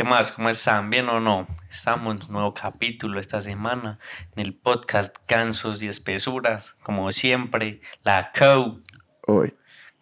¿qué 0.00 0.04
más? 0.04 0.32
¿Cómo 0.32 0.48
están? 0.48 0.88
¿Bien 0.88 1.10
o 1.10 1.20
no? 1.20 1.46
Estamos 1.70 2.16
en 2.16 2.26
un 2.26 2.32
nuevo 2.32 2.54
capítulo 2.54 3.20
esta 3.20 3.42
semana 3.42 3.98
en 4.34 4.46
el 4.46 4.54
podcast 4.54 5.14
Cansos 5.26 5.82
y 5.82 5.88
Espesuras. 5.88 6.74
Como 6.82 7.12
siempre, 7.12 7.82
la 8.02 8.32
COU, 8.32 8.82
Hoy. 9.26 9.52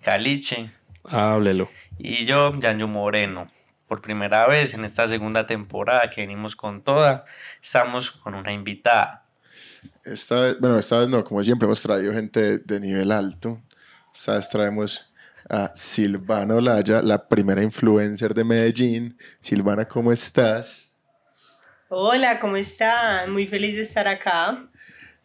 Caliche 0.01 0.71
Háblelo. 1.03 1.69
y 1.99 2.27
yo, 2.27 2.57
Yanjo 2.61 2.87
Moreno. 2.87 3.51
Por 3.89 4.01
primera 4.01 4.47
vez 4.47 4.73
en 4.73 4.85
esta 4.85 5.09
segunda 5.09 5.49
temporada 5.49 6.09
que 6.11 6.21
venimos 6.21 6.55
con 6.55 6.83
toda, 6.83 7.25
estamos 7.61 8.13
con 8.13 8.37
una 8.37 8.53
invitada. 8.53 9.27
Esta 10.05 10.43
vez, 10.43 10.61
bueno, 10.61 10.79
esta 10.79 11.01
vez 11.01 11.09
no, 11.09 11.25
como 11.25 11.43
siempre 11.43 11.67
hemos 11.67 11.83
traído 11.83 12.13
gente 12.13 12.59
de 12.59 12.79
nivel 12.79 13.11
alto. 13.11 13.61
Esta 14.15 14.37
vez 14.37 14.49
traemos 14.49 15.08
a 15.49 15.73
Silvana 15.75 16.55
Olaya, 16.57 17.01
la 17.03 17.27
primera 17.29 17.63
influencer 17.63 18.35
de 18.35 18.45
Medellín. 18.45 19.17
Silvana, 19.41 19.87
¿cómo 19.87 20.13
estás? 20.13 20.97
Hola, 21.89 22.39
¿cómo 22.39 22.57
están? 22.57 23.33
Muy 23.33 23.47
feliz 23.47 23.77
de 23.77 23.83
estar 23.83 24.07
acá. 24.09 24.69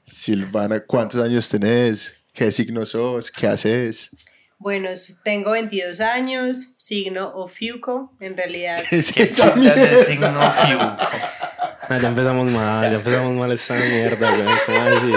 Silvana, 0.05 0.79
¿cuántos 0.81 1.21
años 1.23 1.49
tenés? 1.49 2.25
¿Qué 2.33 2.51
signo 2.51 2.85
sos? 2.85 3.29
¿Qué 3.31 3.47
haces? 3.47 4.09
Bueno, 4.57 4.89
tengo 5.25 5.51
22 5.51 5.99
años, 5.99 6.75
signo 6.77 7.29
Ofiuco, 7.35 8.15
en 8.21 8.37
realidad. 8.37 8.81
¿Qué 8.89 8.99
es 8.99 9.11
¿Qué 9.11 9.23
esa 9.23 9.53
putas 9.53 9.57
mierda? 9.57 9.85
de 9.85 9.97
signo 9.97 10.51
Fiuco? 10.51 10.83
Ah, 11.89 11.99
ya 12.01 12.07
empezamos 12.07 12.49
mal, 12.49 12.89
ya 12.89 12.97
empezamos 12.97 13.35
mal 13.35 13.51
esta 13.51 13.75
mierda, 13.75 14.31
güey. 14.31 14.47
¿Cómo 14.65 14.81
así? 14.81 15.11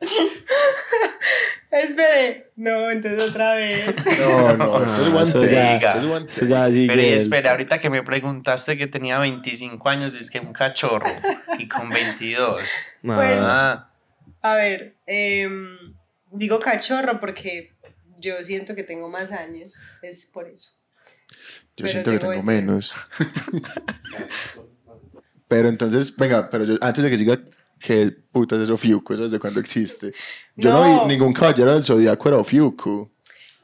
Espere, 1.70 2.50
no, 2.56 2.90
entonces 2.90 3.28
otra 3.30 3.54
vez. 3.54 3.94
No, 4.20 4.56
no, 4.56 4.84
eso 4.84 5.02
es 5.02 5.08
Ah, 5.08 5.10
guante. 5.10 5.76
eso 5.86 5.98
es 5.98 6.04
guante. 6.06 6.32
Eso 6.32 6.46
ya 6.46 6.66
sigue 6.72 6.86
Pero 6.86 7.02
espera, 7.02 7.50
ahorita 7.50 7.78
que 7.78 7.90
me 7.90 8.02
preguntaste 8.02 8.78
que 8.78 8.86
tenía 8.86 9.18
25 9.18 9.88
años, 9.88 10.12
es 10.18 10.30
que 10.30 10.40
un 10.40 10.52
cachorro 10.52 11.06
y 11.58 11.68
con 11.68 11.88
22. 11.90 12.62
Pues- 13.02 13.38
Ah, 13.40 13.90
A 14.40 14.54
ver, 14.54 14.96
em, 15.06 15.76
digo 16.30 16.58
cachorro 16.58 17.20
porque 17.20 17.72
yo 18.18 18.42
siento 18.44 18.74
que 18.74 18.84
tengo 18.84 19.08
más 19.08 19.32
años, 19.32 19.80
es 20.02 20.26
por 20.26 20.48
eso. 20.48 20.70
Yo 21.76 21.84
pero 21.84 21.88
siento 21.90 22.10
que 22.12 22.18
tengo 22.18 22.32
tengo 22.32 22.44
22. 22.44 22.44
menos. 22.44 22.94
pero 25.48 25.68
entonces, 25.68 26.14
venga, 26.16 26.48
pero 26.50 26.64
yo, 26.64 26.76
antes 26.80 27.04
de 27.04 27.10
que 27.10 27.18
siga, 27.18 27.38
¿qué 27.80 28.10
putas 28.32 28.60
es 28.60 28.70
Ofiuco? 28.70 29.14
¿Eso 29.14 29.24
desde 29.24 29.38
cuándo 29.38 29.60
existe? 29.60 30.12
Yo 30.56 30.70
no, 30.70 30.84
No. 30.96 31.02
vi 31.06 31.14
ningún 31.14 31.32
caballero 31.32 31.74
del 31.74 31.84
Zodíaco 31.84 32.28
era 32.28 32.38
Ofiuco. 32.38 33.10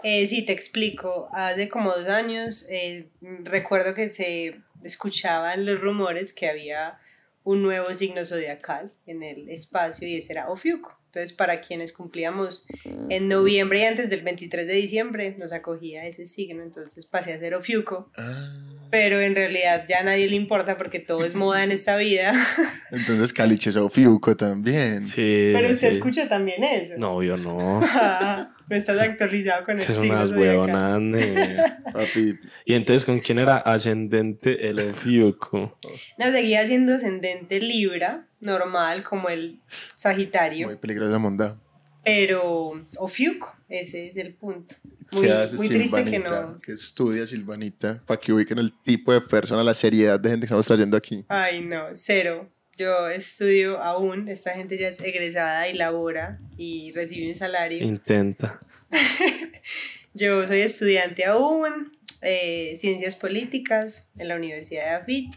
Eh, 0.02 0.26
sí, 0.26 0.44
te 0.44 0.52
explico. 0.52 1.28
Hace 1.32 1.68
como 1.68 1.90
dos 1.92 2.08
años 2.08 2.66
eh, 2.70 3.08
recuerdo 3.42 3.94
que 3.94 4.10
se 4.10 4.60
escuchaban 4.82 5.64
los 5.64 5.80
rumores 5.80 6.32
que 6.32 6.46
había 6.48 6.98
un 7.42 7.62
nuevo 7.62 7.92
signo 7.94 8.24
zodiacal 8.24 8.92
en 9.06 9.22
el 9.22 9.48
espacio 9.48 10.06
y 10.08 10.16
ese 10.16 10.32
era 10.32 10.50
Ofiuco. 10.50 10.98
Entonces, 11.06 11.32
para 11.32 11.60
quienes 11.60 11.92
cumplíamos 11.92 12.66
en 13.08 13.28
noviembre 13.28 13.80
y 13.80 13.84
antes 13.84 14.10
del 14.10 14.22
23 14.22 14.66
de 14.66 14.72
diciembre, 14.74 15.36
nos 15.38 15.52
acogía 15.52 16.04
ese 16.06 16.26
signo. 16.26 16.62
Entonces 16.62 17.06
pasé 17.06 17.32
a 17.32 17.38
ser 17.38 17.54
Ofiuco. 17.54 18.10
Ah, 18.16 18.73
Pero 18.90 19.20
en 19.20 19.34
realidad 19.34 19.84
ya 19.88 20.00
a 20.00 20.02
nadie 20.04 20.28
le 20.28 20.36
importa 20.36 20.76
porque 20.76 21.00
todo 21.00 21.24
es 21.24 21.34
moda 21.34 21.64
en 21.64 21.72
esta 21.72 21.96
vida. 21.96 22.32
entonces 22.90 23.32
Caliche 23.32 23.70
es 23.70 23.76
Ofiuco 23.76 24.36
también. 24.36 25.04
Sí. 25.04 25.50
Pero 25.52 25.70
usted 25.70 25.90
sí. 25.90 25.96
escucha 25.96 26.28
también 26.28 26.62
eso. 26.62 26.94
No, 26.98 27.22
yo 27.22 27.36
no. 27.36 27.80
no 27.80 28.46
estás 28.76 29.00
actualizado 29.00 29.64
con 29.64 29.80
el 29.80 29.86
signo 29.86 30.14
unas 30.14 30.30
huevonas. 30.30 31.00
Papi, 31.92 32.34
Y 32.64 32.74
entonces, 32.74 33.04
¿con 33.04 33.20
quién 33.20 33.38
era 33.38 33.58
ascendente 33.58 34.68
el 34.68 34.78
Ofiuco? 34.78 35.78
No, 36.18 36.30
seguía 36.30 36.66
siendo 36.66 36.94
ascendente 36.94 37.60
Libra, 37.60 38.26
normal, 38.40 39.04
como 39.04 39.28
el 39.28 39.60
Sagitario, 39.94 40.66
muy 40.66 40.76
peligrosa 40.76 41.18
monda. 41.18 41.58
Pero 42.04 42.86
Ofiuco, 42.96 43.54
ese 43.68 44.08
es 44.08 44.16
el 44.16 44.34
punto. 44.34 44.74
Muy, 45.10 45.26
¿Qué 45.26 45.32
hace 45.32 45.56
muy 45.56 45.68
triste 45.68 46.04
que 46.04 46.18
no. 46.18 46.60
¿Qué 46.60 46.72
estudia 46.72 47.26
Silvanita? 47.26 48.02
Para 48.06 48.20
que 48.20 48.32
ubiquen 48.32 48.58
el 48.58 48.72
tipo 48.82 49.12
de 49.12 49.20
persona, 49.20 49.62
la 49.62 49.74
seriedad 49.74 50.18
de 50.18 50.30
gente 50.30 50.40
que 50.40 50.46
estamos 50.46 50.66
trayendo 50.66 50.96
aquí. 50.96 51.24
Ay, 51.28 51.64
no, 51.64 51.86
cero. 51.92 52.50
Yo 52.76 53.08
estudio 53.08 53.80
aún, 53.80 54.28
esta 54.28 54.50
gente 54.50 54.76
ya 54.76 54.88
es 54.88 55.00
egresada 55.00 55.68
y 55.68 55.74
labora 55.74 56.40
y 56.56 56.90
recibe 56.92 57.28
un 57.28 57.34
salario. 57.34 57.86
Intenta. 57.86 58.58
Yo 60.14 60.44
soy 60.46 60.60
estudiante 60.60 61.24
aún, 61.24 61.96
eh, 62.22 62.74
ciencias 62.76 63.14
políticas 63.14 64.10
en 64.18 64.28
la 64.28 64.36
Universidad 64.36 64.84
de 64.84 64.90
AFIT. 64.90 65.34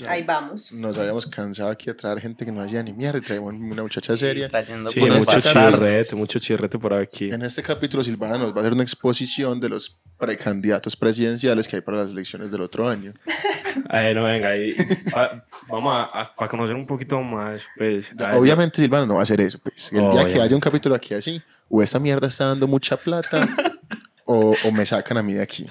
Ya 0.00 0.10
Ahí 0.10 0.22
vamos. 0.22 0.72
Nos 0.72 0.96
habíamos 0.98 1.26
cansado 1.26 1.70
aquí 1.70 1.86
de 1.86 1.94
traer 1.94 2.20
gente 2.20 2.44
que 2.44 2.52
no 2.52 2.60
hacía 2.62 2.82
ni 2.82 2.92
mierda 2.92 3.18
y 3.18 3.22
traemos 3.22 3.54
una 3.54 3.82
muchacha 3.82 4.16
seria. 4.16 4.48
trayendo 4.48 4.90
Sí, 4.90 5.00
mucho 5.00 5.40
chirrete, 5.40 6.16
mucho 6.16 6.38
chirrete 6.38 6.78
por 6.78 6.94
aquí. 6.94 7.30
En 7.30 7.42
este 7.42 7.62
capítulo, 7.62 8.02
Silvana 8.02 8.38
nos 8.38 8.52
va 8.52 8.56
a 8.56 8.60
hacer 8.60 8.72
una 8.72 8.82
exposición 8.82 9.60
de 9.60 9.68
los 9.68 10.00
precandidatos 10.18 10.96
presidenciales 10.96 11.66
que 11.66 11.76
hay 11.76 11.82
para 11.82 11.98
las 11.98 12.10
elecciones 12.10 12.50
del 12.50 12.60
otro 12.62 12.88
año. 12.88 13.12
Ay, 13.88 14.14
no, 14.14 14.24
venga, 14.24 14.48
ahí. 14.50 14.74
pa- 15.12 15.44
vamos 15.68 15.94
a, 15.94 16.20
a- 16.20 16.34
para 16.34 16.50
conocer 16.50 16.74
un 16.76 16.86
poquito 16.86 17.20
más, 17.22 17.62
pues. 17.76 18.12
a 18.18 18.28
ver, 18.28 18.34
Obviamente, 18.36 18.80
Silvana 18.80 19.06
no 19.06 19.14
va 19.14 19.20
a 19.20 19.22
hacer 19.22 19.40
eso. 19.40 19.58
Pues. 19.62 19.92
El 19.92 20.10
día 20.10 20.26
que 20.26 20.40
haya 20.40 20.54
un 20.54 20.60
capítulo 20.60 20.94
aquí 20.94 21.14
así, 21.14 21.40
o 21.68 21.82
esta 21.82 21.98
mierda 21.98 22.26
está 22.26 22.46
dando 22.46 22.66
mucha 22.66 22.96
plata, 22.96 23.46
o, 24.24 24.54
o 24.64 24.72
me 24.72 24.84
sacan 24.84 25.16
a 25.18 25.22
mí 25.22 25.32
de 25.34 25.42
aquí. 25.42 25.66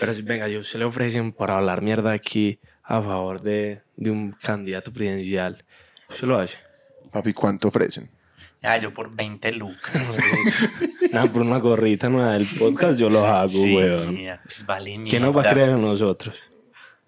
Pero 0.00 0.14
si- 0.14 0.22
venga, 0.22 0.48
yo 0.48 0.64
se 0.64 0.78
le 0.78 0.84
ofrecen 0.84 1.32
para 1.32 1.58
hablar 1.58 1.82
mierda 1.82 2.12
aquí 2.12 2.58
a 2.92 3.00
favor 3.02 3.40
de, 3.40 3.80
de 3.96 4.10
un 4.10 4.32
candidato 4.32 4.92
presidencial. 4.92 5.64
¿Se 6.10 6.26
lo 6.26 6.38
hace? 6.38 6.58
Papi, 7.10 7.32
¿cuánto 7.32 7.68
ofrecen? 7.68 8.10
Ya, 8.62 8.76
yo 8.76 8.92
por 8.92 9.10
20 9.14 9.50
lucas. 9.52 10.18
Nada, 11.12 11.26
por 11.32 11.40
una 11.42 11.58
gorrita 11.58 12.08
nueva 12.10 12.32
del 12.34 12.46
podcast 12.58 12.98
yo 12.98 13.08
lo 13.08 13.26
hago, 13.26 13.48
Sí, 13.48 13.74
weón. 13.74 14.18
pues 14.44 14.64
vale 14.66 15.00
¿Quién 15.08 15.22
nos 15.22 15.34
va 15.36 15.42
a 15.42 15.50
creer 15.52 15.70
en 15.70 15.80
nosotros? 15.82 16.36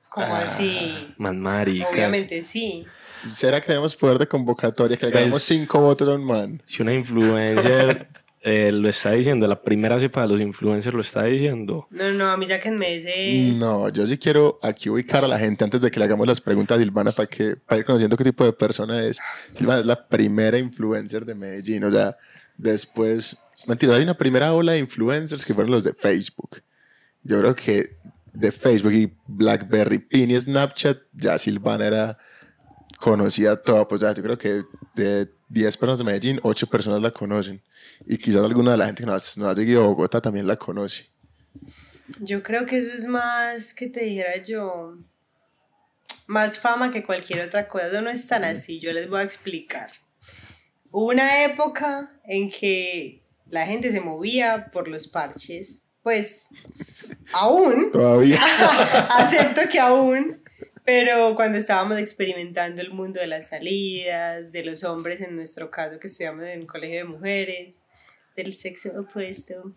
¿Cómo 0.09 0.35
Ah. 0.35 0.41
así? 0.45 1.13
Más 1.19 1.35
maricas. 1.35 1.91
Obviamente 1.93 2.43
sí. 2.43 2.87
¿Será 3.31 3.61
que 3.61 3.67
tenemos 3.69 3.95
poder 3.95 4.19
de 4.19 4.27
convocatoria? 4.27 4.97
Que 4.97 5.07
le 5.07 5.13
ganamos 5.13 5.43
cinco 5.43 5.81
votos 5.81 6.09
a 6.09 6.13
un 6.13 6.25
man. 6.25 6.63
Si 6.65 6.83
una 6.83 6.95
influencer 6.95 8.09
eh, 8.47 8.71
lo 8.73 8.91
está 8.91 9.13
diciendo, 9.13 9.49
la 9.49 9.63
primera 9.63 9.99
cepa 9.99 10.21
de 10.21 10.29
los 10.29 10.39
influencers 10.39 10.95
lo 10.95 11.01
está 11.01 11.25
diciendo. 11.25 11.87
No, 11.89 12.13
no, 12.13 12.31
a 12.31 12.37
mí 12.37 12.47
sáquenme 12.47 12.97
ese... 12.97 13.55
No, 13.57 13.89
yo 13.89 14.07
sí 14.07 14.19
quiero 14.19 14.59
aquí 14.63 14.91
ubicar 14.91 15.25
a 15.25 15.29
la 15.29 15.39
gente 15.39 15.65
antes 15.65 15.81
de 15.81 15.91
que 15.91 15.99
le 15.99 16.05
hagamos 16.05 16.27
las 16.27 16.43
preguntas 16.43 16.77
a 16.77 16.83
Silvana 16.83 17.11
para, 17.13 17.27
que, 17.27 17.57
para 17.57 17.79
ir 17.79 17.87
conociendo 17.87 18.19
qué 18.19 18.25
tipo 18.25 18.45
de 18.45 18.53
persona 18.53 19.03
es. 19.03 19.19
Silvana 19.57 19.81
es 19.81 19.87
la 19.87 20.07
primera 20.07 20.59
influencer 20.59 21.25
de 21.25 21.35
Medellín. 21.35 21.85
O 21.85 21.91
sea, 21.91 22.19
después, 22.59 23.43
mentira, 23.67 23.95
hay 23.95 24.03
una 24.03 24.19
primera 24.19 24.53
ola 24.53 24.73
de 24.73 24.79
influencers 24.79 25.43
que 25.43 25.55
fueron 25.55 25.71
los 25.71 25.83
de 25.83 25.95
Facebook. 25.95 26.61
Yo 27.23 27.41
creo 27.41 27.57
que 27.57 27.97
de 28.35 28.53
Facebook 28.53 28.93
y 28.93 29.11
Blackberry, 29.27 30.01
Pin 30.01 30.31
y 30.31 30.39
Snapchat, 30.39 30.99
ya 31.15 31.39
Silvana 31.39 31.87
era 31.87 32.19
conocida 32.99 33.61
toda. 33.61 33.87
Pues 33.87 34.01
ya, 34.01 34.13
yo 34.13 34.23
creo 34.23 34.39
que 34.39 34.63
de 34.95 35.31
10 35.49 35.77
personas 35.77 35.99
de 35.99 36.05
Medellín, 36.05 36.41
8 36.43 36.67
personas 36.67 37.01
la 37.01 37.11
conocen. 37.11 37.63
Y 38.07 38.19
quizás 38.19 38.45
alguna 38.45 38.73
de 38.73 38.77
la 38.79 38.87
gente 38.87 39.03
que 39.03 39.07
nos, 39.07 39.37
nos 39.39 39.49
ha 39.49 39.55
seguido 39.55 39.85
a 39.85 39.87
Bogotá 39.89 40.21
también 40.21 40.47
la 40.47 40.57
conoce. 40.57 41.07
Yo 42.21 42.43
creo 42.43 42.67
que 42.67 42.79
eso 42.79 42.91
es 42.93 43.07
más 43.07 43.73
que 43.73 43.89
te 43.89 44.05
dijera 44.05 44.37
yo, 44.43 44.99
más 46.27 46.59
fama 46.59 46.91
que 46.91 47.03
cualquier 47.03 47.47
otra 47.47 47.69
cosa. 47.69 47.89
Eso 47.89 48.03
no 48.03 48.11
es 48.11 48.27
tan 48.27 48.45
así, 48.45 48.81
yo 48.81 48.93
les 48.93 49.09
voy 49.09 49.21
a 49.21 49.25
explicar. 49.25 49.91
Hubo 50.91 51.07
una 51.09 51.45
época 51.45 52.21
en 52.25 52.51
que 52.51 53.23
la 53.49 53.67
gente 53.67 53.91
se 53.91 54.01
movía 54.01 54.71
por 54.73 54.89
los 54.89 55.09
parches, 55.09 55.85
pues 56.03 56.49
aún, 57.33 57.91
Todavía. 57.91 58.41
acepto 59.17 59.63
que 59.71 59.81
aún, 59.81 60.41
pero 60.85 61.35
cuando 61.35 61.59
estábamos 61.59 61.99
experimentando 61.99 62.83
el 62.83 62.91
mundo 62.91 63.21
de 63.21 63.27
las 63.27 63.49
salidas, 63.49 64.53
de 64.53 64.65
los 64.65 64.85
hombres, 64.85 65.21
en 65.21 65.35
nuestro 65.35 65.71
caso 65.71 65.99
que 65.99 66.09
estudiamos 66.09 66.45
en 66.45 66.61
un 66.61 66.67
colegio 66.67 66.99
de 66.99 67.05
mujeres, 67.05 67.83
del 68.37 68.55
sexo 68.55 68.91
opuesto, 69.01 69.75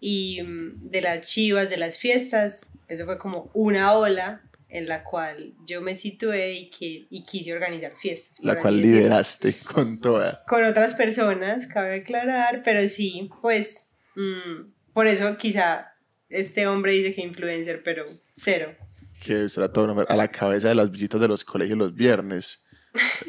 y 0.00 0.40
mm, 0.42 0.90
de 0.90 1.02
las 1.02 1.28
chivas, 1.28 1.70
de 1.70 1.76
las 1.76 1.98
fiestas, 1.98 2.68
eso 2.86 3.04
fue 3.04 3.18
como 3.18 3.50
una 3.52 3.94
ola 3.94 4.42
en 4.68 4.86
la 4.86 5.02
cual 5.02 5.54
yo 5.66 5.80
me 5.80 5.94
situé 5.94 6.52
y, 6.52 6.70
que, 6.70 7.06
y 7.10 7.24
quise 7.24 7.52
organizar 7.52 7.96
fiestas. 7.96 8.40
La 8.44 8.56
cual 8.56 8.80
lideraste 8.80 9.54
con 9.64 9.98
toda. 10.00 10.44
Con 10.46 10.62
otras 10.64 10.94
personas, 10.94 11.66
cabe 11.66 11.96
aclarar, 11.96 12.62
pero 12.62 12.86
sí, 12.86 13.30
pues, 13.40 13.90
mm, 14.14 14.92
por 14.92 15.06
eso 15.06 15.36
quizá 15.38 15.94
este 16.28 16.66
hombre 16.66 16.92
dice 16.92 17.14
que 17.14 17.22
influencer, 17.22 17.82
pero 17.82 18.04
cero. 18.36 18.74
Que 19.22 19.48
será 19.48 19.72
todo 19.72 19.86
nombre, 19.86 20.06
a 20.08 20.16
la 20.16 20.28
cabeza 20.28 20.68
de 20.68 20.74
las 20.74 20.90
visitas 20.90 21.20
de 21.20 21.28
los 21.28 21.44
colegios 21.44 21.78
los 21.78 21.94
viernes. 21.94 22.62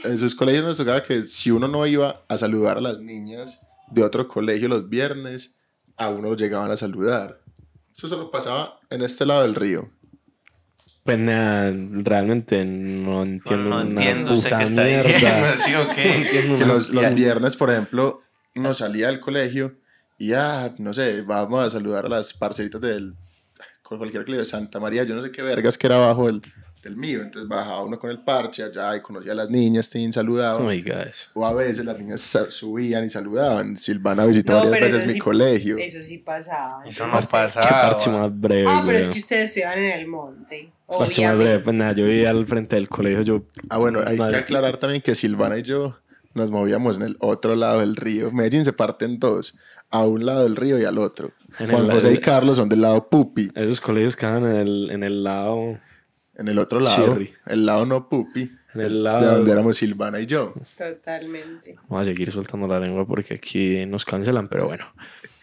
En 0.04 0.18
sus 0.18 0.36
colegios 0.36 0.66
nos 0.66 0.78
tocaba 0.78 1.04
que 1.04 1.28
si 1.28 1.52
uno 1.52 1.68
no 1.68 1.86
iba 1.86 2.24
a 2.28 2.38
saludar 2.38 2.78
a 2.78 2.82
las 2.82 3.00
niñas 3.00 3.60
de 3.92 4.04
otro 4.04 4.28
colegio 4.28 4.68
los 4.68 4.88
viernes, 4.90 5.58
a 5.98 6.10
uno 6.10 6.30
lo 6.30 6.36
llegaban 6.36 6.72
a 6.72 6.78
saludar. 6.78 7.42
Eso 7.96 8.08
solo 8.08 8.32
pasaba 8.32 8.80
en 8.90 9.02
este 9.02 9.26
lado 9.26 9.42
del 9.42 9.56
río. 9.56 9.90
Pues 11.04 11.18
nada, 11.20 11.74
realmente 12.04 12.64
no 12.66 13.24
entiendo 13.24 13.70
no 13.70 13.82
una 13.82 13.90
entiendo 13.90 14.36
puta 14.36 14.58
qué 14.58 14.64
está 14.64 14.84
mierda. 14.84 15.04
diciendo, 15.10 15.48
¿sí 15.66 15.74
o 15.76 15.84
No 15.86 15.96
qué? 15.96 16.16
entiendo 16.16 16.58
Que 16.60 16.66
los, 16.66 16.90
los 16.92 17.16
viernes, 17.16 17.56
por 17.58 17.72
ejemplo, 17.72 18.22
uno 18.56 18.74
salía 18.74 19.08
del 19.08 19.20
colegio 19.20 19.76
y 20.20 20.28
ya, 20.30 20.74
no 20.78 20.94
sé, 20.94 21.22
vamos 21.24 21.66
a 21.66 21.70
saludar 21.70 22.06
a 22.06 22.10
las 22.10 22.34
parceritas 22.34 22.80
del. 22.82 23.16
Con 23.90 23.98
cualquier 23.98 24.24
colegio 24.24 24.44
de 24.44 24.50
Santa 24.50 24.80
María, 24.80 25.04
yo 25.04 25.16
no 25.16 25.22
sé 25.24 25.32
qué 25.32 25.42
vergas 25.42 25.76
que 25.76 25.88
era 25.88 25.96
abajo 25.96 26.28
del, 26.28 26.42
del 26.84 26.96
mío. 26.96 27.24
Entonces 27.24 27.50
bajaba 27.50 27.84
uno 27.84 27.98
con 28.00 28.12
el 28.12 28.20
parche 28.20 28.62
allá 28.62 28.96
y 28.96 29.02
conocía 29.02 29.32
a 29.32 29.36
las 29.36 29.50
niñas, 29.50 29.90
te 29.90 30.14
saludaban. 30.14 30.62
Oh 30.62 30.70
my. 30.70 30.84
O 31.34 31.44
a 31.44 31.54
veces 31.56 31.84
las 31.86 31.98
niñas 32.00 32.22
subían 32.52 33.04
y 33.06 33.10
saludaban. 33.10 33.76
Silvana 33.78 34.26
visitó 34.28 34.54
No, 34.64 34.70
varias 34.70 34.92
veces 34.94 35.08
mi 35.08 35.14
sí- 35.14 35.20
colegio. 35.20 35.78
Eso 35.80 36.04
sí 36.04 36.20
pasaba. 36.20 36.84
Eso 36.86 37.02
no 37.04 37.06
Entonces, 37.08 37.30
pasa. 37.32 37.62
Qué 37.62 37.68
parche 37.68 38.12
más 38.12 38.40
breve, 38.40 38.66
Ah, 38.70 38.84
pero 38.86 39.00
es 39.00 39.08
que 39.08 39.18
ustedes 39.18 39.50
estudiaban 39.50 39.80
en 39.80 40.00
el 40.00 40.08
monte. 40.08 40.72
Parche 40.88 41.26
más 41.26 41.36
breve. 41.38 41.60
Pues 41.60 41.76
nada, 41.76 41.94
yo 41.94 42.06
vivía 42.06 42.30
al 42.30 42.46
frente 42.46 42.76
del 42.76 42.88
colegio, 42.88 43.24
yo... 43.24 43.44
Ah, 43.70 43.80
bueno, 43.80 44.02
hay 44.06 44.18
Madre. 44.18 44.34
que 44.36 44.40
aclarar 44.44 44.78
también 44.78 45.02
que 45.02 45.16
Silvana 45.16 45.58
y 45.58 45.64
yo 45.64 45.98
nos 46.36 46.52
movíamos 46.52 46.98
en 46.98 47.02
el 47.02 47.18
otro 47.22 47.56
lado 47.56 47.80
del 47.80 47.96
río. 47.96 48.32
Medellín 48.32 48.64
se 48.64 48.72
parte 48.72 49.06
en 49.06 49.18
dos, 49.18 49.58
a 49.92 50.06
un 50.06 50.26
lado 50.26 50.44
del 50.44 50.56
río 50.56 50.80
y 50.80 50.86
al 50.86 50.98
otro. 50.98 51.32
En 51.60 51.70
Juan 51.72 51.86
el- 51.86 51.92
José 51.92 52.14
y 52.14 52.18
Carlos 52.20 52.58
son 52.58 52.70
del 52.70 52.82
lado 52.82 53.10
Pupi, 53.10 53.50
Esos 53.56 53.82
colegios 53.82 54.16
quedaban 54.16 54.46
en 54.46 54.56
el, 54.56 54.92
en 54.92 55.04
el 55.04 55.24
lado... 55.24 55.78
en 56.36 56.48
el 56.48 56.58
otro 56.60 56.80
lado, 56.80 57.14
Chirri. 57.14 57.34
el 57.48 57.66
lado 57.66 57.86
no 57.86 58.08
Pupi, 58.08 58.52
En 58.76 58.82
el 58.82 59.04
lado- 59.04 59.20
de 59.20 59.26
donde 59.38 59.52
éramos 59.52 59.78
Silvana 59.78 60.20
y 60.20 60.26
yo. 60.28 60.54
Totalmente. 60.78 61.76
Vamos 61.90 62.04
a 62.04 62.06
seguir 62.06 62.32
soltando 62.32 62.68
la 62.68 62.80
lengua 62.80 63.06
porque 63.08 63.34
aquí 63.34 63.86
nos 63.88 64.06
cancelan, 64.06 64.48
pero 64.48 64.68
bueno. 64.68 64.86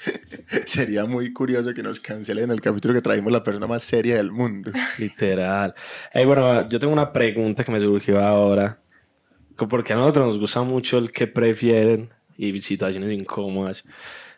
Sería 0.65 1.05
muy 1.05 1.33
curioso 1.33 1.75
que 1.75 1.83
nos 1.83 1.99
cancelen 2.01 2.51
el 2.53 2.61
capítulo 2.61 2.95
que 2.95 3.03
traímos 3.03 3.33
la 3.33 3.43
persona 3.43 3.67
más 3.67 3.83
seria 3.83 4.17
del 4.17 4.31
mundo. 4.31 4.71
Literal. 4.99 5.75
Ey, 6.15 6.25
bueno, 6.25 6.69
yo 6.69 6.79
tengo 6.79 6.93
una 6.93 7.13
pregunta 7.13 7.65
que 7.65 7.73
me 7.73 7.81
surgió 7.81 8.21
ahora. 8.21 8.79
Porque 9.69 9.93
a 9.93 9.97
nosotros 9.97 10.27
nos 10.29 10.39
gusta 10.39 10.63
mucho 10.63 10.99
el 10.99 11.11
que 11.11 11.27
prefieren 11.27 12.11
y 12.37 12.61
situaciones 12.61 13.11
incómodas, 13.11 13.85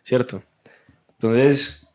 ¿cierto? 0.09 0.41
Entonces, 1.11 1.87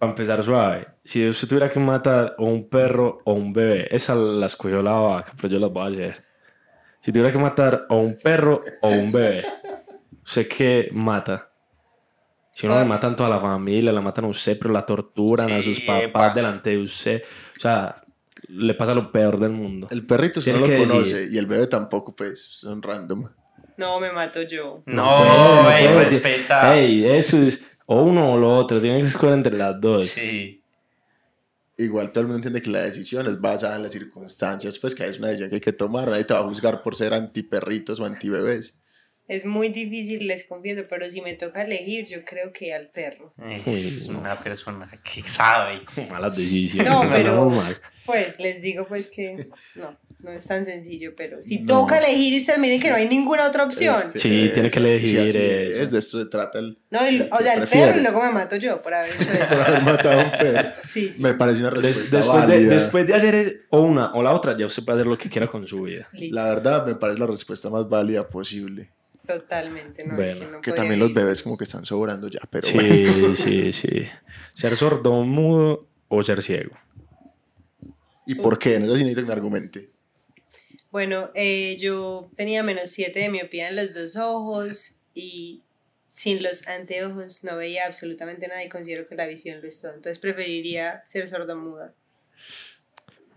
para 0.00 0.10
empezar 0.10 0.42
suave, 0.42 0.88
si 1.04 1.28
usted 1.28 1.46
tuviera 1.46 1.70
que 1.70 1.78
matar 1.78 2.34
o 2.38 2.46
un 2.46 2.68
perro 2.68 3.20
o 3.24 3.34
un 3.34 3.52
bebé, 3.52 3.86
esa 3.94 4.16
la 4.16 4.46
escogió 4.46 4.82
la 4.82 4.92
vaca, 4.94 5.32
pero 5.36 5.48
yo 5.54 5.60
la 5.60 5.68
voy 5.68 5.84
a 5.84 5.86
hacer. 6.08 6.24
Si 7.00 7.12
tuviera 7.12 7.30
que 7.30 7.38
matar 7.38 7.86
o 7.88 7.98
un 7.98 8.16
perro 8.18 8.60
o 8.82 8.88
un 8.88 9.12
bebé, 9.12 9.44
¿usted 10.24 10.48
qué 10.48 10.88
mata? 10.92 11.50
Si 12.52 12.66
no 12.66 12.76
le 12.76 12.84
matan 12.84 13.14
toda 13.14 13.28
la 13.28 13.38
familia, 13.38 13.92
la 13.92 14.00
matan 14.00 14.24
a 14.24 14.28
usted, 14.28 14.58
pero 14.58 14.72
la 14.74 14.84
torturan 14.84 15.52
a 15.52 15.62
Sí, 15.62 15.74
sus 15.76 15.84
papás 15.84 16.02
epa. 16.02 16.30
delante 16.34 16.70
de 16.70 16.78
usted. 16.78 17.22
O 17.56 17.60
sea, 17.60 18.02
le 18.48 18.74
pasa 18.74 18.94
lo 18.94 19.12
peor 19.12 19.38
del 19.38 19.52
mundo. 19.52 19.86
El 19.92 20.04
perrito 20.04 20.40
usted 20.40 20.54
no 20.54 20.66
lo 20.66 20.66
conoce 20.66 21.14
decir. 21.14 21.32
y 21.34 21.38
el 21.38 21.46
bebé 21.46 21.68
tampoco, 21.68 22.16
pues, 22.16 22.42
son 22.44 22.82
random. 22.82 23.28
No, 23.78 24.00
me 24.00 24.12
mato 24.12 24.42
yo. 24.42 24.82
No, 24.86 25.22
puede, 25.62 25.80
ey, 25.80 26.04
respeta. 26.04 26.76
Ey, 26.76 27.06
eso 27.06 27.38
es 27.38 27.64
o 27.86 28.02
uno 28.02 28.34
o 28.34 28.36
lo 28.36 28.54
otro, 28.54 28.80
tienen 28.80 29.00
que 29.00 29.06
escoger 29.06 29.32
entre 29.32 29.56
las 29.56 29.80
dos. 29.80 30.06
Sí. 30.06 30.62
Igual 31.78 32.10
todo 32.12 32.22
el 32.22 32.26
mundo 32.26 32.38
entiende 32.38 32.60
que 32.60 32.70
la 32.70 32.82
decisión 32.82 33.26
es 33.28 33.40
basada 33.40 33.76
en 33.76 33.84
las 33.84 33.92
circunstancias, 33.92 34.78
pues 34.78 34.94
que 34.94 35.06
es 35.06 35.18
una 35.18 35.28
decisión 35.28 35.48
que 35.48 35.56
hay 35.56 35.60
que 35.62 35.72
tomar. 35.72 36.08
Nadie 36.08 36.24
te 36.24 36.34
va 36.34 36.40
a 36.40 36.42
juzgar 36.42 36.82
por 36.82 36.96
ser 36.96 37.14
antiperritos 37.14 38.00
o 38.00 38.04
antibebés. 38.04 38.77
Es 39.28 39.44
muy 39.44 39.68
difícil, 39.68 40.26
les 40.26 40.44
confieso, 40.44 40.82
pero 40.88 41.10
si 41.10 41.20
me 41.20 41.34
toca 41.34 41.60
elegir, 41.62 42.06
yo 42.06 42.24
creo 42.24 42.50
que 42.50 42.72
al 42.72 42.88
perro. 42.88 43.34
Es 43.66 44.06
una 44.08 44.38
persona 44.38 44.88
que 45.04 45.22
sabe. 45.28 45.82
Malas 46.10 46.34
decisiones. 46.36 46.90
No, 46.90 47.02
pero-. 47.10 47.52
Pues 48.06 48.40
les 48.40 48.62
digo 48.62 48.86
pues 48.88 49.08
que 49.08 49.48
no, 49.74 49.94
no 50.20 50.32
es 50.32 50.46
tan 50.46 50.64
sencillo, 50.64 51.12
pero 51.14 51.42
si 51.42 51.58
No. 51.60 51.66
toca 51.82 51.98
elegir 51.98 52.32
y 52.32 52.38
ustedes 52.38 52.58
me 52.58 52.68
dicen 52.68 52.80
que 52.84 52.88
no 52.88 52.96
hay 52.96 53.06
ninguna 53.06 53.46
otra 53.46 53.64
opción. 53.64 53.96
Es 53.96 54.12
que- 54.12 54.18
Sí, 54.18 54.50
tiene 54.54 54.70
que 54.70 54.78
elegir 54.78 55.10
sí, 55.10 55.38
eso. 55.38 55.82
es, 55.82 55.90
de 55.90 55.98
esto 55.98 56.24
se 56.24 56.30
trata 56.30 56.58
el... 56.58 56.78
No, 56.90 57.02
el- 57.04 57.28
o 57.30 57.38
sea, 57.40 57.52
el 57.52 57.58
¿Prefieres? 57.60 57.86
perro 57.88 57.98
y 58.00 58.02
luego 58.04 58.22
me 58.22 58.30
mato 58.32 58.56
yo 58.56 58.80
por 58.80 58.94
haber 58.94 59.10
hecho 59.12 59.30
eso. 59.44 59.56
por 59.58 59.66
haber 59.68 59.82
matado 59.82 60.20
a 60.20 60.24
un 60.24 60.30
perro. 60.30 60.70
Sí, 60.84 61.12
sí. 61.12 61.20
Me 61.20 61.34
parece 61.34 61.60
una 61.66 61.70
Des- 61.82 61.82
respuesta 61.98 62.16
después, 62.16 62.40
de, 62.46 62.54
válida. 62.54 62.74
después 62.74 63.06
de 63.06 63.14
hacer 63.14 63.66
o 63.68 63.80
una 63.82 64.14
o 64.14 64.22
la 64.22 64.32
otra, 64.32 64.56
ya 64.56 64.64
usted 64.64 64.82
puede 64.86 65.00
hacer 65.00 65.06
lo 65.06 65.18
que 65.18 65.28
quiera 65.28 65.46
con 65.46 65.66
su 65.66 65.82
vida. 65.82 66.08
Listo. 66.14 66.34
La 66.34 66.46
verdad, 66.48 66.86
me 66.86 66.94
parece 66.94 67.18
la 67.20 67.26
respuesta 67.26 67.68
más 67.68 67.86
válida 67.90 68.26
posible. 68.26 68.88
Totalmente, 69.28 70.04
no 70.06 70.18
es 70.22 70.32
que 70.32 70.46
no 70.46 70.60
Que 70.62 70.72
también 70.72 70.98
los 70.98 71.12
bebés 71.12 71.42
como 71.42 71.58
que 71.58 71.64
están 71.64 71.84
sobrando 71.84 72.28
ya, 72.28 72.40
pero 72.50 72.66
bueno. 72.72 73.36
Sí, 73.36 73.36
sí, 73.36 73.72
sí. 73.72 74.06
Ser 74.54 74.74
sordo 74.74 75.22
mudo 75.22 75.86
o 76.08 76.22
ser 76.22 76.40
ciego. 76.40 76.74
¿Y 78.24 78.36
por 78.36 78.58
qué? 78.58 78.80
No 78.80 78.86
sé 78.86 78.92
si 78.98 79.04
necesito 79.04 79.20
que 79.20 79.26
me 79.26 79.32
argumente. 79.34 79.90
Bueno, 80.90 81.30
eh, 81.34 81.76
yo 81.78 82.30
tenía 82.36 82.62
menos 82.62 82.88
7 82.90 83.20
de 83.20 83.28
miopía 83.28 83.68
en 83.68 83.76
los 83.76 83.92
dos 83.92 84.16
ojos 84.16 85.00
y 85.12 85.62
sin 86.14 86.42
los 86.42 86.66
anteojos 86.66 87.44
no 87.44 87.58
veía 87.58 87.84
absolutamente 87.86 88.48
nada 88.48 88.64
y 88.64 88.70
considero 88.70 89.06
que 89.06 89.14
la 89.14 89.26
visión 89.26 89.60
lo 89.60 89.68
es 89.68 89.80
todo. 89.82 89.92
Entonces 89.92 90.18
preferiría 90.18 91.02
ser 91.04 91.28
sordomuda. 91.28 91.92
Es- 92.34 92.67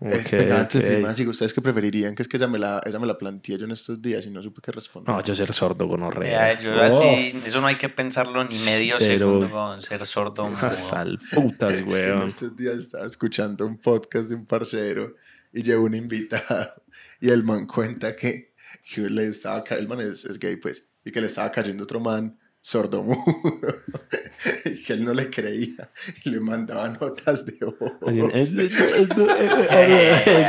Ok, 0.04 0.30
venga, 0.32 0.60
antes 0.60 0.82
de 0.82 0.88
ok. 0.88 0.94
irme 0.98 1.08
así, 1.08 1.26
¿ustedes 1.26 1.52
qué 1.52 1.60
preferiría? 1.60 2.14
Que 2.14 2.22
es 2.22 2.28
que 2.28 2.36
esa 2.36 2.48
me, 2.48 2.58
la, 2.58 2.80
esa 2.84 2.98
me 2.98 3.06
la 3.06 3.16
planteé 3.16 3.58
yo 3.58 3.64
en 3.66 3.70
estos 3.72 4.00
días 4.02 4.26
y 4.26 4.30
no 4.30 4.42
supe 4.42 4.60
qué 4.62 4.72
responder. 4.72 5.14
No, 5.14 5.22
yo 5.22 5.34
ser 5.34 5.52
sordo 5.52 5.88
con 5.88 6.00
yo 6.00 6.80
así, 6.80 7.40
eso 7.46 7.60
no 7.60 7.66
hay 7.66 7.76
que 7.76 7.88
pensarlo 7.88 8.42
ni 8.44 8.58
medio 8.64 8.96
Pero- 8.98 9.40
segundo 9.40 9.50
con 9.50 9.82
ser 9.82 10.04
sordo. 10.06 10.46
mudo. 10.50 10.56
Sal 10.72 11.18
putas, 11.32 11.72
En 11.78 11.88
weón. 11.88 12.28
estos 12.28 12.56
días 12.56 12.76
estaba 12.78 13.06
escuchando 13.06 13.66
un 13.66 13.78
podcast 13.78 14.28
de 14.28 14.34
un 14.34 14.46
parcero 14.46 15.14
y 15.52 15.62
llegó 15.62 15.84
un 15.84 15.94
invitado 15.94 16.74
y 17.20 17.28
el 17.30 17.44
man 17.44 17.66
cuenta 17.66 18.16
que, 18.16 18.54
que 18.94 19.02
le 19.02 19.26
estaba 19.26 19.62
el 19.70 19.86
man 19.88 20.00
es, 20.00 20.24
es 20.24 20.38
gay 20.38 20.56
pues 20.56 20.86
y 21.04 21.12
que 21.12 21.20
le 21.20 21.26
estaba 21.28 21.50
cayendo 21.52 21.84
otro 21.84 22.00
man 22.00 22.38
sordo 22.64 23.02
mudo 23.02 23.18
y 24.64 24.82
que 24.84 24.92
él 24.92 25.04
no 25.04 25.12
le 25.14 25.28
creía 25.30 25.90
y 26.24 26.30
le 26.30 26.38
mandaba 26.40 26.88
notas 26.90 27.46
de 27.46 27.58
voz 27.64 27.92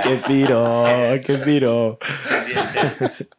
Qué 0.04 0.22
piro, 0.28 0.84
qué 1.26 1.38
piro. 1.44 1.98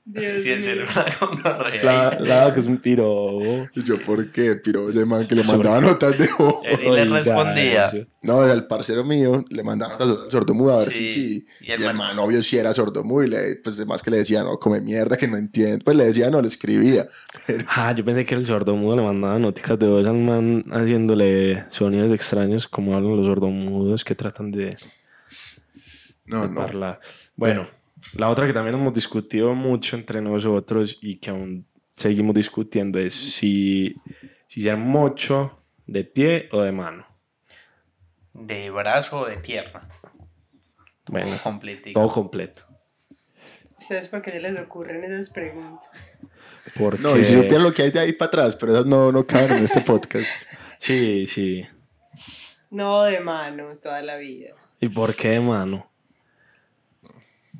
Mío. 0.06 0.84
una 0.84 1.16
gonorrea. 1.20 1.84
La, 1.84 2.18
la 2.46 2.54
que 2.54 2.60
es 2.60 2.66
un 2.66 2.78
piro. 2.78 3.40
y 3.74 3.82
yo 3.82 3.98
¿por 4.02 4.30
qué? 4.32 4.56
Piro 4.56 4.90
ese 4.90 5.04
man 5.04 5.26
que 5.26 5.34
le 5.34 5.44
mandaba 5.44 5.80
notas 5.80 6.18
de 6.18 6.28
voz 6.38 6.56
Y 6.82 6.90
le 6.90 7.04
respondía. 7.04 7.90
no 8.22 8.44
el 8.50 8.66
parcero 8.66 9.04
mío 9.04 9.44
le 9.50 9.62
mandaba 9.62 9.92
notas 9.98 10.30
sordo 10.32 10.54
mudo 10.54 10.74
a 10.76 10.80
ver 10.80 10.92
si 10.92 11.10
Sí, 11.10 11.10
sí 11.10 11.46
y 11.60 11.66
y 11.68 11.72
el 11.72 11.82
el, 11.84 11.94
man- 11.94 12.18
obvio 12.18 12.42
sí 12.42 12.56
era 12.58 12.72
sordo 12.74 13.04
mudo 13.04 13.24
y 13.24 13.28
le, 13.28 13.56
pues 13.56 13.76
además 13.76 14.02
que 14.02 14.10
le 14.10 14.18
decía 14.18 14.42
no 14.42 14.58
come 14.58 14.80
mierda 14.80 15.16
que 15.16 15.28
no 15.28 15.36
entiende 15.36 15.78
pues 15.84 15.96
le 15.96 16.04
decía 16.06 16.30
no 16.30 16.40
le 16.40 16.48
escribía 16.48 17.06
Ah, 17.68 17.92
yo 17.96 18.04
pensé 18.04 18.24
que 18.24 18.34
el 18.34 18.46
sordomudo 18.46 18.63
le 18.72 19.02
mandaba 19.02 19.38
noticas 19.38 19.78
de 19.78 19.86
voz 19.86 20.06
al 20.06 20.16
man 20.16 20.64
haciéndole 20.70 21.64
sonidos 21.70 22.12
extraños 22.12 22.66
como 22.66 22.96
hablan 22.96 23.16
los 23.16 23.26
sordomudos 23.26 24.04
que 24.04 24.14
tratan 24.14 24.50
de 24.50 24.76
no 26.26 26.48
no 26.48 26.62
hablar. 26.62 27.00
Bueno, 27.36 27.68
la 28.16 28.28
otra 28.28 28.46
que 28.46 28.52
también 28.52 28.76
hemos 28.76 28.94
discutido 28.94 29.54
mucho 29.54 29.96
entre 29.96 30.20
nosotros 30.20 30.98
y 31.02 31.16
que 31.16 31.30
aún 31.30 31.66
seguimos 31.96 32.34
discutiendo 32.34 32.98
es 32.98 33.14
si, 33.14 33.96
si 34.48 34.62
ser 34.62 34.76
mocho 34.76 35.58
de 35.86 36.04
pie 36.04 36.48
o 36.52 36.62
de 36.62 36.72
mano. 36.72 37.06
De 38.32 38.70
brazo 38.70 39.20
o 39.20 39.26
de 39.26 39.36
pierna. 39.38 39.88
Bueno, 41.06 41.36
todo 41.92 42.08
completo. 42.08 42.62
¿Ustedes 43.78 44.08
por 44.08 44.22
qué 44.22 44.30
se 44.30 44.40
les 44.40 44.58
ocurren 44.58 45.04
esas 45.04 45.30
preguntas? 45.30 46.16
Porque... 46.78 47.02
No, 47.02 47.16
y 47.18 47.24
si 47.24 47.34
supieran 47.34 47.62
lo 47.62 47.72
que 47.72 47.82
hay 47.82 47.90
de 47.90 48.00
ahí 48.00 48.12
para 48.12 48.28
atrás, 48.28 48.56
pero 48.56 48.72
esas 48.72 48.86
no, 48.86 49.12
no 49.12 49.26
caben 49.26 49.58
en 49.58 49.64
este 49.64 49.80
podcast. 49.80 50.28
Sí, 50.78 51.26
sí. 51.26 51.66
No 52.70 53.04
de 53.04 53.18
mano 53.20 53.76
toda 53.76 54.02
la 54.02 54.16
vida. 54.16 54.50
¿Y 54.80 54.88
por 54.90 55.14
qué 55.14 55.30
de 55.30 55.40
mano? 55.40 55.90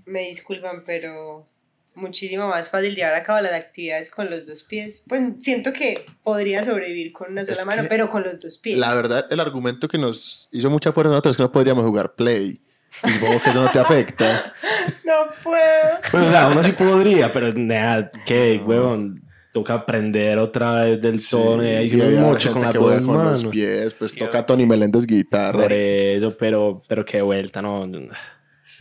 Me 0.04 0.28
disculpan, 0.28 0.84
pero 0.84 1.46
muchísimo 1.94 2.48
más 2.48 2.68
fácil 2.68 2.94
llevar 2.94 3.14
a 3.14 3.22
cabo 3.22 3.40
las 3.40 3.52
actividades 3.52 4.10
con 4.10 4.30
los 4.30 4.44
dos 4.46 4.62
pies. 4.62 5.04
Pues 5.08 5.22
siento 5.38 5.72
que 5.72 6.04
podría 6.22 6.62
sobrevivir 6.64 7.12
con 7.12 7.32
una 7.32 7.44
sola 7.44 7.60
Es 7.60 7.66
mano, 7.66 7.84
pero 7.88 8.10
con 8.10 8.24
los 8.24 8.38
dos 8.40 8.58
pies. 8.58 8.78
La 8.78 8.94
verdad, 8.94 9.26
el 9.30 9.40
argumento 9.40 9.88
que 9.88 9.98
nos 9.98 10.48
hizo 10.52 10.68
mucha 10.68 10.92
fuerza 10.92 11.10
nosotros 11.10 11.32
es 11.32 11.36
que 11.38 11.42
no 11.44 11.52
podríamos 11.52 11.84
jugar 11.84 12.14
Play. 12.14 12.60
Y 13.02 13.10
supongo 13.10 13.40
que 13.42 13.50
eso 13.50 13.62
no 13.62 13.70
te 13.70 13.78
afecta. 13.78 14.52
No 15.04 15.30
puedo. 15.42 15.98
Pues, 16.10 16.22
o 16.24 16.30
sea, 16.30 16.48
uno 16.48 16.62
sí 16.62 16.72
podría, 16.72 17.32
pero 17.32 17.50
nada, 17.52 18.10
que, 18.26 18.60
huevón, 18.64 19.22
toca 19.52 19.74
aprender 19.74 20.38
otra 20.38 20.82
vez 20.82 21.00
del 21.00 21.26
tono 21.26 21.62
si 21.62 21.68
y 21.68 22.00
hay 22.00 22.16
mucho 22.16 22.52
con 22.52 22.62
las 22.62 22.72
que 22.72 22.78
dos 22.78 22.86
juega 22.86 23.06
con 23.06 23.16
manos. 23.16 23.42
los 23.44 23.52
pies, 23.52 23.94
pues 23.94 24.10
Sí, 24.10 24.18
toca 24.18 24.44
Tony 24.44 24.66
Meléndez 24.66 25.06
guitarra. 25.06 25.62
Por 25.62 25.72
eso, 25.72 26.36
pero, 26.36 26.82
pero 26.86 27.04
qué 27.04 27.22
vuelta, 27.22 27.62
no, 27.62 27.86
no 27.86 28.10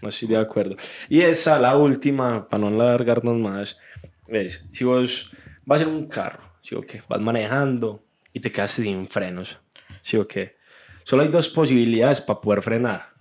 estoy 0.10 0.28
de 0.28 0.38
acuerdo. 0.38 0.76
Y 1.08 1.22
esa, 1.22 1.60
la 1.60 1.78
última, 1.78 2.48
para 2.50 2.62
no 2.62 2.68
alargarnos 2.68 3.38
más, 3.38 3.80
es, 4.28 4.68
si 4.72 4.84
vos 4.84 5.32
vas 5.66 5.82
en 5.82 5.90
un 5.90 6.08
carro, 6.08 6.44
¿sí 6.62 6.76
o 6.76 6.82
qué? 6.82 7.02
Vas 7.08 7.22
manejando 7.22 8.04
y 8.34 8.40
te 8.40 8.52
quedas 8.52 8.72
sin 8.72 9.08
frenos, 9.08 9.58
¿sí 10.02 10.18
o 10.18 10.28
qué? 10.28 10.58
solo 11.06 11.24
hay 11.24 11.30
dos 11.30 11.50
posibilidades 11.50 12.22
para 12.22 12.40
poder 12.42 12.62
frenar. 12.62 13.13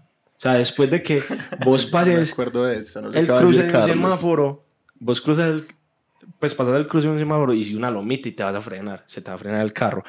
O 0.43 0.49
sea, 0.51 0.55
después 0.55 0.91
de 0.91 1.05
que 1.05 1.23
vos 1.65 1.85
No 1.85 1.91
pases 1.93 2.33
acuerdo 2.33 2.65
de 2.65 2.81
esta, 2.81 3.01
no 3.01 3.13
el 3.13 3.29
cruce 3.29 3.63
de 3.63 3.79
un 3.79 3.87
semáforo, 3.87 4.65
vos 4.99 5.21
cruzas 5.21 5.49
el, 5.49 5.65
pues 6.41 6.53
pasas 6.53 6.75
el 6.75 6.89
cruce 6.89 7.07
de 7.07 7.13
un 7.13 7.21
semáforo 7.21 7.55
y 7.55 7.63
si 7.63 7.77
una 7.77 7.93
lomita 7.93 8.29
y 8.29 8.33
te 8.33 8.43
vas 8.43 8.57
a 8.57 8.61
frenar, 8.61 9.05
se 9.07 9.21
te 9.21 9.31
va 9.31 9.37
a 9.37 9.39
frenar 9.39 9.61
el 9.61 9.73
carro. 9.73 10.03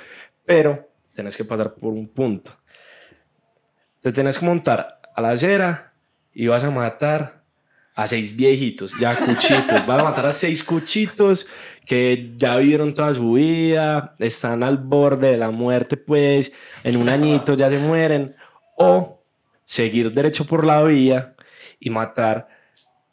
Pero 0.43 0.89
tenés 1.13 1.37
que 1.37 1.45
pasar 1.45 1.75
por 1.75 1.93
un 1.93 2.07
punto. 2.07 2.49
Te 4.01 4.11
tenés 4.11 4.39
que 4.39 4.47
montar 4.47 5.01
a 5.15 5.21
la 5.21 5.29
acera 5.29 5.93
y 6.33 6.47
vas 6.47 6.63
a 6.63 6.71
matar 6.71 7.43
a 7.93 8.07
seis 8.07 8.35
viejitos, 8.35 8.91
ya 8.99 9.15
cuchitos. 9.15 9.85
vas 9.85 9.99
a 9.99 10.03
matar 10.03 10.25
a 10.25 10.33
seis 10.33 10.63
cuchitos 10.63 11.45
que 11.85 12.33
ya 12.37 12.57
vivieron 12.57 12.95
toda 12.95 13.13
su 13.13 13.33
vida, 13.33 14.15
están 14.17 14.63
al 14.63 14.79
borde 14.79 15.29
de 15.29 15.37
la 15.37 15.51
muerte, 15.51 15.95
pues 15.95 16.53
en 16.83 16.97
un 16.97 17.07
añito 17.07 17.53
ya 17.53 17.69
se 17.69 17.77
mueren. 17.77 18.35
O 18.77 19.23
seguir 19.65 20.13
derecho 20.13 20.46
por 20.46 20.65
la 20.65 20.84
vía 20.84 21.36
y 21.79 21.89
matar 21.89 22.48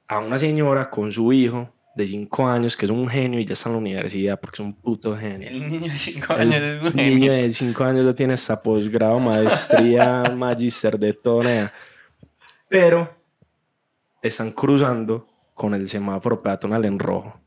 a 0.08 0.18
una 0.18 0.38
señora 0.38 0.90
con 0.90 1.12
su 1.12 1.32
hijo 1.32 1.72
de 1.94 2.06
5 2.06 2.46
años, 2.48 2.76
que 2.76 2.86
es 2.86 2.90
un 2.90 3.08
genio 3.08 3.40
y 3.40 3.44
ya 3.44 3.52
está 3.52 3.68
en 3.68 3.74
la 3.74 3.78
universidad 3.80 4.40
porque 4.40 4.56
es 4.56 4.60
un 4.60 4.74
puto 4.74 5.16
genio. 5.16 5.48
El 5.48 5.68
niño 5.68 5.92
de 5.92 5.98
5 5.98 6.34
El 6.34 6.40
años 6.52 6.62
es 6.62 6.82
un 6.82 6.96
niño 6.96 7.32
genio. 7.32 7.32
de 7.32 7.52
5 7.52 7.84
años 7.84 8.04
ya 8.06 8.14
tiene 8.14 8.34
hasta 8.34 8.62
posgrado, 8.62 9.18
maestría, 9.18 10.22
magister 10.36 10.98
de 10.98 11.12
todo. 11.12 11.42
Pero 12.68 13.14
están 14.22 14.52
cruzando 14.52 15.26
con 15.54 15.74
el 15.74 15.88
semáforo 15.88 16.38
peatonal 16.38 16.84
en 16.84 16.98
rojo. 16.98 17.40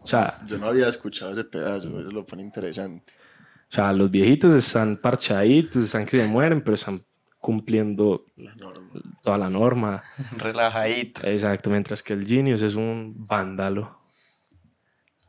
O 0.00 0.06
sea, 0.06 0.38
Yo 0.46 0.58
no 0.58 0.66
había 0.66 0.88
escuchado 0.88 1.32
ese 1.32 1.44
pedazo, 1.44 1.98
eso 2.00 2.10
lo 2.10 2.26
pone 2.26 2.42
interesante. 2.42 3.12
O 3.72 3.74
sea, 3.74 3.90
los 3.94 4.10
viejitos 4.10 4.52
están 4.52 4.98
parchaditos, 4.98 5.84
están 5.86 6.04
que 6.04 6.20
se 6.20 6.26
mueren, 6.28 6.60
pero 6.60 6.74
están 6.74 7.00
cumpliendo 7.40 8.26
La 8.36 8.54
norma. 8.56 9.00
toda 9.22 9.38
la 9.38 9.48
norma. 9.48 10.02
Relajadito. 10.36 11.26
Exacto, 11.26 11.70
mientras 11.70 12.02
que 12.02 12.12
el 12.12 12.26
Genius 12.26 12.60
es 12.60 12.74
un 12.74 13.14
vándalo. 13.26 14.01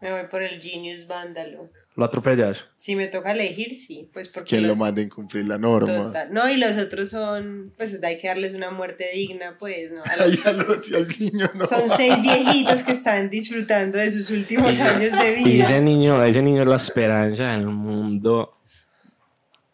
Me 0.03 0.11
voy 0.11 0.23
por 0.29 0.43
el 0.43 0.61
Genius 0.61 1.07
Vándalo. 1.07 1.69
Lo 1.95 2.05
atropellas. 2.05 2.65
Si 2.75 2.95
me 2.95 3.07
toca 3.07 3.31
elegir, 3.31 3.73
sí, 3.73 4.09
pues 4.13 4.27
porque 4.27 4.49
¿Quién 4.49 4.67
lo 4.67 4.75
manda 4.75 5.01
a 5.01 5.05
incumplir 5.05 5.47
la 5.47 5.57
norma? 5.57 5.93
Total. 6.07 6.33
No, 6.33 6.49
y 6.49 6.57
los 6.57 6.75
otros 6.75 7.09
son, 7.09 7.71
pues 7.77 8.03
hay 8.03 8.17
que 8.17 8.27
darles 8.27 8.53
una 8.53 8.69
muerte 8.69 9.05
digna, 9.13 9.55
pues, 9.57 9.91
¿no? 9.91 10.01
A 10.01 10.11
Ay, 10.23 10.31
los- 10.31 10.45
al, 10.45 10.59
al 10.59 11.07
niño 11.19 11.49
no. 11.55 11.65
son 11.65 11.89
seis 11.89 12.21
viejitos 12.21 12.83
que 12.83 12.91
están 12.91 13.29
disfrutando 13.29 13.97
de 13.97 14.09
sus 14.11 14.29
últimos 14.29 14.79
años 14.81 15.11
de 15.13 15.35
Y 15.39 15.61
ese 15.61 15.67
vida. 15.73 15.79
niño, 15.79 16.23
ese 16.23 16.41
niño 16.41 16.61
es 16.63 16.67
la 16.67 16.75
esperanza 16.75 17.51
del 17.51 17.67
mundo. 17.67 18.57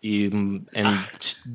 Y 0.02 0.30
mm, 0.30 0.68
en 0.72 0.86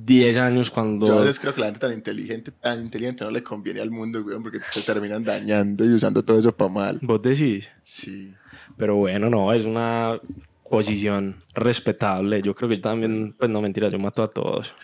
10 0.04 0.36
años 0.36 0.70
cuando... 0.70 1.06
Yo 1.06 1.18
a 1.18 1.20
veces 1.22 1.40
creo 1.40 1.54
que 1.54 1.60
la 1.60 1.66
gente 1.68 1.80
tan 1.80 1.92
inteligente, 1.94 2.50
tan 2.52 2.82
inteligente 2.82 3.24
no 3.24 3.30
le 3.30 3.42
conviene 3.42 3.80
al 3.80 3.90
mundo, 3.90 4.22
güey, 4.22 4.38
porque 4.42 4.58
se 4.70 4.82
terminan 4.82 5.24
dañando 5.24 5.84
y 5.84 5.88
usando 5.94 6.22
todo 6.22 6.38
eso 6.38 6.54
para 6.54 6.70
mal. 6.70 6.98
Vos 7.00 7.22
decís. 7.22 7.68
Sí. 7.84 8.34
Pero 8.76 8.96
bueno, 8.96 9.30
no, 9.30 9.52
es 9.52 9.64
una 9.64 10.20
posición 10.68 11.42
respetable. 11.54 12.42
Yo 12.42 12.54
creo 12.54 12.68
que 12.68 12.76
yo 12.76 12.82
también, 12.82 13.34
pues 13.38 13.50
no 13.50 13.60
mentira, 13.60 13.88
yo 13.88 13.98
mato 13.98 14.22
a 14.22 14.28
todos. 14.28 14.74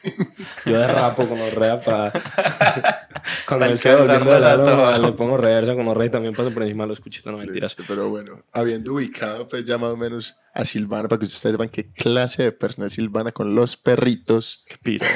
Yo 0.64 0.78
derrapo 0.78 1.26
con 1.26 1.40
orrea 1.40 1.80
para. 1.80 2.12
Cuando 3.46 3.66
me 3.66 3.72
estoy 3.72 3.92
volviendo 3.92 4.30
de 4.30 4.36
alcanzarlos 4.36 4.44
a 4.44 4.56
lado, 4.56 4.64
todos. 4.64 5.10
le 5.10 5.12
pongo 5.16 5.36
reversa 5.36 5.74
con 5.74 5.88
orrea 5.88 6.06
y 6.06 6.10
también 6.10 6.34
paso 6.34 6.52
por 6.52 6.62
encima 6.62 6.84
de 6.84 6.88
los 6.88 7.00
cuchitos, 7.00 7.32
no 7.32 7.38
mentiras. 7.38 7.76
Pero 7.86 8.08
bueno, 8.08 8.42
habiendo 8.52 8.94
ubicado 8.94 9.48
pues 9.48 9.64
ya 9.64 9.78
más 9.78 9.90
o 9.90 9.96
menos 9.96 10.36
a 10.54 10.64
Silvana, 10.64 11.08
para 11.08 11.18
que 11.18 11.24
ustedes 11.24 11.52
sepan 11.52 11.68
qué 11.68 11.90
clase 11.92 12.44
de 12.44 12.52
persona 12.52 12.86
es 12.86 12.92
Silvana 12.92 13.32
con 13.32 13.54
los 13.54 13.76
perritos. 13.76 14.64
Qué 14.68 14.76
piro. 14.80 15.06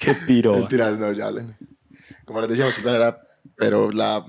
Qué 0.00 0.14
piro. 0.14 0.52
Mentiras, 0.58 0.98
no, 0.98 1.12
ya. 1.12 1.30
Como 2.24 2.40
les 2.40 2.50
decíamos, 2.50 2.74
Silvana 2.74 2.96
era, 2.96 3.20
pero 3.56 3.90
la, 3.90 4.26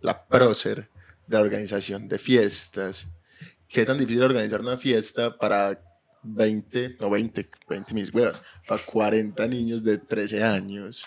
la 0.00 0.26
prócer 0.26 0.88
de 1.26 1.36
la 1.36 1.40
organización 1.40 2.08
de 2.08 2.18
fiestas. 2.18 3.13
¿Qué 3.74 3.84
tan 3.84 3.98
difícil 3.98 4.22
organizar 4.22 4.60
una 4.60 4.76
fiesta 4.78 5.36
para 5.36 5.80
20, 6.22 6.96
no 7.00 7.10
20, 7.10 7.48
20 7.68 7.92
mis 7.92 8.14
huevas, 8.14 8.40
para 8.68 8.80
40 8.80 9.48
niños 9.48 9.82
de 9.82 9.98
13 9.98 10.44
años? 10.44 11.04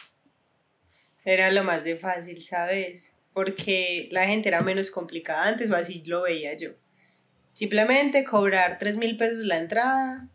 Era 1.23 1.49
lo 1.51 1.63
más 1.63 1.85
de 1.85 1.95
fácil, 1.95 2.41
¿sabes? 2.41 3.15
Porque 3.33 4.09
la 4.11 4.25
gente 4.27 4.49
era 4.49 4.61
menos 4.61 4.91
complicada 4.91 5.47
antes, 5.47 5.69
o 5.71 5.75
así 5.75 6.03
lo 6.05 6.23
veía 6.23 6.57
yo. 6.57 6.71
Simplemente 7.53 8.25
cobrar 8.25 8.77
3 8.79 8.97
mil 8.97 9.15
pesos 9.17 9.39
la 9.45 9.57
entrada. 9.59 10.27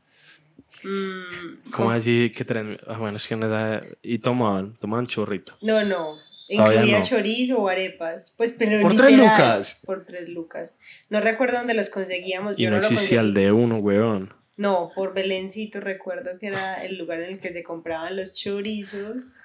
mm, 0.82 1.70
¿Cómo 1.70 1.88
com- 1.88 1.90
así 1.90 2.32
que 2.34 2.44
tres- 2.46 2.78
ah, 2.86 2.96
bueno, 2.98 3.18
es 3.18 3.28
que 3.28 3.36
no 3.36 3.46
da... 3.48 3.82
Y 4.02 4.18
tomaban, 4.18 4.74
tomaban 4.78 5.06
chorrito. 5.06 5.56
No, 5.60 5.84
no. 5.84 6.16
Incluía 6.54 6.98
no. 6.98 7.04
chorizo 7.04 7.58
o 7.60 7.68
arepas. 7.68 8.34
Pues, 8.36 8.52
pero 8.58 8.80
¿Por 8.82 8.96
tres 8.96 9.16
lucas? 9.16 9.82
Por 9.86 10.04
tres 10.04 10.28
lucas. 10.28 10.78
No 11.10 11.20
recuerdo 11.20 11.58
dónde 11.58 11.74
los 11.74 11.88
conseguíamos. 11.90 12.54
Y 12.58 12.62
yo 12.64 12.70
no 12.70 12.76
existía 12.78 13.20
el 13.20 13.26
conseguí. 13.28 13.44
de 13.46 13.52
uno, 13.52 13.78
weón. 13.78 14.34
No, 14.56 14.90
por 14.94 15.14
Belencito 15.14 15.80
recuerdo 15.80 16.38
que 16.38 16.48
era 16.48 16.84
el 16.84 16.98
lugar 16.98 17.20
en 17.22 17.30
el 17.32 17.40
que 17.40 17.52
se 17.52 17.62
compraban 17.62 18.16
los 18.16 18.34
chorizos. 18.34 19.36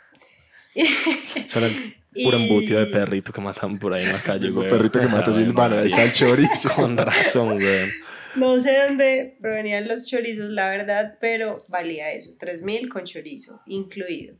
Eso 0.75 1.57
era 1.59 1.67
el 1.67 1.95
puro 2.23 2.37
Y- 2.37 2.43
embutido 2.43 2.79
de 2.79 2.87
perrito 2.87 3.31
que 3.31 3.41
mataban 3.41 3.79
por 3.79 3.93
ahí 3.93 4.03
en 4.05 4.13
la 4.13 4.19
calle, 4.19 4.51
weón. 4.51 4.69
perrito 4.69 4.99
que 4.99 5.07
mató 5.07 5.31
a 5.31 5.33
Ave 5.33 5.43
Silvana, 5.45 5.81
el 5.81 5.89
María. 5.89 6.13
chorizo. 6.13 6.69
Con 6.75 6.97
razón, 6.97 7.57
weón. 7.57 7.89
No 8.35 8.59
sé 8.59 8.77
dónde 8.85 9.37
provenían 9.41 9.87
los 9.87 10.05
chorizos, 10.05 10.49
la 10.51 10.69
verdad, 10.69 11.17
pero 11.19 11.65
valía 11.69 12.11
eso, 12.11 12.31
3000 12.39 12.87
con 12.89 13.03
chorizo 13.03 13.61
incluido. 13.65 14.35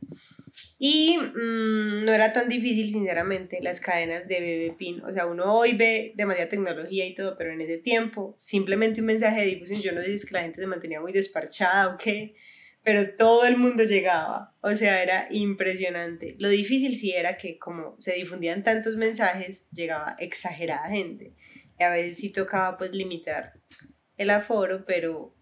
Y 0.78 1.18
mm, 1.18 2.04
no 2.04 2.12
era 2.12 2.32
tan 2.32 2.48
difícil, 2.48 2.90
sinceramente, 2.90 3.58
las 3.60 3.80
cadenas 3.80 4.28
de 4.28 4.40
Bebé 4.40 4.74
Pin. 4.78 5.02
O 5.04 5.12
sea, 5.12 5.26
uno 5.26 5.52
hoy 5.52 5.72
ve 5.72 6.12
demasiada 6.16 6.48
tecnología 6.48 7.04
y 7.06 7.14
todo, 7.14 7.34
pero 7.36 7.52
en 7.52 7.60
ese 7.60 7.78
tiempo, 7.78 8.36
simplemente 8.38 9.00
un 9.00 9.06
mensaje 9.06 9.40
de 9.40 9.46
difusión. 9.46 9.80
Yo 9.80 9.92
no 9.92 10.02
sé 10.02 10.16
que 10.26 10.34
la 10.34 10.42
gente 10.42 10.60
se 10.60 10.66
mantenía 10.66 11.00
muy 11.00 11.12
desparchada 11.12 11.94
o 11.94 11.98
qué, 11.98 12.34
pero 12.82 13.16
todo 13.16 13.44
el 13.44 13.56
mundo 13.56 13.82
llegaba. 13.82 14.54
O 14.60 14.74
sea, 14.74 15.02
era 15.02 15.26
impresionante. 15.30 16.36
Lo 16.38 16.48
difícil 16.48 16.96
sí 16.96 17.12
era 17.12 17.36
que, 17.36 17.58
como 17.58 17.96
se 17.98 18.14
difundían 18.14 18.62
tantos 18.62 18.96
mensajes, 18.96 19.68
llegaba 19.72 20.16
exagerada 20.18 20.88
gente. 20.88 21.34
Y 21.78 21.82
a 21.82 21.90
veces 21.90 22.18
sí 22.18 22.32
tocaba, 22.32 22.78
pues, 22.78 22.92
limitar 22.92 23.54
el 24.16 24.30
aforo, 24.30 24.84
pero 24.84 25.34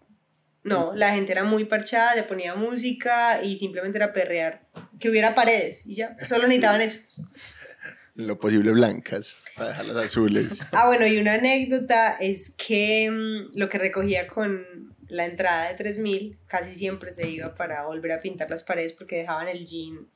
no, 0.63 0.93
la 0.95 1.13
gente 1.13 1.31
era 1.31 1.43
muy 1.43 1.65
parchada, 1.65 2.15
le 2.15 2.23
ponía 2.23 2.55
música 2.55 3.41
y 3.43 3.57
simplemente 3.57 3.97
era 3.97 4.11
perrear. 4.13 4.67
Que 4.99 5.09
hubiera 5.09 5.33
paredes 5.35 5.85
y 5.85 5.95
ya, 5.95 6.15
solo 6.17 6.43
necesitaban 6.47 6.81
eso. 6.81 6.99
Lo 8.15 8.39
posible 8.39 8.71
blancas, 8.71 9.37
para 9.55 9.69
dejarlas 9.69 10.05
azules. 10.07 10.59
Ah, 10.71 10.87
bueno, 10.87 11.05
y 11.05 11.19
una 11.19 11.35
anécdota 11.35 12.17
es 12.19 12.49
que 12.57 13.09
mm, 13.11 13.59
lo 13.59 13.69
que 13.69 13.77
recogía 13.77 14.25
con 14.25 14.65
la 15.07 15.25
entrada 15.25 15.69
de 15.69 15.75
3000 15.75 16.39
casi 16.47 16.75
siempre 16.75 17.11
se 17.11 17.29
iba 17.29 17.53
para 17.53 17.83
volver 17.85 18.11
a 18.13 18.19
pintar 18.19 18.49
las 18.49 18.63
paredes 18.63 18.93
porque 18.93 19.17
dejaban 19.17 19.47
el 19.47 19.65
jean, 19.67 20.07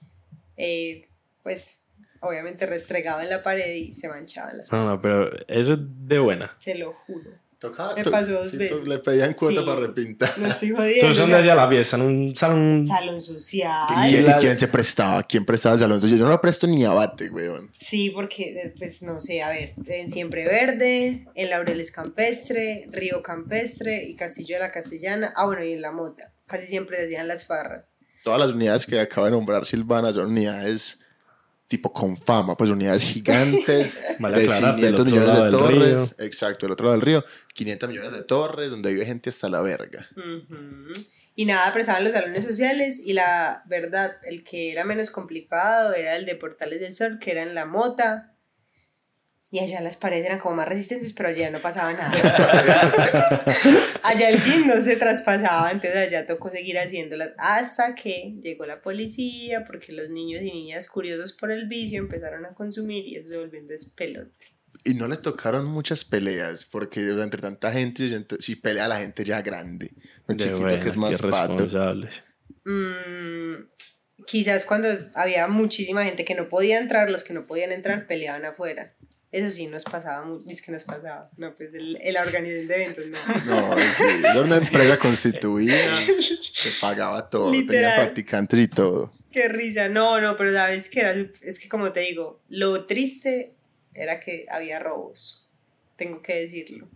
eh, 0.57 1.09
pues, 1.43 1.85
obviamente 2.21 2.65
restregado 2.65 3.21
en 3.21 3.29
la 3.29 3.43
pared 3.43 3.71
y 3.75 3.93
se 3.93 4.09
manchaban 4.09 4.57
las 4.57 4.71
No, 4.71 4.99
paredes. 4.99 5.27
no, 5.27 5.35
pero 5.37 5.45
eso 5.47 5.73
es 5.73 5.79
de 6.07 6.17
buena. 6.19 6.55
Se 6.57 6.73
lo 6.75 6.93
juro. 7.05 7.31
Tocaba, 7.61 7.93
Me 7.95 8.03
pasó 8.03 8.31
dos 8.33 8.49
sí, 8.49 8.57
veces. 8.57 8.83
Le 8.87 8.97
pedían 8.97 9.33
cuota 9.35 9.59
Sí. 9.61 9.65
para 9.67 9.79
repintar. 9.81 10.33
No 10.39 10.47
estoy 10.47 10.71
jodiendo. 10.71 10.95
Entonces, 10.95 11.17
o 11.19 11.21
¿dónde 11.21 11.31
sea, 11.35 11.39
hacía 11.41 11.55
la 11.55 11.69
fiesta? 11.69 11.95
En 11.97 12.01
un 12.01 12.35
salón. 12.35 12.87
salón 12.87 13.21
social. 13.21 13.87
¿Y, 14.09 14.15
y 14.15 14.21
la- 14.23 14.37
quién 14.39 14.57
se 14.57 14.67
prestaba? 14.67 15.21
¿Quién 15.21 15.45
prestaba 15.45 15.75
el 15.75 15.79
salón? 15.81 15.97
Entonces 15.97 16.17
yo 16.17 16.25
no 16.25 16.31
lo 16.31 16.41
presto 16.41 16.65
ni 16.65 16.83
a 16.85 16.89
bate, 16.89 17.29
weón. 17.29 17.71
Sí, 17.77 18.09
porque, 18.09 18.43
eh, 18.59 18.73
pues 18.75 19.03
no 19.03 19.21
sé, 19.21 19.43
a 19.43 19.49
ver, 19.51 19.75
en 19.85 20.09
Siempre 20.09 20.43
Verde, 20.45 21.27
en 21.35 21.49
Laureles 21.51 21.91
Campestre, 21.91 22.87
Río 22.91 23.21
Campestre 23.21 24.05
y 24.05 24.15
Castillo 24.15 24.55
de 24.55 24.61
la 24.61 24.71
Castellana, 24.71 25.31
ah, 25.35 25.45
bueno, 25.45 25.63
y 25.63 25.73
en 25.73 25.81
La 25.81 25.91
Mota. 25.91 26.33
Casi 26.47 26.65
siempre 26.65 26.97
se 26.97 27.05
hacían 27.05 27.27
las 27.27 27.45
farras. 27.45 27.91
Todas 28.23 28.39
las 28.39 28.51
unidades 28.51 28.87
que 28.87 28.99
acaba 28.99 29.27
de 29.27 29.31
nombrar 29.33 29.67
Silvana 29.67 30.11
son 30.13 30.31
unidades 30.31 31.00
tipo 31.71 31.93
con 31.93 32.17
fama, 32.17 32.57
pues 32.57 32.69
unidades 32.69 33.01
gigantes 33.03 33.97
de 34.19 34.27
aclarar, 34.27 34.75
del 34.75 34.93
500 34.93 34.99
otro 34.99 35.05
millones 35.05 35.43
de 35.43 35.49
torres. 35.51 36.15
Exacto, 36.19 36.65
el 36.65 36.73
otro 36.73 36.87
lado 36.87 36.99
del 36.99 37.05
río. 37.05 37.25
500 37.53 37.89
millones 37.89 38.11
de 38.11 38.23
torres 38.23 38.69
donde 38.69 38.91
vive 38.91 39.05
gente 39.05 39.29
hasta 39.29 39.47
la 39.47 39.61
verga. 39.61 40.05
Y 41.33 41.45
nada, 41.45 41.71
prestaban 41.71 42.03
los 42.03 42.11
salones 42.11 42.43
sociales 42.43 43.01
y 43.05 43.13
la 43.13 43.63
verdad, 43.67 44.17
el 44.25 44.43
que 44.43 44.73
era 44.73 44.83
menos 44.83 45.11
complicado 45.11 45.93
era 45.93 46.17
el 46.17 46.25
de 46.25 46.35
Portales 46.35 46.81
del 46.81 46.91
Sol, 46.91 47.19
que 47.19 47.31
era 47.31 47.43
en 47.43 47.55
La 47.55 47.65
Mota. 47.65 48.30
Y 49.53 49.59
allá 49.59 49.81
las 49.81 49.97
paredes 49.97 50.25
eran 50.27 50.39
como 50.39 50.55
más 50.55 50.67
resistentes, 50.69 51.11
pero 51.11 51.27
allá 51.27 51.51
no 51.51 51.61
pasaba 51.61 51.91
nada. 51.91 52.11
allá 54.03 54.29
el 54.29 54.41
jean 54.41 54.65
no 54.65 54.79
se 54.79 54.95
traspasaba, 54.95 55.71
entonces 55.71 55.99
allá 55.99 56.25
tocó 56.25 56.49
seguir 56.49 56.77
haciéndolas 56.79 57.31
hasta 57.37 57.93
que 57.95 58.37
llegó 58.41 58.65
la 58.65 58.81
policía, 58.81 59.65
porque 59.65 59.91
los 59.91 60.09
niños 60.09 60.41
y 60.41 60.51
niñas 60.51 60.87
curiosos 60.87 61.33
por 61.33 61.51
el 61.51 61.67
vicio 61.67 61.99
empezaron 61.99 62.45
a 62.45 62.53
consumir 62.53 63.05
y 63.05 63.17
eso 63.17 63.27
se 63.27 63.37
volvió 63.37 63.59
un 63.59 63.67
despelote. 63.67 64.31
y 64.85 64.93
no 64.95 65.07
le 65.07 65.17
tocaron 65.17 65.65
muchas 65.65 66.05
peleas, 66.05 66.65
porque 66.65 67.11
o 67.11 67.15
sea, 67.15 67.23
entre 67.25 67.41
tanta 67.41 67.71
gente, 67.71 68.03
yo 68.03 68.07
siento- 68.09 68.37
si 68.39 68.55
pelea 68.55 68.87
la 68.87 68.99
gente 68.99 69.23
ya 69.25 69.41
grande, 69.41 69.91
De 70.27 70.37
chiquito 70.37 70.59
buena, 70.61 70.79
que 70.79 70.89
es 70.89 70.97
más 70.97 71.21
pato. 71.21 71.67
Mm, 72.63 73.67
quizás 74.25 74.65
cuando 74.65 74.87
había 75.13 75.47
muchísima 75.47 76.05
gente 76.05 76.25
que 76.25 76.35
no 76.35 76.47
podía 76.49 76.79
entrar, 76.79 77.11
los 77.11 77.23
que 77.23 77.33
no 77.33 77.43
podían 77.43 77.71
entrar 77.71 78.07
peleaban 78.07 78.45
afuera. 78.45 78.95
Eso 79.31 79.49
sí 79.49 79.67
nos 79.67 79.85
pasaba 79.85 80.25
mucho, 80.25 80.45
es 80.49 80.61
que 80.61 80.73
nos 80.73 80.83
pasaba. 80.83 81.29
No, 81.37 81.55
pues 81.55 81.73
el, 81.73 81.97
el 82.01 82.17
organización 82.17 82.67
de 82.67 82.75
eventos, 82.75 83.05
no. 83.07 83.17
No, 83.45 83.77
sí, 83.77 84.03
era 84.23 84.41
una 84.41 84.57
empresa 84.57 84.97
constituida 84.97 85.73
que 86.05 86.69
pagaba 86.81 87.29
todo, 87.29 87.49
tenía 87.51 87.61
Literal. 87.61 87.95
practicantes 88.01 88.59
y 88.59 88.67
todo. 88.67 89.13
Qué 89.31 89.47
risa. 89.47 89.87
No, 89.87 90.19
no, 90.19 90.35
pero 90.35 90.51
sabes 90.53 90.89
que 90.89 90.99
era, 90.99 91.15
es 91.41 91.59
que 91.59 91.69
como 91.69 91.93
te 91.93 92.01
digo, 92.01 92.41
lo 92.49 92.85
triste 92.85 93.53
era 93.93 94.19
que 94.19 94.45
había 94.49 94.79
robos. 94.79 95.47
Tengo 95.95 96.21
que 96.21 96.35
decirlo. 96.41 96.89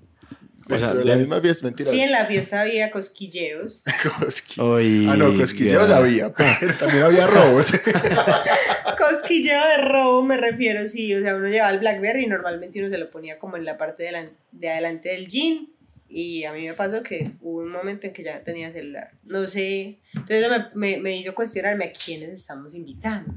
O 0.68 0.78
sea, 0.80 0.94
de 0.94 1.06
la 1.06 1.16
misma 1.16 1.40
fiesta, 1.42 1.66
mentira. 1.68 1.90
Sí, 1.92 2.00
en 2.02 2.12
la 2.12 2.26
fiesta 2.26 2.62
había 2.62 2.90
cosquilleos. 2.90 3.84
Cosqui- 4.20 5.08
Ah, 5.10 5.16
no, 5.16 5.38
cosquilleos 5.38 5.90
había, 5.92 6.34
pero 6.34 6.74
también 6.80 7.04
había 7.04 7.28
robos. 7.28 7.68
Cosquilleo 8.98 9.64
de 9.68 9.78
robo 9.78 10.24
me 10.24 10.38
refiero, 10.38 10.86
sí. 10.88 11.14
O 11.14 11.22
sea, 11.22 11.36
uno 11.36 11.48
llevaba 11.48 11.72
el 11.72 11.80
Blackberry 11.80 12.24
y 12.24 12.28
normalmente 12.28 12.80
uno 12.80 12.90
se 12.90 12.98
lo 12.98 13.10
ponía 13.12 13.38
como 13.38 13.58
en 13.58 13.66
la 13.66 13.78
parte 13.78 14.04
de, 14.04 14.12
la- 14.12 14.30
de 14.52 14.70
adelante 14.70 15.10
del 15.10 15.28
jean. 15.28 15.70
Y 16.08 16.46
a 16.46 16.54
mí 16.54 16.66
me 16.68 16.74
pasó 16.76 17.02
que 17.04 17.32
hubo 17.42 17.60
un 17.60 17.72
momento 17.72 18.08
en 18.08 18.14
que 18.14 18.24
ya 18.24 18.36
no 18.38 18.42
tenía 18.44 18.72
celular. 18.72 19.12
No 19.24 19.46
sé. 19.48 20.00
Entonces 20.14 20.48
me, 20.50 20.96
me, 20.96 20.98
me 21.02 21.18
hizo 21.18 21.34
cuestionarme 21.36 21.86
a 21.86 21.92
quiénes 21.92 22.30
estamos 22.30 22.74
invitando. 22.76 23.34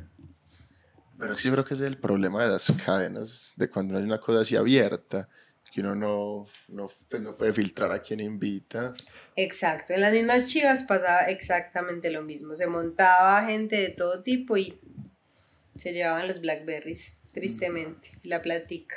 Pero 1.18 1.34
sí, 1.34 1.48
yo 1.48 1.52
creo 1.52 1.64
que 1.64 1.74
ese 1.74 1.84
es 1.84 1.88
el 1.90 1.98
problema 1.98 2.44
de 2.44 2.50
las 2.50 2.72
cadenas, 2.84 3.52
de 3.56 3.68
cuando 3.68 3.92
no 3.94 3.98
hay 3.98 4.04
una 4.04 4.20
cosa 4.20 4.42
así 4.42 4.54
abierta, 4.54 5.28
que 5.72 5.80
uno 5.80 5.94
no, 5.94 6.46
no, 6.68 6.90
pues, 7.08 7.22
no 7.22 7.36
puede 7.36 7.52
filtrar 7.52 7.92
a 7.92 8.00
quién 8.00 8.20
invita. 8.20 8.92
Exacto, 9.36 9.92
en 9.92 10.00
las 10.00 10.12
mismas 10.12 10.46
chivas 10.48 10.84
pasaba 10.84 11.22
exactamente 11.22 12.10
lo 12.10 12.22
mismo. 12.22 12.54
Se 12.54 12.66
montaba 12.66 13.44
gente 13.44 13.76
de 13.76 13.90
todo 13.90 14.22
tipo 14.22 14.56
y 14.56 14.80
se 15.76 15.92
llevaban 15.92 16.26
los 16.26 16.40
Blackberries, 16.40 17.20
tristemente, 17.32 18.10
la 18.24 18.42
platica. 18.42 18.96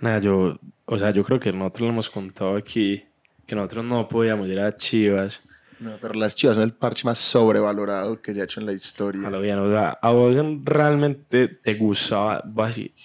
Nada, 0.00 0.20
yo, 0.20 0.58
o 0.84 0.98
sea, 0.98 1.10
yo 1.10 1.24
creo 1.24 1.40
que 1.40 1.52
nosotros 1.52 1.82
lo 1.82 1.88
hemos 1.88 2.10
contado 2.10 2.56
aquí, 2.56 3.04
que 3.46 3.54
nosotros 3.54 3.84
no 3.84 4.08
podíamos 4.08 4.48
ir 4.48 4.60
a 4.60 4.74
Chivas. 4.74 5.55
No, 5.78 5.92
pero 6.00 6.14
las 6.14 6.34
chivas 6.34 6.56
son 6.56 6.64
el 6.64 6.72
parche 6.72 7.04
más 7.04 7.18
sobrevalorado 7.18 8.20
que 8.22 8.32
se 8.32 8.40
ha 8.40 8.44
hecho 8.44 8.60
en 8.60 8.66
la 8.66 8.72
historia. 8.72 9.28
A 9.28 9.30
lo 9.30 9.40
bien, 9.40 9.58
o 9.58 9.70
sea, 9.70 9.90
a 9.90 10.10
vos 10.10 10.34
realmente 10.64 11.48
te 11.48 11.74
gustaba, 11.74 12.42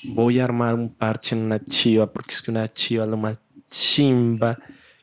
voy 0.04 0.40
a 0.40 0.44
armar 0.44 0.76
un 0.76 0.94
parche 0.94 1.36
en 1.36 1.44
una 1.44 1.60
chiva, 1.64 2.12
porque 2.12 2.34
es 2.34 2.42
que 2.42 2.52
una 2.52 2.72
chiva 2.72 3.04
es 3.04 3.10
lo 3.10 3.18
más 3.18 3.40
chimba 3.70 4.58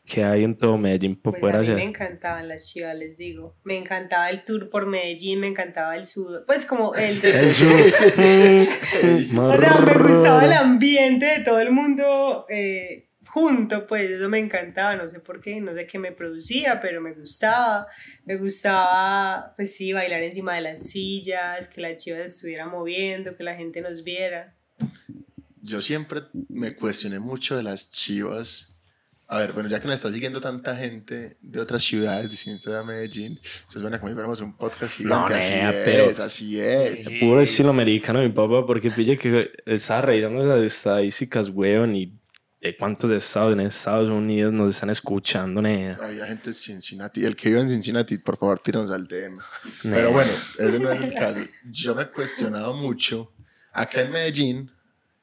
que 0.09 0.25
hay 0.25 0.43
en 0.43 0.57
todo 0.57 0.79
Medellín 0.79 1.17
por 1.17 1.35
Pues 1.35 1.41
poder 1.41 1.57
a 1.57 1.61
mí 1.61 1.83
me 1.83 1.85
encantaban 1.85 2.49
las 2.49 2.67
chivas, 2.67 2.97
les 2.97 3.17
digo. 3.17 3.57
Me 3.65 3.77
encantaba 3.77 4.31
el 4.31 4.43
tour 4.45 4.71
por 4.71 4.87
Medellín, 4.87 5.41
me 5.41 5.49
encantaba 5.49 5.97
el 5.97 6.07
sud. 6.07 6.45
Pues 6.47 6.65
como 6.65 6.95
el... 6.95 7.23
El 7.23 7.53
sur. 7.53 7.69
O 9.39 9.61
sea, 9.61 9.79
me 9.81 9.95
gustaba 9.95 10.45
el 10.47 10.53
ambiente 10.53 11.27
de 11.27 11.41
todo 11.45 11.61
el 11.61 11.73
mundo 11.73 12.47
eh, 12.49 13.08
junto, 13.29 13.87
pues 13.87 14.11
eso 14.11 14.29
me 14.29 14.39
encantaba, 14.39 14.97
no 14.97 15.07
sé 15.09 15.21
por 15.21 15.41
qué, 15.41 15.61
no 15.61 15.75
sé 15.75 15.87
qué 15.87 15.99
me 15.99 16.13
producía, 16.13 16.81
pero 16.81 17.01
me 17.01 17.13
gustaba, 17.13 17.87
me 18.25 18.37
gustaba, 18.37 19.55
pues 19.57 19.75
sí, 19.75 19.93
bailar 19.93 20.23
encima 20.23 20.55
de 20.55 20.63
las 20.63 20.83
sillas, 20.91 21.69
que 21.69 21.81
la 21.81 21.97
chiva 21.97 22.19
se 22.19 22.25
estuviera 22.25 22.67
moviendo, 22.67 23.37
que 23.37 23.45
la 23.45 23.55
gente 23.55 23.81
nos 23.81 24.03
viera. 24.05 24.55
Yo 25.63 25.81
siempre 25.81 26.23
me 26.49 26.75
cuestioné 26.75 27.19
mucho 27.19 27.57
de 27.57 27.63
las 27.63 27.91
chivas. 27.91 28.75
A 29.31 29.37
ver, 29.41 29.53
bueno, 29.53 29.69
ya 29.69 29.79
que 29.79 29.87
nos 29.87 29.97
está 29.97 30.11
siguiendo 30.11 30.41
tanta 30.41 30.75
gente 30.75 31.37
de 31.43 31.61
otras 31.61 31.83
ciudades 31.83 32.31
distintas 32.31 32.73
a 32.73 32.83
Medellín, 32.83 33.39
eso 33.43 33.79
suena 33.79 33.99
como 33.99 34.09
si 34.09 34.15
fuéramos 34.15 34.41
un 34.41 34.57
podcast 34.57 34.95
gigante. 34.97 35.35
No, 35.35 35.39
así 35.39 35.51
nea, 35.51 35.71
es, 35.71 35.77
pero- 35.85 36.25
así 36.25 36.59
es. 36.61 37.05
Sí. 37.05 37.19
Puro 37.21 37.43
estilo 37.43 37.69
americano, 37.69 38.21
mi 38.21 38.31
papá, 38.31 38.65
porque 38.67 38.91
pille 38.91 39.19
que 39.19 39.51
estaba 39.67 40.01
revisando 40.01 40.43
esas 40.43 40.73
estadísticas, 40.79 41.51
weón, 41.51 41.95
y 41.95 42.15
cuántos 42.79 43.11
estados 43.11 43.53
en 43.53 43.61
Estados 43.61 44.09
Unidos 44.09 44.53
nos 44.53 44.75
están 44.75 44.91
escuchando, 44.91 45.63
nea. 45.63 45.99
Había 46.03 46.27
gente 46.27 46.51
en 46.51 46.55
Cincinnati. 46.55 47.25
El 47.25 47.37
que 47.37 47.51
vive 47.51 47.61
en 47.61 47.69
Cincinnati, 47.69 48.19
por 48.19 48.37
favor, 48.37 48.59
tíranos 48.59 48.91
al 48.91 49.07
DM. 49.07 49.39
Pero 49.83 50.13
bueno, 50.13 50.31
ese 50.59 50.79
no 50.79 50.91
es 50.91 51.01
el 51.01 51.15
caso. 51.15 51.41
Yo 51.71 51.95
me 51.95 52.03
he 52.03 52.11
cuestionado 52.11 52.75
mucho. 52.75 53.33
Acá 53.73 54.01
en 54.01 54.11
Medellín, 54.11 54.73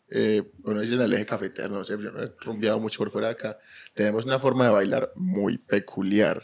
eh, 0.10 0.44
bueno, 0.60 0.80
dice 0.80 0.96
en 0.96 1.02
el 1.02 1.14
eje 1.14 1.26
cafetero, 1.26 1.70
no 1.70 1.84
sé, 1.84 1.94
yo 1.94 2.12
no 2.12 2.24
he 2.24 2.32
rumbeado 2.40 2.80
mucho 2.80 3.00
por 3.00 3.12
fuera 3.12 3.28
de 3.28 3.34
acá. 3.34 3.58
Tenemos 3.94 4.26
una 4.26 4.40
forma 4.40 4.66
de 4.66 4.72
bailar 4.72 5.12
muy 5.16 5.58
peculiar. 5.58 6.44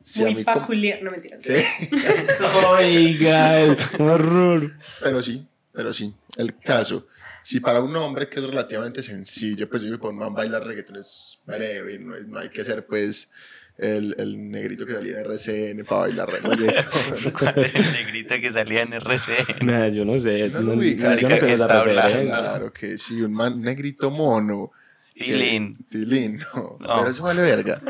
Si 0.00 0.22
Muy 0.22 0.44
peculiar, 0.44 1.02
no 1.02 1.10
mentira. 1.10 1.38
¿Qué? 1.38 1.64
Oiga, 2.68 3.76
un 3.98 4.08
horror. 4.08 4.78
Pero 5.02 5.22
sí, 5.22 5.48
pero 5.72 5.94
sí. 5.94 6.14
El 6.36 6.58
caso, 6.58 7.06
si 7.44 7.60
para 7.60 7.80
un 7.80 7.94
hombre 7.94 8.28
que 8.28 8.40
es 8.40 8.46
relativamente 8.46 9.02
sencillo, 9.02 9.68
pues 9.68 9.82
yo 9.82 9.90
me 9.90 9.98
pongo 9.98 10.24
a 10.24 10.30
bailar 10.30 10.64
reggaetón 10.66 10.96
es 10.96 11.38
breve, 11.46 11.98
no, 11.98 12.16
es- 12.16 12.26
no 12.26 12.38
hay 12.40 12.48
que 12.48 12.64
ser 12.64 12.86
pues 12.86 13.30
el, 13.76 14.14
el 14.18 14.50
negrito 14.50 14.86
que 14.86 14.94
salía 14.94 15.16
de 15.16 15.22
RCN 15.22 15.84
para 15.84 16.00
bailar 16.02 16.30
reggaetón. 16.30 17.32
¿Cuál 17.38 17.58
es 17.58 17.74
el 17.74 17.92
negrito 17.92 18.34
que 18.40 18.50
salía 18.52 18.82
en 18.82 18.92
RCN? 18.94 19.66
Nah, 19.66 19.88
yo 19.88 20.04
no 20.04 20.18
sé, 20.18 20.48
No 20.48 20.60
no, 20.62 20.72
ubica, 20.74 21.16
yo 21.16 21.28
no 21.28 21.34
¿de 21.34 21.40
qué 21.40 21.46
tengo 21.46 21.64
esa 21.64 21.82
referencia. 21.84 22.38
claro 22.38 22.72
que 22.72 22.96
sí, 22.98 23.20
un 23.20 23.32
man 23.34 23.60
negrito 23.60 24.10
mono. 24.10 24.70
que- 25.14 25.24
Tilín. 25.24 25.76
Tilín, 25.90 26.38
no, 26.54 26.78
No. 26.80 26.96
Pero 26.98 27.08
eso 27.08 27.22
vale 27.24 27.42
verga. 27.42 27.80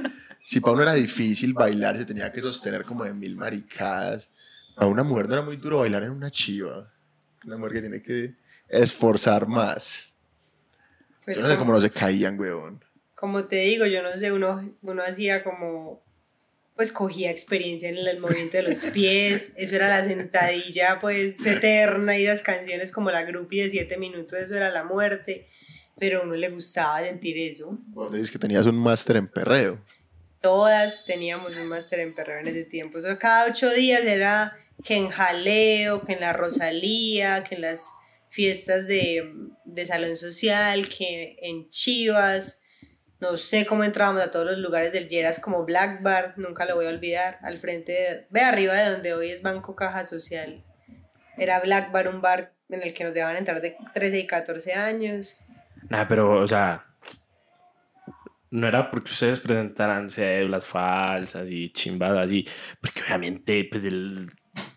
Si 0.43 0.61
para 0.61 0.73
uno 0.75 0.83
era 0.83 0.93
difícil 0.95 1.55
bailar, 1.55 1.97
se 1.97 2.05
tenía 2.05 2.31
que 2.33 2.41
sostener 2.41 2.85
como 2.85 3.05
de 3.05 3.15
mil 3.15 3.35
maricadas. 3.37 4.31
Para 4.75 4.89
una 4.89 5.03
mujer 5.05 5.29
no 5.29 5.35
era 5.35 5.43
muy 5.43 5.57
duro 5.57 5.79
bailar 5.79 6.03
en 6.03 6.11
una 6.11 6.31
chiva. 6.31 6.91
Una 7.47 7.57
mujer 7.57 7.73
que 7.75 7.81
tiene 7.83 8.03
que 8.03 8.35
esforzar 8.69 9.47
más. 9.47 10.13
Pues 11.25 11.37
Yo 11.39 11.43
no 11.43 11.49
sé 11.49 11.57
cómo 11.57 11.73
no 11.73 11.81
se 11.81 11.91
caían, 11.91 12.39
weón. 12.39 12.85
como 13.15 13.45
te 13.45 13.57
digo, 13.57 13.87
yo 13.87 14.03
no 14.03 14.11
sé, 14.17 14.33
uno, 14.33 14.75
uno 14.83 15.03
hacía 15.03 15.43
como, 15.43 16.03
pues 16.77 16.93
cogía 16.93 17.31
experiencia 17.31 17.89
en 17.89 17.97
el 17.97 18.21
movimiento 18.21 18.59
de 18.59 18.65
los 18.65 18.79
pies, 18.93 19.53
eso 19.57 19.77
era 19.77 19.89
la 19.89 20.05
sentadilla 20.05 20.99
pues 21.01 21.45
eterna 21.47 22.19
y 22.19 22.27
las 22.27 22.43
canciones 22.43 22.93
como 22.93 23.11
la 23.11 23.23
groupie 23.23 23.63
de 23.65 23.71
siete 23.71 23.97
minutos, 23.97 24.39
eso 24.39 24.57
era 24.57 24.71
la 24.71 24.85
muerte, 24.85 25.47
pero 25.99 26.21
a 26.21 26.25
uno 26.25 26.35
le 26.35 26.51
gustaba 26.51 27.01
sentir 27.03 27.39
eso. 27.39 27.79
Vos 27.89 28.13
dices 28.13 28.31
que 28.31 28.39
tenías 28.39 28.67
un 28.67 28.77
máster 28.77 29.17
en 29.17 29.29
perreo. 29.29 29.81
Todas 30.43 31.07
teníamos 31.07 31.57
un 31.57 31.69
máster 31.69 32.01
en 32.01 32.13
perreo 32.13 32.41
en 32.41 32.49
ese 32.49 32.65
tiempo, 32.65 32.99
eso 32.99 33.17
cada 33.19 33.47
ocho 33.49 33.71
días 33.71 34.03
era 34.05 34.59
que 34.83 34.97
en 34.97 35.09
jaleo, 35.09 36.05
que 36.05 36.13
en 36.13 36.21
la 36.21 36.35
Rosalía, 36.35 37.45
que 37.45 37.55
en 37.55 37.63
las 37.63 37.93
fiestas 38.35 38.89
de, 38.89 39.33
de 39.65 39.87
salón 39.87 40.17
social, 40.17 40.89
que 40.89 41.37
en 41.41 41.71
Chivas, 41.71 42.63
no 43.21 43.39
sé 43.39 43.65
cómo 43.65 43.85
entrábamos 43.85 44.23
a 44.23 44.31
todos 44.33 44.47
los 44.47 44.59
lugares 44.59 44.93
del 44.93 45.07
Lleras 45.07 45.39
como 45.39 45.65
Black 45.65 46.03
Bar, 46.03 46.35
nunca 46.37 46.65
lo 46.65 46.75
voy 46.75 46.87
a 46.87 46.89
olvidar, 46.89 47.39
al 47.43 47.59
frente, 47.59 47.93
de, 47.93 48.27
ve 48.31 48.41
arriba 48.41 48.75
de 48.75 48.91
donde 48.91 49.15
hoy 49.15 49.31
es 49.31 49.43
Banco 49.43 49.77
Caja 49.77 50.03
Social. 50.03 50.65
Era 51.39 51.61
Black 51.61 51.93
Bar, 51.93 52.09
un 52.09 52.21
bar 52.21 52.55
en 52.69 52.83
el 52.83 52.93
que 52.93 53.05
nos 53.05 53.15
dejaban 53.15 53.37
entrar 53.37 53.61
de 53.61 53.77
13 53.95 54.19
y 54.19 54.27
14 54.27 54.73
años. 54.75 55.39
Nah, 55.89 56.07
pero, 56.09 56.43
o 56.43 56.47
sea, 56.47 56.85
no 58.51 58.67
era 58.67 58.91
porque 58.91 59.13
ustedes 59.13 59.39
presentaran 59.39 60.11
cédulas 60.11 60.67
falsas 60.67 61.49
y 61.51 61.73
chimbadas 61.73 62.27
así, 62.27 62.49
porque 62.81 63.01
obviamente, 63.03 63.65
pues, 63.71 63.85
el, 63.85 64.29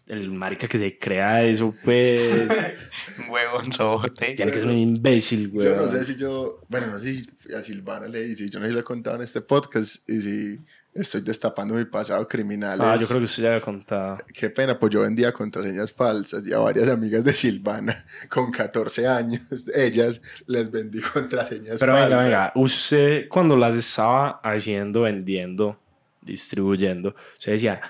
el 0.07 0.31
marica 0.31 0.67
que 0.67 0.79
se 0.79 0.97
crea 0.97 1.43
eso, 1.43 1.73
pues, 1.83 2.47
Un 3.19 3.29
huevonzote. 3.29 4.33
tiene 4.35 4.51
que 4.51 4.59
ser 4.59 4.67
un 4.67 4.77
imbécil, 4.77 5.49
güey. 5.49 5.65
Yo 5.67 5.75
no 5.75 5.87
sé 5.89 6.03
si 6.05 6.15
yo, 6.17 6.61
bueno, 6.69 6.87
no 6.87 6.99
sé 6.99 7.13
si 7.13 7.53
a 7.53 7.61
Silvana 7.61 8.07
le 8.07 8.23
dice, 8.23 8.49
yo 8.49 8.59
no 8.59 8.65
sé 8.65 8.69
si 8.69 8.73
lo 8.73 8.79
he 8.79 8.83
contado 8.85 9.17
en 9.17 9.23
este 9.23 9.41
podcast 9.41 10.07
y 10.09 10.21
si 10.21 10.59
estoy 10.93 11.21
destapando 11.21 11.75
mi 11.75 11.85
pasado 11.85 12.27
criminal. 12.27 12.79
Ah, 12.81 12.95
yo 12.95 13.05
creo 13.05 13.19
que 13.19 13.25
usted 13.25 13.43
ya 13.43 13.49
había 13.49 13.61
contado. 13.61 14.17
Qué 14.33 14.49
pena, 14.49 14.79
pues 14.79 14.93
yo 14.93 15.01
vendía 15.01 15.31
contraseñas 15.33 15.91
falsas 15.93 16.47
y 16.47 16.53
a 16.53 16.59
varias 16.59 16.87
amigas 16.89 17.23
de 17.23 17.33
Silvana 17.33 18.05
con 18.29 18.51
14 18.51 19.07
años, 19.07 19.41
ellas 19.75 20.21
les 20.47 20.71
vendí 20.71 21.01
contraseñas 21.01 21.79
Pero 21.79 21.93
falsas. 21.93 22.09
venga, 22.09 22.23
venga, 22.23 22.51
usted 22.55 23.27
cuando 23.29 23.55
las 23.57 23.75
estaba 23.75 24.39
haciendo, 24.43 25.01
vendiendo, 25.01 25.79
distribuyendo, 26.21 27.15
usted 27.37 27.53
decía, 27.53 27.81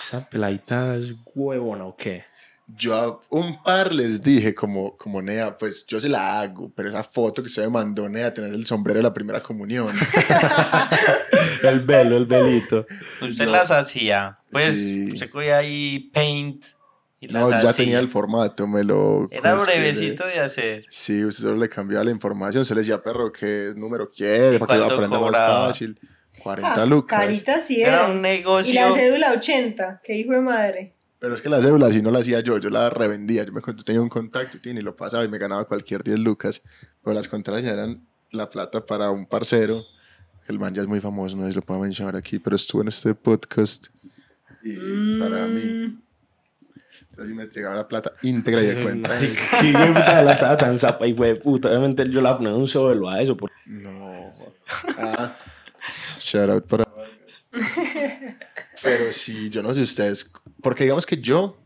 ¿esa 0.00 0.28
peladita 0.28 0.96
es 0.96 1.14
huevona 1.34 1.84
o 1.84 1.96
qué? 1.96 2.24
Yo 2.72 2.94
a 2.94 3.20
un 3.30 3.60
par 3.64 3.92
les 3.92 4.22
dije 4.22 4.54
como, 4.54 4.96
como 4.96 5.20
Nea, 5.20 5.58
pues 5.58 5.84
yo 5.88 5.98
se 5.98 6.08
la 6.08 6.40
hago, 6.40 6.70
pero 6.72 6.88
esa 6.88 7.02
foto 7.02 7.42
que 7.42 7.48
usted 7.48 7.64
me 7.64 7.70
mandó, 7.70 8.08
Nea, 8.08 8.32
tenés 8.32 8.52
el 8.52 8.64
sombrero 8.64 8.98
de 8.98 9.02
la 9.02 9.12
primera 9.12 9.42
comunión. 9.42 9.88
El 11.62 11.80
velo, 11.80 12.16
el 12.16 12.26
velito. 12.26 12.86
Usted 13.20 13.44
Yo- 13.44 13.50
las 13.50 13.70
hacía. 13.70 14.38
Pues 14.50 14.74
Sí. 14.76 15.12
usted 15.12 15.30
cogía 15.30 15.58
ahí 15.58 16.10
paint 16.12 16.64
Y 17.22 17.26
las 17.28 17.42
No, 17.42 17.50
ya 17.62 17.72
tenía 17.74 17.98
el 17.98 18.08
formato, 18.08 18.66
me 18.66 18.82
lo... 18.82 19.28
Era 19.30 19.50
¿cómo 19.50 19.62
es 19.64 19.68
que 19.68 19.74
le- 19.74 19.80
brevecito 19.80 20.24
de 20.26 20.40
hacer. 20.40 20.86
Sí, 20.88 21.22
usted 21.22 21.44
solo 21.44 21.56
le 21.58 21.68
cambiaba 21.68 22.02
la 22.04 22.10
información, 22.12 22.64
se 22.64 22.74
le 22.74 22.80
decía, 22.80 23.02
perro, 23.02 23.30
¿qué 23.30 23.74
número 23.76 24.10
quiere? 24.10 24.56
¿Y 24.56 24.58
Para 24.58 24.72
que 24.74 24.78
lo 24.78 24.84
aprenda 24.86 25.18
más 25.20 25.32
fácil. 25.32 25.98
40 26.42 26.74
Ah, 26.82 26.86
lucas. 26.86 27.20
Carita 27.20 27.58
sí 27.58 27.82
Era 27.82 27.94
era. 28.04 28.06
un 28.08 28.18
Y 28.18 28.22
negocio. 28.22 28.74
la 28.74 28.90
cédula 28.92 29.32
80, 29.32 30.00
qué 30.04 30.16
hijo 30.16 30.32
de 30.32 30.40
madre. 30.40 30.94
Pero 31.18 31.34
es 31.34 31.42
que 31.42 31.48
la 31.50 31.60
cédula 31.60 31.90
sí 31.92 32.00
no 32.00 32.10
la 32.10 32.20
hacía 32.20 32.40
yo, 32.40 32.56
yo 32.58 32.70
la 32.70 32.88
revendía. 32.88 33.44
Yo, 33.44 33.52
me, 33.52 33.60
yo 33.66 33.84
tenía 33.84 34.00
un 34.00 34.08
contacto 34.08 34.56
y 34.64 34.72
lo 34.80 34.96
pasaba 34.96 35.22
y 35.24 35.28
me 35.28 35.36
ganaba 35.38 35.66
cualquier 35.66 36.02
10 36.02 36.18
lucas. 36.20 36.62
Pero 37.04 37.14
las 37.14 37.28
contraseñas 37.28 37.74
eran 37.74 38.06
la 38.30 38.48
plata 38.48 38.86
para 38.86 39.10
un 39.10 39.26
parcero. 39.26 39.84
El 40.48 40.58
man 40.58 40.74
ya 40.74 40.82
es 40.82 40.88
muy 40.88 41.00
famoso, 41.00 41.36
no 41.36 41.42
sé 41.44 41.50
si 41.50 41.56
lo 41.56 41.62
puedo 41.62 41.80
mencionar 41.80 42.16
aquí, 42.16 42.38
pero 42.38 42.56
estuvo 42.56 42.80
en 42.82 42.88
este 42.88 43.14
podcast. 43.14 43.88
Y 44.64 45.18
para 45.20 45.46
mí, 45.46 45.60
Mm, 45.62 46.02
entonces 47.10 47.28
sí 47.28 47.34
me 47.34 47.42
entregaba 47.44 47.76
la 47.76 47.86
plata 47.88 48.12
íntegra 48.22 48.62
y 48.62 48.66
de 48.66 48.82
cuenta. 48.82 49.18
Qué 49.18 49.72
puta 49.72 50.22
la 50.22 50.32
estaba 50.32 50.56
tan 50.56 50.78
zapa 50.78 51.06
y 51.06 51.12
güey, 51.12 51.38
puta. 51.38 51.68
Obviamente 51.68 52.04
yo 52.10 52.20
la 52.20 52.36
ponía 52.36 52.54
un 52.54 52.66
solo 52.68 53.08
a 53.10 53.20
eso. 53.22 53.36
porque- 53.36 53.54
No. 53.66 54.32
Ah, 54.98 55.36
shout 56.20 56.50
out 56.50 56.66
para. 56.66 56.84
Pero 58.82 59.12
sí, 59.12 59.50
yo 59.50 59.62
no 59.62 59.74
sé 59.74 59.82
ustedes. 59.82 60.32
Porque 60.62 60.84
digamos 60.84 61.06
que 61.06 61.18
yo, 61.18 61.58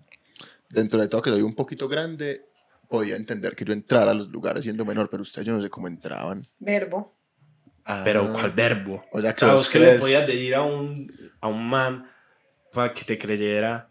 dentro 0.71 1.01
de 1.01 1.09
todo 1.09 1.23
que 1.23 1.31
soy 1.31 1.43
un 1.43 1.55
poquito 1.55 1.89
grande, 1.89 2.47
podía 2.89 3.17
entender 3.17 3.55
que 3.55 3.65
yo 3.65 3.73
entrara 3.73 4.13
a 4.13 4.15
los 4.15 4.29
lugares 4.29 4.65
siendo 4.65 4.85
menor, 4.85 5.09
pero 5.11 5.23
ustedes 5.23 5.47
yo 5.47 5.53
no 5.53 5.63
sé 5.63 5.71
cómo 5.71 5.89
entraban. 5.89 6.43
verbo. 6.59 7.15
Ah, 7.87 8.01
Pero, 8.03 8.33
¿cuál 8.33 8.53
verbo? 8.53 9.05
O 9.13 9.21
sea, 9.21 9.33
O 9.33 9.35
que 9.35 9.41
sea, 9.41 9.53
vos 9.53 9.69
que 9.69 9.79
le 9.79 9.99
podías 9.99 10.27
decir 10.27 10.55
a 10.55 10.63
un, 10.63 11.07
a 11.41 11.49
un 11.49 11.69
man 11.69 12.11
para 12.73 12.95
que 12.95 13.05
te 13.05 13.19
creyera 13.19 13.89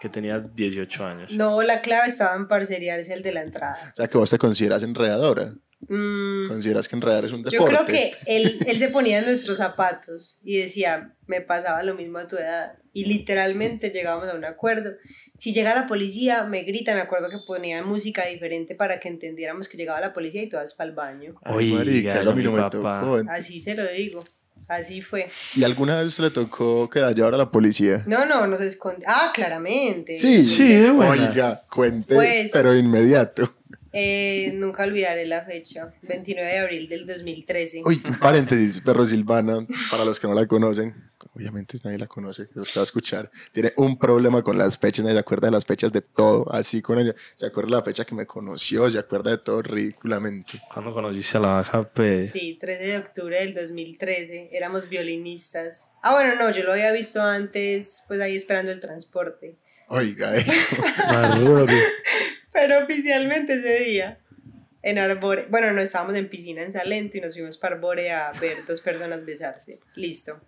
que 0.00 0.08
tenías 0.08 0.54
18 0.54 1.06
años. 1.06 1.32
No, 1.32 1.62
la 1.62 1.80
clave 1.80 2.08
estaba 2.08 2.34
en 2.34 2.48
parceriarse 2.48 3.14
el 3.14 3.22
de 3.22 3.32
la 3.32 3.42
entrada. 3.42 3.78
O 3.92 3.94
sea, 3.94 4.08
que 4.08 4.18
vos 4.18 4.28
te 4.30 4.36
consideras 4.38 4.82
enredadora. 4.82 5.54
Mm, 5.88 6.48
Consideras 6.48 6.88
que 6.88 6.96
enredar 6.96 7.24
es 7.24 7.32
un 7.32 7.42
deporte. 7.42 7.54
yo 7.60 7.64
creo 7.66 7.84
que 7.86 8.12
él, 8.26 8.58
él 8.66 8.78
se 8.78 8.88
ponía 8.88 9.18
en 9.18 9.26
nuestros 9.26 9.58
zapatos 9.58 10.40
y 10.42 10.58
decía, 10.58 11.14
me 11.26 11.40
pasaba 11.42 11.82
lo 11.82 11.94
mismo 11.94 12.18
a 12.18 12.26
tu 12.26 12.36
edad. 12.36 12.72
Y 12.92 13.04
literalmente 13.04 13.90
llegábamos 13.90 14.28
a 14.30 14.34
un 14.34 14.44
acuerdo. 14.44 14.92
Si 15.38 15.52
llega 15.52 15.74
la 15.74 15.86
policía, 15.86 16.44
me 16.44 16.62
grita, 16.62 16.94
me 16.94 17.02
acuerdo 17.02 17.28
que 17.28 17.36
ponían 17.46 17.86
música 17.86 18.24
diferente 18.26 18.74
para 18.74 18.98
que 19.00 19.08
entendiéramos 19.08 19.68
que 19.68 19.76
llegaba 19.76 20.00
la 20.00 20.14
policía 20.14 20.42
y 20.42 20.48
todas 20.48 20.72
para 20.74 20.88
el 20.90 20.96
baño. 20.96 21.34
Ay, 21.44 21.72
marica, 21.72 22.22
no 22.24 22.34
me 22.34 22.62
tocó. 22.70 23.22
Así 23.28 23.60
se 23.60 23.74
lo 23.74 23.86
digo. 23.86 24.24
Así 24.68 25.00
fue. 25.00 25.28
¿Y 25.54 25.62
alguna 25.62 26.02
vez 26.02 26.18
le 26.18 26.30
tocó 26.30 26.90
que 26.90 26.98
la 26.98 27.12
llevara 27.12 27.36
a 27.36 27.38
la 27.38 27.50
policía? 27.52 28.02
No, 28.06 28.26
no, 28.26 28.48
nos 28.48 28.60
esconde. 28.60 29.04
Ah, 29.06 29.30
claramente. 29.32 30.16
Sí. 30.16 30.44
Sí, 30.44 30.74
de 30.74 30.90
buena. 30.90 31.28
Oiga, 31.30 31.64
cuente, 31.70 32.14
Pues- 32.14 32.50
pero 32.52 32.72
de 32.72 32.80
inmediato. 32.80 33.52
Eh, 33.98 34.52
nunca 34.52 34.82
olvidaré 34.82 35.24
la 35.24 35.42
fecha, 35.42 35.94
29 36.06 36.50
de 36.50 36.58
abril 36.58 36.86
del 36.86 37.06
2013. 37.06 37.80
Uy, 37.86 37.96
paréntesis, 38.20 38.82
Perro 38.82 39.06
Silvana, 39.06 39.66
para 39.90 40.04
los 40.04 40.20
que 40.20 40.28
no 40.28 40.34
la 40.34 40.46
conocen, 40.46 40.94
obviamente 41.34 41.78
nadie 41.82 41.96
la 41.96 42.06
conoce, 42.06 42.48
los 42.52 42.70
que 42.70 42.78
va 42.78 42.82
a 42.82 42.84
escuchar, 42.84 43.30
tiene 43.52 43.72
un 43.76 43.98
problema 43.98 44.42
con 44.42 44.58
las 44.58 44.76
fechas, 44.76 45.02
nadie 45.02 45.16
se 45.16 45.20
acuerda 45.20 45.46
de 45.46 45.52
las 45.52 45.64
fechas 45.64 45.90
de 45.92 46.02
todo, 46.02 46.46
así 46.52 46.82
con 46.82 46.98
ella, 46.98 47.14
se 47.36 47.46
acuerda 47.46 47.70
de 47.70 47.76
la 47.76 47.82
fecha 47.82 48.04
que 48.04 48.14
me 48.14 48.26
conoció, 48.26 48.90
se 48.90 48.98
acuerda 48.98 49.30
de 49.30 49.38
todo 49.38 49.62
ridículamente. 49.62 50.60
¿Cuándo 50.70 50.92
conociste 50.92 51.38
a 51.38 51.40
la 51.40 51.48
baja, 51.48 51.88
pues? 51.88 52.30
Sí, 52.32 52.58
13 52.60 52.84
de 52.84 52.98
octubre 52.98 53.38
del 53.38 53.54
2013, 53.54 54.50
éramos 54.52 54.90
violinistas. 54.90 55.88
Ah, 56.02 56.12
bueno, 56.12 56.34
no, 56.36 56.50
yo 56.50 56.64
lo 56.64 56.72
había 56.72 56.92
visto 56.92 57.22
antes, 57.22 58.04
pues 58.06 58.20
ahí 58.20 58.36
esperando 58.36 58.72
el 58.72 58.80
transporte. 58.80 59.56
Oiga, 59.88 60.36
eso. 60.36 60.76
Pero 62.52 62.82
oficialmente 62.82 63.54
ese 63.54 63.84
día, 63.84 64.18
en 64.82 64.98
Arbore, 64.98 65.46
bueno, 65.48 65.72
no 65.72 65.80
estábamos 65.80 66.16
en 66.16 66.28
piscina 66.28 66.62
en 66.62 66.72
Salento 66.72 67.18
y 67.18 67.20
nos 67.20 67.34
fuimos 67.34 67.56
para 67.58 67.76
Arbore 67.76 68.10
a 68.10 68.32
ver 68.32 68.64
dos 68.66 68.80
personas 68.80 69.24
besarse. 69.24 69.80
Listo. 69.94 70.40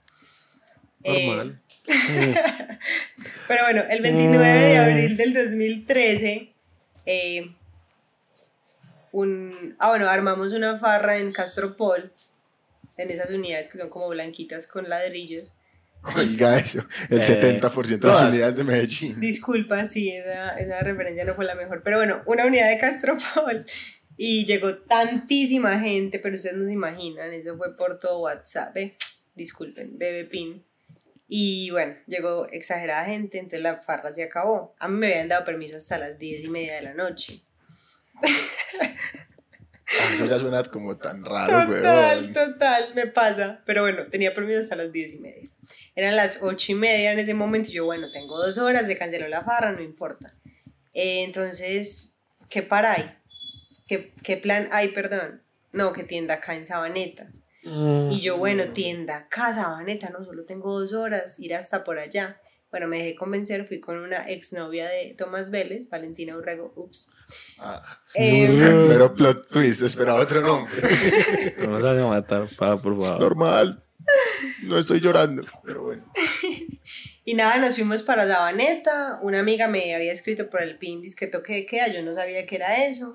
Eh, 1.05 1.27
Normal. 1.27 1.61
Pero 3.49 3.63
bueno, 3.65 3.85
el 3.89 4.03
29 4.03 4.47
de 4.47 4.77
abril 4.79 5.17
del 5.17 5.35
2013, 5.35 6.53
eh, 7.07 7.55
un, 9.13 9.77
ah, 9.79 9.89
bueno, 9.89 10.09
armamos 10.09 10.53
una 10.53 10.79
farra 10.79 11.19
en 11.19 11.33
Castropol, 11.33 12.13
en 12.97 13.11
esas 13.11 13.31
unidades 13.31 13.69
que 13.69 13.79
son 13.79 13.89
como 13.89 14.09
blanquitas 14.09 14.67
con 14.67 14.89
ladrillos. 14.89 15.57
Oiga, 16.17 16.59
eso. 16.59 16.85
El 17.11 17.21
Eh, 17.21 17.61
70% 17.61 17.99
de 17.99 18.09
las 18.09 18.23
unidades 18.33 18.57
de 18.57 18.65
Medellín. 18.65 19.21
Disculpa, 19.21 19.87
sí, 19.87 20.11
esa, 20.11 20.57
esa 20.59 20.81
referencia 20.81 21.25
no 21.25 21.35
fue 21.35 21.45
la 21.45 21.55
mejor, 21.55 21.83
pero 21.83 21.99
bueno, 21.99 22.23
una 22.27 22.47
unidad 22.47 22.69
de 22.71 22.79
Castropol 22.79 23.65
y 24.17 24.45
llegó 24.45 24.79
tantísima 24.79 25.79
gente, 25.79 26.19
pero 26.19 26.35
ustedes 26.35 26.57
no 26.57 26.67
se 26.67 26.73
imaginan, 26.73 27.33
eso 27.33 27.57
fue 27.57 27.77
por 27.77 27.99
todo 27.99 28.21
WhatsApp, 28.21 28.77
eh, 28.77 28.97
disculpen, 29.35 29.99
bebé 29.99 30.25
pin. 30.25 30.65
Y 31.31 31.71
bueno, 31.71 31.95
llegó 32.07 32.49
exagerada 32.49 33.05
gente, 33.05 33.39
entonces 33.39 33.61
la 33.61 33.77
farra 33.77 34.15
se 34.15 34.23
acabó. 34.23 34.75
A 34.79 34.89
mí 34.89 34.97
me 34.97 35.09
habían 35.09 35.29
dado 35.29 35.45
permiso 35.45 35.77
hasta 35.77 35.99
las 35.99 36.19
10 36.19 36.45
y 36.45 36.49
media 36.49 36.77
de 36.77 36.83
la 36.83 36.95
noche. 36.95 37.43
Ah, 39.91 40.15
Eso 40.15 40.27
ya 40.27 40.39
suena 40.39 40.63
como 40.65 40.97
tan 40.99 41.25
raro, 41.25 41.67
Total, 41.67 42.19
weón. 42.21 42.33
total, 42.35 42.95
me 42.95 43.07
pasa. 43.07 43.63
Pero 43.65 43.83
bueno, 43.83 44.05
tenía 44.05 44.35
permiso 44.35 44.59
hasta 44.61 44.77
las 44.77 44.93
10 44.93 45.15
y 45.15 45.19
media. 45.19 45.49
Eran 45.95 46.15
las 46.17 46.43
8 46.43 46.73
y 46.73 46.75
media 46.75 47.13
en 47.13 47.19
ese 47.19 47.33
momento. 47.35 47.71
y 47.71 47.75
Yo, 47.75 47.85
bueno, 47.87 48.11
tengo 48.13 48.39
dos 48.39 48.59
horas, 48.59 48.87
se 48.87 48.99
canceló 48.99 49.29
la 49.29 49.43
farra, 49.45 49.73
no 49.73 49.81
importa. 49.83 50.35
Eh, 50.93 51.23
entonces, 51.25 52.21
¿qué 52.51 52.63
para 52.63 52.93
hay? 52.93 53.15
¿Qué, 53.87 54.13
¿Qué 54.23 54.37
plan 54.37 54.69
hay, 54.73 54.89
perdón? 54.89 55.43
No, 55.73 55.93
que 55.93 56.05
tienda 56.05 56.35
acá 56.35 56.55
en 56.55 56.67
Sabaneta. 56.67 57.31
Y 57.63 58.21
yo, 58.21 58.37
bueno, 58.39 58.69
tienda 58.73 59.17
acá, 59.17 59.53
Sabaneta, 59.53 60.11
no, 60.11 60.25
solo 60.25 60.45
tengo 60.45 60.79
dos 60.79 60.93
horas, 60.93 61.39
ir 61.39 61.55
hasta 61.55 61.85
por 61.85 61.99
allá. 61.99 62.41
Bueno, 62.71 62.87
me 62.87 62.99
dejé 62.99 63.15
convencer, 63.15 63.67
fui 63.67 63.81
con 63.81 63.97
una 63.97 64.29
exnovia 64.29 64.89
de 64.89 65.15
Tomás 65.17 65.51
Vélez, 65.51 65.89
Valentina 65.89 66.37
Urrego, 66.37 66.73
ups. 66.77 67.11
Ah, 67.59 67.83
Eh, 68.15 68.87
pero 68.89 69.15
plot 69.15 69.47
twist, 69.51 69.83
esperaba 69.83 70.21
otro 70.21 70.41
nombre. 70.43 70.73
No 71.65 71.79
nos 71.79 71.85
a 71.85 72.07
matar, 72.09 72.49
pa, 72.57 72.77
por 72.77 72.99
favor. 73.01 73.21
Normal. 73.21 73.83
No 74.65 74.79
estoy 74.79 75.01
llorando, 75.01 75.45
pero 75.65 75.83
bueno. 75.83 76.05
Y 77.29 77.35
nada, 77.35 77.59
nos 77.59 77.75
fuimos 77.75 78.03
para 78.03 78.27
Sabaneta. 78.27 79.19
Una 79.21 79.41
amiga 79.41 79.69
me 79.69 79.95
había 79.95 80.11
escrito 80.11 80.49
por 80.49 80.63
el 80.63 80.79
pin 80.79 81.03
que 81.15 81.27
toque 81.27 81.53
de 81.57 81.67
queda, 81.67 81.89
yo 81.89 82.03
no 82.03 82.15
sabía 82.15 82.47
que 82.47 82.57
era 82.57 82.87
eso. 82.87 83.15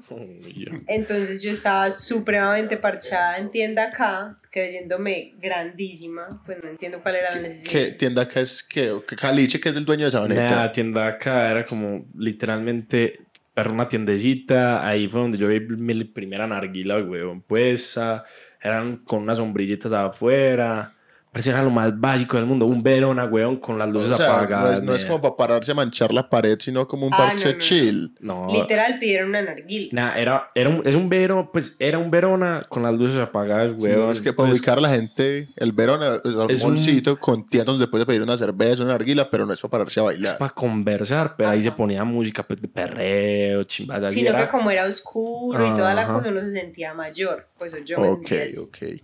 Entonces 0.87 1.41
yo 1.41 1.49
estaba 1.49 1.89
supremamente 1.89 2.77
parchada 2.77 3.39
en 3.39 3.49
tienda 3.49 3.85
acá, 3.85 4.39
creyéndome 4.51 5.33
grandísima. 5.39 6.43
Pues 6.45 6.59
no 6.61 6.69
entiendo 6.69 6.99
cuál 7.01 7.15
era 7.15 7.33
la 7.33 7.41
necesidad. 7.41 7.71
¿Qué 7.71 7.91
tienda 7.93 8.21
acá 8.21 8.41
es 8.41 8.61
qué? 8.61 8.91
¿O 8.91 9.03
qué 9.03 9.15
Caliche, 9.15 9.59
que 9.59 9.69
es 9.69 9.75
el 9.75 9.83
dueño 9.83 10.05
de 10.05 10.11
Sabaneta? 10.11 10.57
La 10.57 10.71
tienda 10.71 11.07
acá 11.07 11.49
era 11.49 11.65
como 11.65 12.05
literalmente 12.15 13.19
era 13.55 13.71
una 13.71 13.87
tiendecita. 13.87 14.87
Ahí 14.87 15.07
fue 15.07 15.21
donde 15.21 15.39
yo 15.39 15.47
vi 15.47 15.59
mi 15.59 16.03
primera 16.03 16.45
narguila, 16.45 16.97
weón, 16.99 17.41
puesta. 17.41 18.25
Eran 18.61 18.97
con 18.97 19.23
unas 19.23 19.39
sombrillitas 19.39 19.91
afuera. 19.91 20.93
Parecía 21.33 21.63
lo 21.63 21.71
más 21.71 21.99
básico 21.99 22.37
del 22.37 22.45
mundo. 22.45 22.67
Un 22.67 22.83
verona, 22.83 23.25
weón, 23.25 23.57
con 23.57 23.79
las 23.79 23.89
luces 23.89 24.11
O 24.11 24.17
sea, 24.17 24.27
no 24.27 24.33
apagadas. 24.33 24.77
es, 24.77 24.83
no 24.83 24.93
es 24.93 25.03
como 25.03 25.19
para 25.19 25.35
pararse 25.35 25.71
a 25.71 25.73
manchar 25.73 26.13
la 26.13 26.29
pared, 26.29 26.57
sino 26.59 26.87
como 26.87 27.07
un 27.07 27.13
Ah, 27.13 27.17
parche 27.17 27.47
no, 27.47 27.53
no, 27.53 27.57
chill. 27.59 28.15
No, 28.19 28.47
Literal 28.53 28.99
pidieron 28.99 29.29
una 29.29 29.41
narguila. 29.41 29.89
Nah, 29.93 30.15
era, 30.15 30.51
era 30.53 30.69
un, 30.69 30.85
es 30.85 30.95
un 30.95 31.09
vero, 31.09 31.49
pues 31.51 31.75
era 31.79 31.97
un 31.97 32.11
verona 32.11 32.63
con 32.69 32.83
las 32.83 32.93
luces 32.93 33.17
apagadas, 33.17 33.71
weón. 33.77 34.11
es 34.11 34.21
que 34.21 34.31
para 34.31 34.49
Pues, 34.49 34.59
ubicar 34.59 34.77
a 34.77 34.81
la 34.81 34.89
gente, 34.91 35.49
el 35.55 35.71
Verona 35.71 36.21
es 36.23 36.35
un 36.35 36.51
Es 36.51 36.61
un- 36.61 36.69
bolsito 36.69 37.19
con 37.19 37.47
tiendas 37.49 37.65
donde 37.65 37.85
se 37.85 37.89
puede 37.89 38.05
pedir 38.05 38.21
una 38.21 38.37
cerveza, 38.37 38.83
una 38.83 38.93
arguila, 38.93 39.27
pero 39.31 39.47
no 39.47 39.53
es 39.53 39.59
para 39.59 39.71
pararse 39.71 39.99
a 39.99 40.03
es 40.03 40.05
bailar. 40.05 40.37
para 40.37 40.53
conversar, 40.53 41.33
pero 41.35 41.49
ahí 41.49 41.63
se 41.63 41.71
ponía 41.71 42.03
música 42.03 42.43
pues, 42.43 42.61
de 42.61 42.67
perreo, 42.67 43.63
chimbadas. 43.63 44.13
Sino 44.13 44.29
era- 44.29 44.45
que 44.45 44.49
como 44.51 44.69
era 44.69 44.85
oscuro 44.85 45.65
y 45.67 45.73
toda 45.73 45.95
la 45.95 46.05
cosa, 46.05 46.29
uno 46.29 46.41
se 46.41 46.51
sentía 46.51 46.93
mayor. 46.93 47.47
Pues 47.57 47.75
yo 47.85 47.99
me 47.99 48.09
Ok, 48.09 48.27
sentía 48.27 48.43
así. 48.43 48.57
ok. 48.59 49.01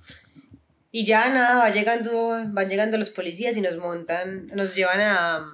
Y 0.91 1.05
ya 1.05 1.29
nada, 1.29 1.59
va 1.59 1.69
llegando, 1.69 2.43
van 2.47 2.69
llegando 2.69 2.97
los 2.97 3.11
policías 3.11 3.55
y 3.57 3.61
nos 3.61 3.77
montan, 3.77 4.47
nos 4.47 4.75
llevan 4.75 5.01
a, 5.01 5.51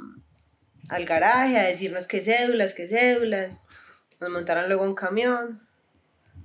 al 0.90 1.06
garaje 1.06 1.58
a 1.58 1.64
decirnos 1.64 2.08
qué 2.08 2.22
cédulas, 2.22 2.74
qué 2.74 2.88
cédulas. 2.88 3.64
Nos 4.22 4.30
montaron 4.30 4.68
luego 4.68 4.86
un 4.86 4.96
camión 4.96 5.68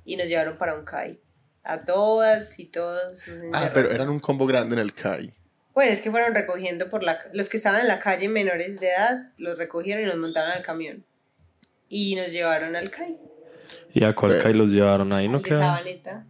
y 0.05 0.17
nos 0.17 0.27
llevaron 0.27 0.59
para 0.59 0.75
un 0.75 0.85
CAI. 0.85 1.21
A 1.63 1.85
todas 1.85 2.59
y 2.59 2.67
todos. 2.67 3.25
Ah, 3.53 3.71
pero 3.73 3.91
eran 3.91 4.09
un 4.09 4.19
combo 4.19 4.47
grande 4.47 4.75
en 4.75 4.81
el 4.81 4.95
CAI. 4.95 5.35
Pues 5.73 5.93
es 5.93 6.01
que 6.01 6.11
fueron 6.11 6.35
recogiendo 6.35 6.91
por 6.91 7.05
la... 7.05 7.21
Los 7.33 7.49
que 7.49 7.59
estaban 7.59 7.81
en 7.81 7.89
la 7.89 8.01
calle 8.01 8.29
menores 8.29 8.81
de 8.81 8.89
edad, 8.89 9.33
los 9.37 9.57
recogieron 9.57 10.03
y 10.03 10.07
nos 10.07 10.17
montaron 10.17 10.51
al 10.51 10.63
camión. 10.63 11.05
Y 11.89 12.17
nos 12.17 12.33
llevaron 12.33 12.75
al 12.75 12.91
CAI. 12.91 13.19
Y 13.93 14.05
a 14.05 14.15
cuál 14.15 14.33
Pero- 14.33 14.43
calle 14.45 14.55
los 14.55 14.71
llevaron 14.71 15.13
ahí, 15.13 15.29
no 15.29 15.43
queda. 15.43 15.83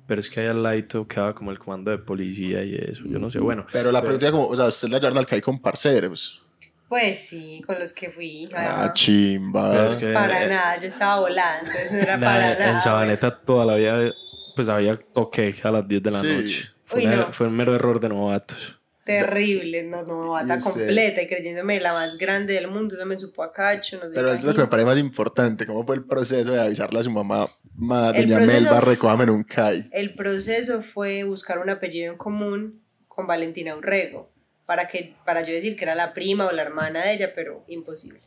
Pero 0.07 0.21
es 0.21 0.31
que 0.31 0.41
ahí 0.41 0.47
al 0.47 0.63
ladito 0.63 1.07
quedaba 1.07 1.35
como 1.35 1.51
el 1.51 1.59
comando 1.59 1.91
de 1.91 1.99
policía 1.99 2.63
y 2.65 2.75
eso, 2.75 3.03
yo 3.07 3.19
no 3.19 3.31
sé. 3.31 3.39
Bueno, 3.39 3.67
Pero 3.73 3.93
la 3.93 4.01
pregunta 4.01 4.27
es 4.27 4.33
como, 4.33 4.47
o 4.47 4.57
sea, 4.57 4.67
ustedes 4.67 4.91
la 4.93 4.99
llevaron 4.99 5.19
al 5.19 5.27
CAI 5.27 5.41
con 5.41 5.61
parceros. 5.61 6.43
Pues 6.89 7.21
sí, 7.29 7.63
con 7.67 7.79
los 7.79 7.93
que 7.93 8.11
fui. 8.11 8.49
Ah, 8.57 8.91
chimba. 8.95 9.87
Es 9.87 9.97
que- 9.97 10.13
Para 10.13 10.45
eh, 10.45 10.49
nada, 10.49 10.81
yo 10.81 10.87
estaba 10.89 11.21
volando, 11.21 11.71
entonces 11.71 11.93
no 11.93 11.99
era 11.99 12.17
Nah, 12.17 12.27
para 12.27 12.53
en 12.53 12.59
nada. 12.59 12.81
Sabaneta 12.81 13.39
toda 13.39 13.65
la 13.65 13.75
vida, 13.77 14.13
pues 14.57 14.69
había 14.69 14.97
toque 14.99 15.55
a 15.63 15.71
las 15.71 15.87
10 15.87 16.03
de 16.03 16.11
la 16.11 16.21
Sí. 16.21 16.27
noche. 16.27 16.65
Fue, 16.85 17.01
Uy, 17.01 17.07
un, 17.07 17.17
no. 17.17 17.33
fue 17.33 17.47
un 17.47 17.57
mero 17.57 17.77
error 17.77 18.01
de 18.01 18.09
novatos. 18.09 18.80
Terrible, 19.05 19.83
no, 19.83 20.03
no, 20.05 20.31
bata 20.31 20.61
completa 20.61 21.23
y 21.23 21.27
creyéndome 21.27 21.81
la 21.81 21.93
más 21.93 22.17
grande 22.19 22.55
del 22.55 22.69
mundo, 22.69 22.95
eso 22.95 23.07
me 23.07 23.17
supo 23.17 23.43
a 23.43 23.53
cacho, 23.53 23.97
no 23.97 24.05
sé. 24.05 24.11
Pero 24.15 24.33
es 24.33 24.45
lo 24.45 24.55
que 24.55 24.61
me 24.61 24.67
parece 24.69 24.87
más 24.87 24.99
importante. 24.99 25.67
¿Cómo 25.67 25.85
fue 25.85 25.97
el 25.97 26.05
proceso 26.05 26.53
de 26.53 26.61
avisarle 26.61 27.01
a 27.01 27.03
su 27.03 27.11
mamá? 27.11 27.47
Ma, 27.77 28.13
doña 28.13 28.37
proceso- 28.37 28.53
Melba, 28.53 28.81
recójame 28.81 29.25
en 29.25 29.31
un 29.31 29.43
CAI. 29.45 29.89
El 29.93 30.15
proceso 30.15 30.83
fue 30.83 31.25
buscar 31.25 31.59
un 31.59 31.71
apellido 31.71 32.13
en 32.13 32.19
común 32.19 32.83
con 33.09 33.27
Valentina 33.27 33.75
Urrego, 33.75 34.31
para, 34.67 34.87
que, 34.87 35.17
para 35.25 35.41
yo 35.43 35.53
decir 35.53 35.77
que 35.77 35.85
era 35.85 35.95
la 35.95 36.13
prima 36.15 36.47
o 36.47 36.53
la 36.53 36.63
hermana 36.63 37.03
de 37.03 37.15
ella, 37.15 37.33
pero 37.35 37.65
imposible. 37.69 38.21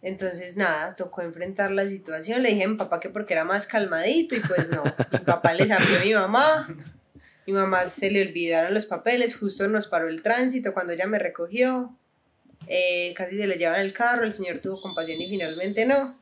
Entonces, 0.00 0.56
nada, 0.56 0.96
tocó 0.96 1.22
enfrentar 1.22 1.70
la 1.70 1.86
situación. 1.86 2.42
Le 2.42 2.48
dije 2.50 2.64
a 2.64 2.68
mi 2.68 2.76
papá 2.76 2.98
que 2.98 3.08
porque 3.08 3.34
era 3.34 3.44
más 3.44 3.66
calmadito 3.68 4.34
y 4.34 4.40
pues 4.40 4.70
no. 4.70 4.82
Mi 5.12 5.18
papá 5.20 5.54
le 5.54 5.66
sabió 5.66 5.98
a 6.00 6.04
mi 6.04 6.14
mamá. 6.14 6.68
Mi 7.46 7.52
mamá 7.52 7.86
se 7.86 8.10
le 8.10 8.22
olvidaron 8.22 8.74
los 8.74 8.86
papeles, 8.86 9.36
justo 9.36 9.66
nos 9.68 9.86
paró 9.86 10.08
el 10.08 10.22
tránsito 10.22 10.72
cuando 10.72 10.92
ella 10.92 11.06
me 11.06 11.18
recogió. 11.18 11.96
Eh, 12.68 13.12
casi 13.16 13.36
se 13.36 13.46
le 13.46 13.56
llevan 13.56 13.80
el 13.80 13.92
carro, 13.92 14.24
el 14.24 14.32
señor 14.32 14.58
tuvo 14.58 14.80
compasión 14.80 15.20
y 15.20 15.28
finalmente 15.28 15.84
no. 15.84 16.18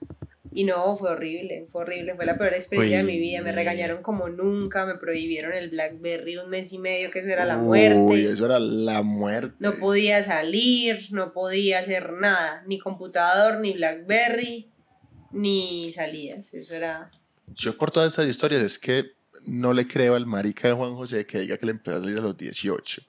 Y 0.52 0.64
no, 0.64 0.96
fue 0.96 1.10
horrible, 1.10 1.68
fue 1.70 1.82
horrible, 1.82 2.16
fue 2.16 2.26
la 2.26 2.34
peor 2.34 2.54
experiencia 2.54 2.98
de 2.98 3.04
mi 3.04 3.20
vida. 3.20 3.40
Me 3.40 3.52
regañaron 3.52 4.02
como 4.02 4.28
nunca, 4.28 4.84
me 4.84 4.96
prohibieron 4.96 5.52
el 5.52 5.70
Blackberry 5.70 6.38
un 6.38 6.50
mes 6.50 6.72
y 6.72 6.78
medio, 6.78 7.10
que 7.10 7.20
eso 7.20 7.28
era 7.28 7.44
la 7.44 7.56
muerte. 7.56 7.98
Uy, 7.98 8.26
eso 8.26 8.46
era 8.46 8.58
la 8.58 9.02
muerte. 9.02 9.54
No 9.60 9.74
podía 9.74 10.22
salir, 10.24 11.06
no 11.12 11.32
podía 11.32 11.78
hacer 11.78 12.14
nada, 12.14 12.64
ni 12.66 12.80
computador, 12.80 13.60
ni 13.60 13.74
Blackberry, 13.74 14.68
ni 15.30 15.92
salidas. 15.92 16.52
Eso 16.52 16.74
era. 16.74 17.12
Yo 17.54 17.76
por 17.76 17.92
todas 17.92 18.12
estas 18.12 18.26
historias 18.26 18.62
es 18.62 18.78
que 18.78 19.12
no 19.46 19.72
le 19.72 19.86
creo 19.86 20.14
al 20.14 20.26
marica 20.26 20.68
de 20.68 20.74
Juan 20.74 20.94
José 20.94 21.26
que 21.26 21.40
diga 21.40 21.56
que 21.56 21.66
le 21.66 21.72
empezó 21.72 21.96
a 21.96 22.00
salir 22.00 22.18
a 22.18 22.22
los 22.22 22.36
18. 22.36 23.02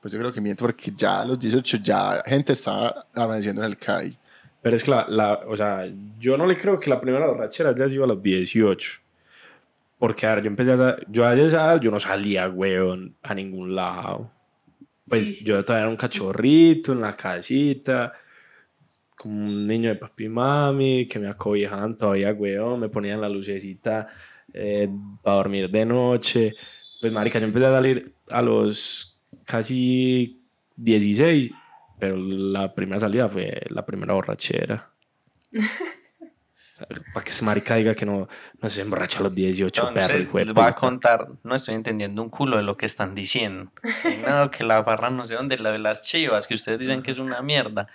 Pues 0.00 0.12
yo 0.12 0.18
creo 0.18 0.32
que 0.32 0.40
miente 0.40 0.62
porque 0.62 0.92
ya 0.94 1.20
a 1.20 1.24
los 1.26 1.38
18 1.38 1.78
ya 1.82 2.22
gente 2.26 2.52
estaba 2.54 3.06
amaneciendo 3.14 3.62
en 3.62 3.70
el 3.70 3.76
CAI. 3.78 4.16
Pero 4.62 4.76
es 4.76 4.84
que 4.84 4.90
la, 4.90 5.06
la- 5.08 5.40
o 5.46 5.56
sea, 5.56 5.84
yo 6.18 6.36
no 6.36 6.46
le 6.46 6.56
creo 6.56 6.78
que 6.78 6.90
la 6.90 7.00
primera 7.00 7.26
borrachera 7.26 7.70
haya 7.70 7.88
sido 7.88 8.04
a 8.04 8.06
los 8.06 8.22
18. 8.22 9.00
Porque, 9.98 10.26
a 10.26 10.34
ver, 10.34 10.44
yo 10.44 10.48
empecé 10.48 10.72
a, 10.72 10.96
yo 11.08 11.26
a 11.26 11.34
esa 11.34 11.42
edad, 11.66 11.80
yo 11.80 11.90
no 11.90 12.00
salía, 12.00 12.48
weón, 12.48 13.14
a 13.22 13.34
ningún 13.34 13.74
lado. 13.74 14.30
Pues 15.06 15.38
sí. 15.40 15.44
yo 15.44 15.62
todavía 15.64 15.82
era 15.82 15.90
un 15.90 15.96
cachorrito 15.96 16.92
en 16.92 17.00
la 17.02 17.16
casita, 17.16 18.12
como 19.16 19.44
un 19.44 19.66
niño 19.66 19.90
de 19.90 19.96
papi 19.96 20.24
y 20.24 20.28
mami, 20.30 21.06
que 21.08 21.18
me 21.18 21.28
acobijaban 21.28 21.96
todavía, 21.96 22.32
weón, 22.32 22.80
me 22.80 22.88
ponían 22.88 23.20
la 23.20 23.28
lucecita 23.28 24.08
eh, 24.54 24.88
para 25.22 25.36
dormir 25.36 25.70
de 25.70 25.84
noche. 25.84 26.54
Pues, 27.00 27.12
marica, 27.12 27.38
yo 27.38 27.46
empecé 27.46 27.66
a 27.66 27.72
salir 27.72 28.12
a 28.28 28.42
los 28.42 29.18
casi 29.44 30.40
16, 30.76 31.50
pero 31.98 32.16
la 32.16 32.74
primera 32.74 33.00
salida 33.00 33.28
fue 33.28 33.62
la 33.68 33.84
primera 33.84 34.14
borrachera. 34.14 34.90
Para 37.12 37.22
que 37.24 37.30
ese 37.30 37.44
marica 37.44 37.74
diga 37.74 37.94
que 37.94 38.06
no, 38.06 38.26
no 38.62 38.70
se 38.70 38.80
emborracha 38.80 39.18
a 39.18 39.22
los 39.24 39.34
18, 39.34 39.82
perro, 39.82 40.00
Entonces, 40.00 40.28
hijo 40.28 40.38
de 40.38 40.44
les 40.46 40.54
voy 40.54 40.64
a 40.64 40.74
contar, 40.74 41.28
no 41.44 41.54
estoy 41.54 41.74
entendiendo 41.74 42.22
un 42.22 42.30
culo 42.30 42.56
de 42.56 42.62
lo 42.62 42.78
que 42.78 42.86
están 42.86 43.14
diciendo. 43.14 43.70
No, 44.26 44.50
que 44.50 44.64
la 44.64 44.80
barra 44.80 45.10
no 45.10 45.26
sé 45.26 45.34
dónde, 45.34 45.58
la 45.58 45.72
de 45.72 45.78
las 45.78 46.02
chivas, 46.04 46.46
que 46.46 46.54
ustedes 46.54 46.78
dicen 46.78 47.02
que 47.02 47.10
es 47.10 47.18
una 47.18 47.42
mierda. 47.42 47.86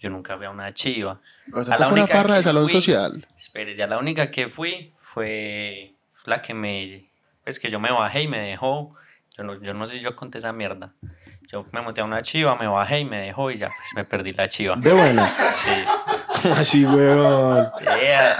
Yo 0.00 0.10
nunca 0.10 0.34
vi 0.34 0.46
a 0.46 0.50
una 0.50 0.74
chiva. 0.74 1.20
O 1.52 1.60
A 1.60 1.64
sea, 1.64 1.78
la 1.78 1.84
como 1.84 1.92
una 1.92 2.02
única 2.02 2.16
farra 2.16 2.34
de 2.34 2.42
salón 2.42 2.64
fui- 2.64 2.72
social. 2.80 3.24
Espere, 3.38 3.76
ya 3.76 3.86
la 3.86 3.98
única 3.98 4.28
que 4.32 4.48
fui 4.48 4.92
fue 5.02 5.91
la 6.24 6.42
que 6.42 6.54
me. 6.54 7.10
Pues 7.44 7.58
que 7.58 7.70
yo 7.70 7.80
me 7.80 7.90
bajé 7.90 8.22
y 8.22 8.28
me 8.28 8.38
dejó. 8.38 8.94
Yo 9.36 9.44
no, 9.44 9.60
yo 9.60 9.74
no 9.74 9.86
sé 9.86 9.94
si 9.94 10.00
yo 10.00 10.14
conté 10.14 10.38
esa 10.38 10.52
mierda. 10.52 10.92
Yo 11.48 11.66
me 11.72 11.80
monté 11.82 12.00
a 12.00 12.04
una 12.04 12.22
chiva, 12.22 12.54
me 12.56 12.66
bajé 12.66 13.00
y 13.00 13.04
me 13.04 13.18
dejó 13.18 13.50
y 13.50 13.58
ya 13.58 13.68
pues 13.68 13.88
me 13.96 14.04
perdí 14.04 14.32
la 14.32 14.48
chiva. 14.48 14.76
De 14.76 14.92
buena. 14.92 15.26
Sí. 15.26 15.84
¿Cómo 16.42 16.54
así, 16.54 16.84
weón? 16.86 17.70
Yeah. 18.00 18.36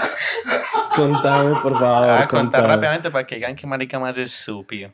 Contame, 0.95 1.55
por 1.61 1.71
Voy 1.73 1.81
favor. 1.81 2.09
a 2.09 2.27
contar 2.27 2.65
rápidamente 2.65 3.09
para 3.11 3.25
que 3.25 3.35
digan 3.35 3.55
que 3.55 3.65
marica 3.67 3.99
más 3.99 4.17
estúpido. 4.17 4.91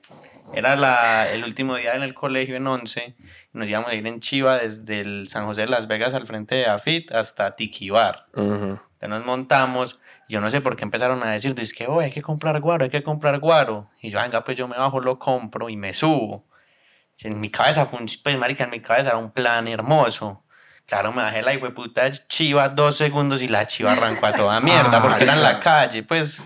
Era 0.54 0.76
la, 0.76 1.30
el 1.32 1.44
último 1.44 1.76
día 1.76 1.94
en 1.94 2.02
el 2.02 2.14
colegio 2.14 2.56
en 2.56 2.66
11 2.66 3.16
y 3.54 3.58
nos 3.58 3.70
íbamos 3.70 3.90
a 3.92 3.96
ir 3.96 4.06
en 4.08 4.20
Chiva 4.20 4.58
desde 4.58 5.02
el 5.02 5.28
San 5.30 5.46
José 5.46 5.62
de 5.62 5.68
Las 5.68 5.88
Vegas 5.88 6.14
al 6.14 6.26
frente 6.26 6.56
de 6.56 6.66
Afit 6.68 7.12
hasta 7.12 7.56
Tiquibar. 7.56 8.26
Ajá. 8.34 8.44
Entonces 8.44 9.10
nos 9.10 9.26
montamos. 9.26 10.00
Yo 10.30 10.40
no 10.40 10.50
sé 10.52 10.62
por 10.62 10.76
qué 10.76 10.84
empezaron 10.84 11.24
a 11.24 11.32
decir, 11.32 11.56
dice 11.56 11.74
que 11.76 11.88
"Oh, 11.88 12.00
hay 12.00 12.12
que 12.12 12.22
comprar 12.22 12.62
guaro, 12.62 12.84
hay 12.84 12.92
que 12.92 13.02
comprar 13.02 13.40
guaro. 13.40 13.90
Y 14.00 14.12
yo, 14.12 14.22
venga, 14.22 14.44
pues 14.46 14.56
yo 14.56 14.68
me 14.68 14.78
bajo, 14.78 15.00
lo 15.00 15.18
compro 15.18 15.70
y 15.70 15.76
me 15.76 15.92
subo. 15.94 16.46
En 17.22 17.40
mi 17.40 17.50
cabeza 17.50 17.86
fue 17.88 18.00
un, 18.00 18.06
pues, 18.24 18.38
marica, 18.38 18.64
en 18.64 18.70
mi 18.70 18.80
cabeza 18.80 19.10
era 19.10 19.18
un 19.18 19.32
plan 19.32 19.68
hermoso. 19.68 20.44
Claro, 20.86 21.12
me 21.12 21.24
bajé 21.24 21.42
la 21.42 21.60
puta 21.74 22.12
chiva 22.12 22.70
dos 22.70 22.96
segundos 22.98 23.42
y 23.42 23.48
la 23.48 23.66
chiva 23.68 23.92
arrancó 23.92 24.28
a 24.28 24.34
toda 24.34 24.60
mierda 24.60 25.02
porque 25.02 25.24
era 25.24 25.34
en 25.34 25.44
la 25.44 25.60
calle. 25.60 26.04
Pues 26.04 26.42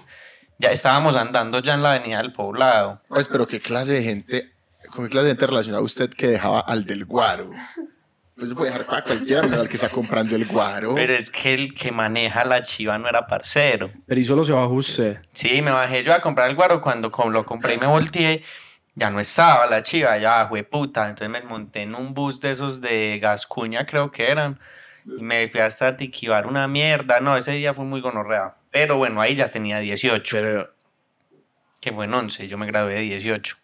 ya 0.58 0.69
estábamos 0.72 1.17
andando 1.17 1.60
ya 1.60 1.74
en 1.74 1.84
la 1.84 1.93
avenida 1.96 2.19
del 2.19 2.32
poblado. 2.32 3.02
Pues, 3.10 3.28
pero 3.28 3.46
qué 3.48 3.60
clase 3.60 3.93
de 3.93 4.04
gente, 4.04 4.54
con 4.91 5.04
qué 5.06 5.12
clase 5.12 5.26
de 5.26 5.32
gente 5.32 5.48
relacionaba 5.48 5.84
usted 5.84 6.10
que 6.10 6.28
dejaba 6.28 6.62
al 6.62 6.86
del 6.86 7.04
guaro. 7.06 7.50
Pues 8.36 8.50
se 8.50 8.56
puede 8.56 8.72
dejar 8.72 8.86
para 8.88 9.04
cualquiera, 9.04 9.43
menos 9.43 9.60
al 9.60 9.69
que 9.69 9.76
está 9.76 9.89
comprando 9.89 10.36
el 10.36 10.46
guaro. 10.46 10.96
Pero 10.96 11.13
es 11.13 11.30
que 11.30 11.54
el 11.54 11.76
que 11.76 11.91
maneja 11.91 12.43
la 12.46 12.63
chiva 12.63 12.98
no 12.98 13.08
era 13.08 13.28
parcero. 13.28 13.91
Pero 14.08 14.19
y 14.19 14.26
solo 14.26 14.43
se 14.43 14.52
bajó 14.54 14.74
usted. 14.74 15.19
Sí, 15.34 15.62
me 15.62 15.69
bajé 15.72 16.04
yo 16.04 16.13
a 16.13 16.22
comprar 16.22 16.50
el 16.50 16.56
guaro. 16.56 16.82
Cuando 16.82 17.12
lo 17.30 17.46
compré 17.46 17.76
y 17.76 17.78
me 17.78 17.86
volteé, 17.86 18.43
ya 18.96 19.12
no 19.12 19.19
estaba 19.19 19.67
la 19.67 19.84
chiva, 19.84 20.17
ya 20.17 20.48
fue 20.48 20.63
puta. 20.63 21.08
Entonces 21.10 21.30
me 21.30 21.41
monté 21.48 21.84
en 21.84 21.93
un 21.93 22.15
bus 22.15 22.39
de 22.39 22.52
esos 22.52 22.82
de 22.82 23.19
Gascuña, 23.19 23.86
creo 23.86 24.12
que 24.12 24.30
eran. 24.32 24.60
Y 25.06 25.22
me 25.22 25.48
fui 25.48 25.60
hasta 25.60 25.96
Tiquibar 25.96 26.48
una 26.48 26.67
mierda. 26.67 27.19
No, 27.19 27.38
ese 27.38 27.52
día 27.52 27.76
fue 27.76 27.86
muy 27.86 28.02
gonorrea. 28.02 28.56
Pero 28.72 28.98
bueno, 28.98 29.22
ahí 29.22 29.36
ya 29.36 29.52
tenía 29.52 29.78
18, 29.78 30.38
Pero. 30.38 30.74
que 31.80 31.91
fue 31.91 32.06
en 32.06 32.13
11. 32.15 32.48
Yo 32.48 32.58
me 32.58 32.65
gradué 32.65 32.96
de 32.96 33.02
18. 33.02 33.58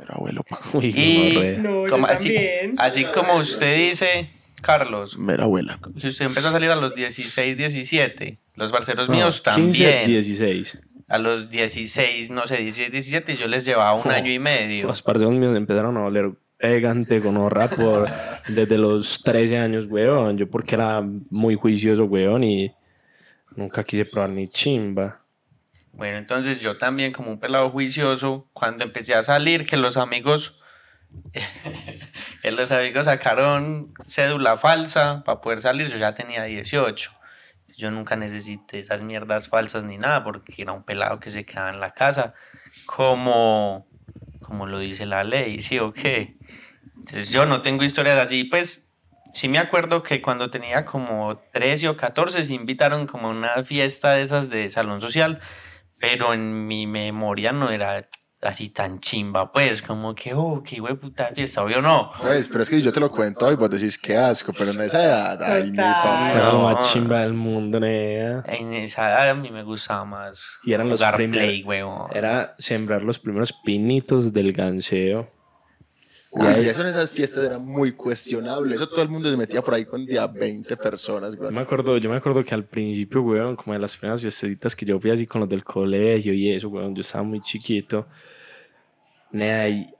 Pero 0.00 0.14
abuelo, 0.14 0.42
pa- 0.48 0.58
Uy, 0.72 0.86
Y-. 0.86 1.56
No, 1.58 1.86
yo 1.86 1.92
Como 1.92 2.06
así, 2.06 2.32
también. 2.34 2.72
así 2.78 3.04
como 3.04 3.34
usted 3.36 3.76
dice, 3.90 4.30
Carlos, 4.62 5.18
mera 5.18 5.44
abuela. 5.44 5.78
que 6.00 6.08
usted 6.08 6.24
empezó 6.26 6.48
a 6.48 6.52
salir 6.52 6.70
a 6.70 6.76
los 6.76 6.94
16, 6.94 7.56
17. 7.56 8.38
Los 8.56 8.72
balseros 8.72 9.08
No, 9.08 9.14
míos 9.14 9.42
15, 9.42 9.50
también. 9.84 10.06
16. 10.06 10.82
A 11.08 11.18
los 11.18 11.50
16, 11.50 12.30
no 12.30 12.46
sé, 12.46 12.58
16, 12.58 12.90
17, 12.92 13.34
yo 13.36 13.46
les 13.48 13.64
llevaba 13.64 13.94
un 13.94 14.06
Oh, 14.06 14.10
año 14.10 14.30
y 14.32 14.38
medio. 14.38 14.86
Los 14.86 15.02
parceros 15.02 15.32
míos 15.34 15.56
empezaron 15.56 15.96
a 15.96 16.04
oler 16.04 16.30
pegante 16.56 17.20
con 17.20 17.36
horra 17.36 17.68
por 17.68 18.08
desde 18.48 18.78
los 18.78 19.22
13 19.22 19.58
años, 19.58 19.86
weón. 19.88 20.38
Yo 20.38 20.48
porque 20.48 20.76
era 20.76 21.02
muy 21.30 21.56
juicioso, 21.56 22.04
weón, 22.04 22.44
y 22.44 22.70
nunca 23.56 23.82
quise 23.84 24.04
probar 24.04 24.30
ni 24.30 24.48
chimba. 24.48 25.20
Bueno, 25.92 26.18
entonces 26.18 26.60
yo 26.60 26.76
también 26.76 27.12
como 27.12 27.30
un 27.30 27.40
pelado 27.40 27.70
juicioso, 27.70 28.48
cuando 28.52 28.84
empecé 28.84 29.14
a 29.14 29.22
salir, 29.22 29.66
que 29.66 29.76
los 29.76 29.96
amigos, 29.96 30.60
los 32.44 32.72
amigos 32.72 33.06
sacaron 33.06 33.92
cédula 34.04 34.56
falsa 34.56 35.22
para 35.24 35.40
poder 35.40 35.60
salir, 35.60 35.88
yo 35.88 35.98
ya 35.98 36.14
tenía 36.14 36.44
18. 36.44 37.12
Yo 37.76 37.90
nunca 37.90 38.16
necesité 38.16 38.78
esas 38.78 39.02
mierdas 39.02 39.48
falsas 39.48 39.84
ni 39.84 39.98
nada, 39.98 40.22
porque 40.22 40.62
era 40.62 40.72
un 40.72 40.84
pelado 40.84 41.18
que 41.18 41.30
se 41.30 41.44
quedaba 41.44 41.70
en 41.70 41.80
la 41.80 41.92
casa, 41.92 42.34
como, 42.86 43.86
como 44.42 44.66
lo 44.66 44.78
dice 44.78 45.06
la 45.06 45.24
ley, 45.24 45.60
¿sí 45.60 45.78
o 45.78 45.92
qué? 45.92 46.30
Entonces 46.96 47.30
yo 47.30 47.46
no 47.46 47.62
tengo 47.62 47.82
historias 47.82 48.18
así, 48.18 48.44
pues 48.44 48.90
sí 49.32 49.48
me 49.48 49.58
acuerdo 49.58 50.02
que 50.02 50.20
cuando 50.20 50.50
tenía 50.50 50.84
como 50.84 51.38
13 51.52 51.88
o 51.88 51.96
14 51.96 52.44
se 52.44 52.54
invitaron 52.54 53.06
como 53.06 53.28
a 53.28 53.30
una 53.30 53.64
fiesta 53.64 54.12
de 54.12 54.22
esas 54.22 54.50
de 54.50 54.68
salón 54.70 55.00
social, 55.00 55.40
pero 56.00 56.32
en 56.34 56.66
mi 56.66 56.86
memoria 56.86 57.52
no 57.52 57.70
era 57.70 58.08
así 58.42 58.70
tan 58.70 59.00
chimba, 59.00 59.52
pues, 59.52 59.82
como 59.82 60.14
que, 60.14 60.32
oh, 60.32 60.62
qué 60.64 60.80
de 60.80 60.94
puta 60.94 61.28
fiesta, 61.34 61.62
obvio 61.62 61.82
no. 61.82 62.10
Pues, 62.22 62.48
pero 62.48 62.62
es 62.62 62.70
que 62.70 62.80
yo 62.80 62.90
te 62.90 62.98
lo 62.98 63.10
cuento 63.10 63.52
y 63.52 63.54
vos 63.54 63.68
decís 63.68 63.98
que 63.98 64.16
asco, 64.16 64.54
pero 64.56 64.70
en 64.70 64.80
esa 64.80 65.04
edad, 65.04 65.42
ay, 65.42 65.70
mi 65.70 65.76
papá. 65.76 66.32
No. 66.36 66.62
más 66.62 66.90
chimba 66.90 67.20
del 67.20 67.34
mundo, 67.34 67.78
nea. 67.78 68.42
En 68.46 68.72
esa 68.72 69.10
edad 69.10 69.30
a 69.30 69.34
mí 69.34 69.50
me 69.50 69.62
gustaba 69.62 70.06
más 70.06 70.58
Y 70.64 70.72
eran 70.72 70.88
los 70.88 71.02
primeros- 71.02 71.46
play, 71.46 71.62
huevón. 71.62 72.08
Era 72.14 72.54
sembrar 72.56 73.02
los 73.02 73.18
primeros 73.18 73.52
pinitos 73.52 74.32
del 74.32 74.54
ganseo. 74.54 75.30
Y 76.32 76.68
eso 76.68 76.82
en 76.82 76.86
esas 76.86 77.10
fiestas 77.10 77.42
era 77.44 77.58
muy 77.58 77.92
cuestionable. 77.92 78.76
Eso 78.76 78.88
todo 78.88 79.02
el 79.02 79.08
mundo 79.08 79.28
se 79.28 79.36
metía 79.36 79.62
por 79.62 79.74
ahí 79.74 79.84
con 79.84 80.06
día 80.06 80.28
20 80.28 80.76
personas, 80.76 81.34
Yo 81.34 81.40
güey. 81.40 81.52
me 81.52 81.60
acuerdo, 81.60 81.96
yo 81.96 82.08
me 82.08 82.16
acuerdo 82.16 82.44
que 82.44 82.54
al 82.54 82.64
principio, 82.64 83.20
weón, 83.22 83.56
como 83.56 83.72
de 83.72 83.80
las 83.80 83.96
primeras 83.96 84.20
fiestecitas 84.20 84.76
que 84.76 84.86
yo 84.86 85.00
fui 85.00 85.10
así 85.10 85.26
con 85.26 85.40
los 85.40 85.50
del 85.50 85.64
colegio 85.64 86.32
y 86.32 86.50
eso, 86.50 86.68
weón, 86.68 86.94
yo 86.94 87.00
estaba 87.00 87.24
muy 87.24 87.40
chiquito. 87.40 88.06
Nea, 89.32 89.68
y 89.68 89.90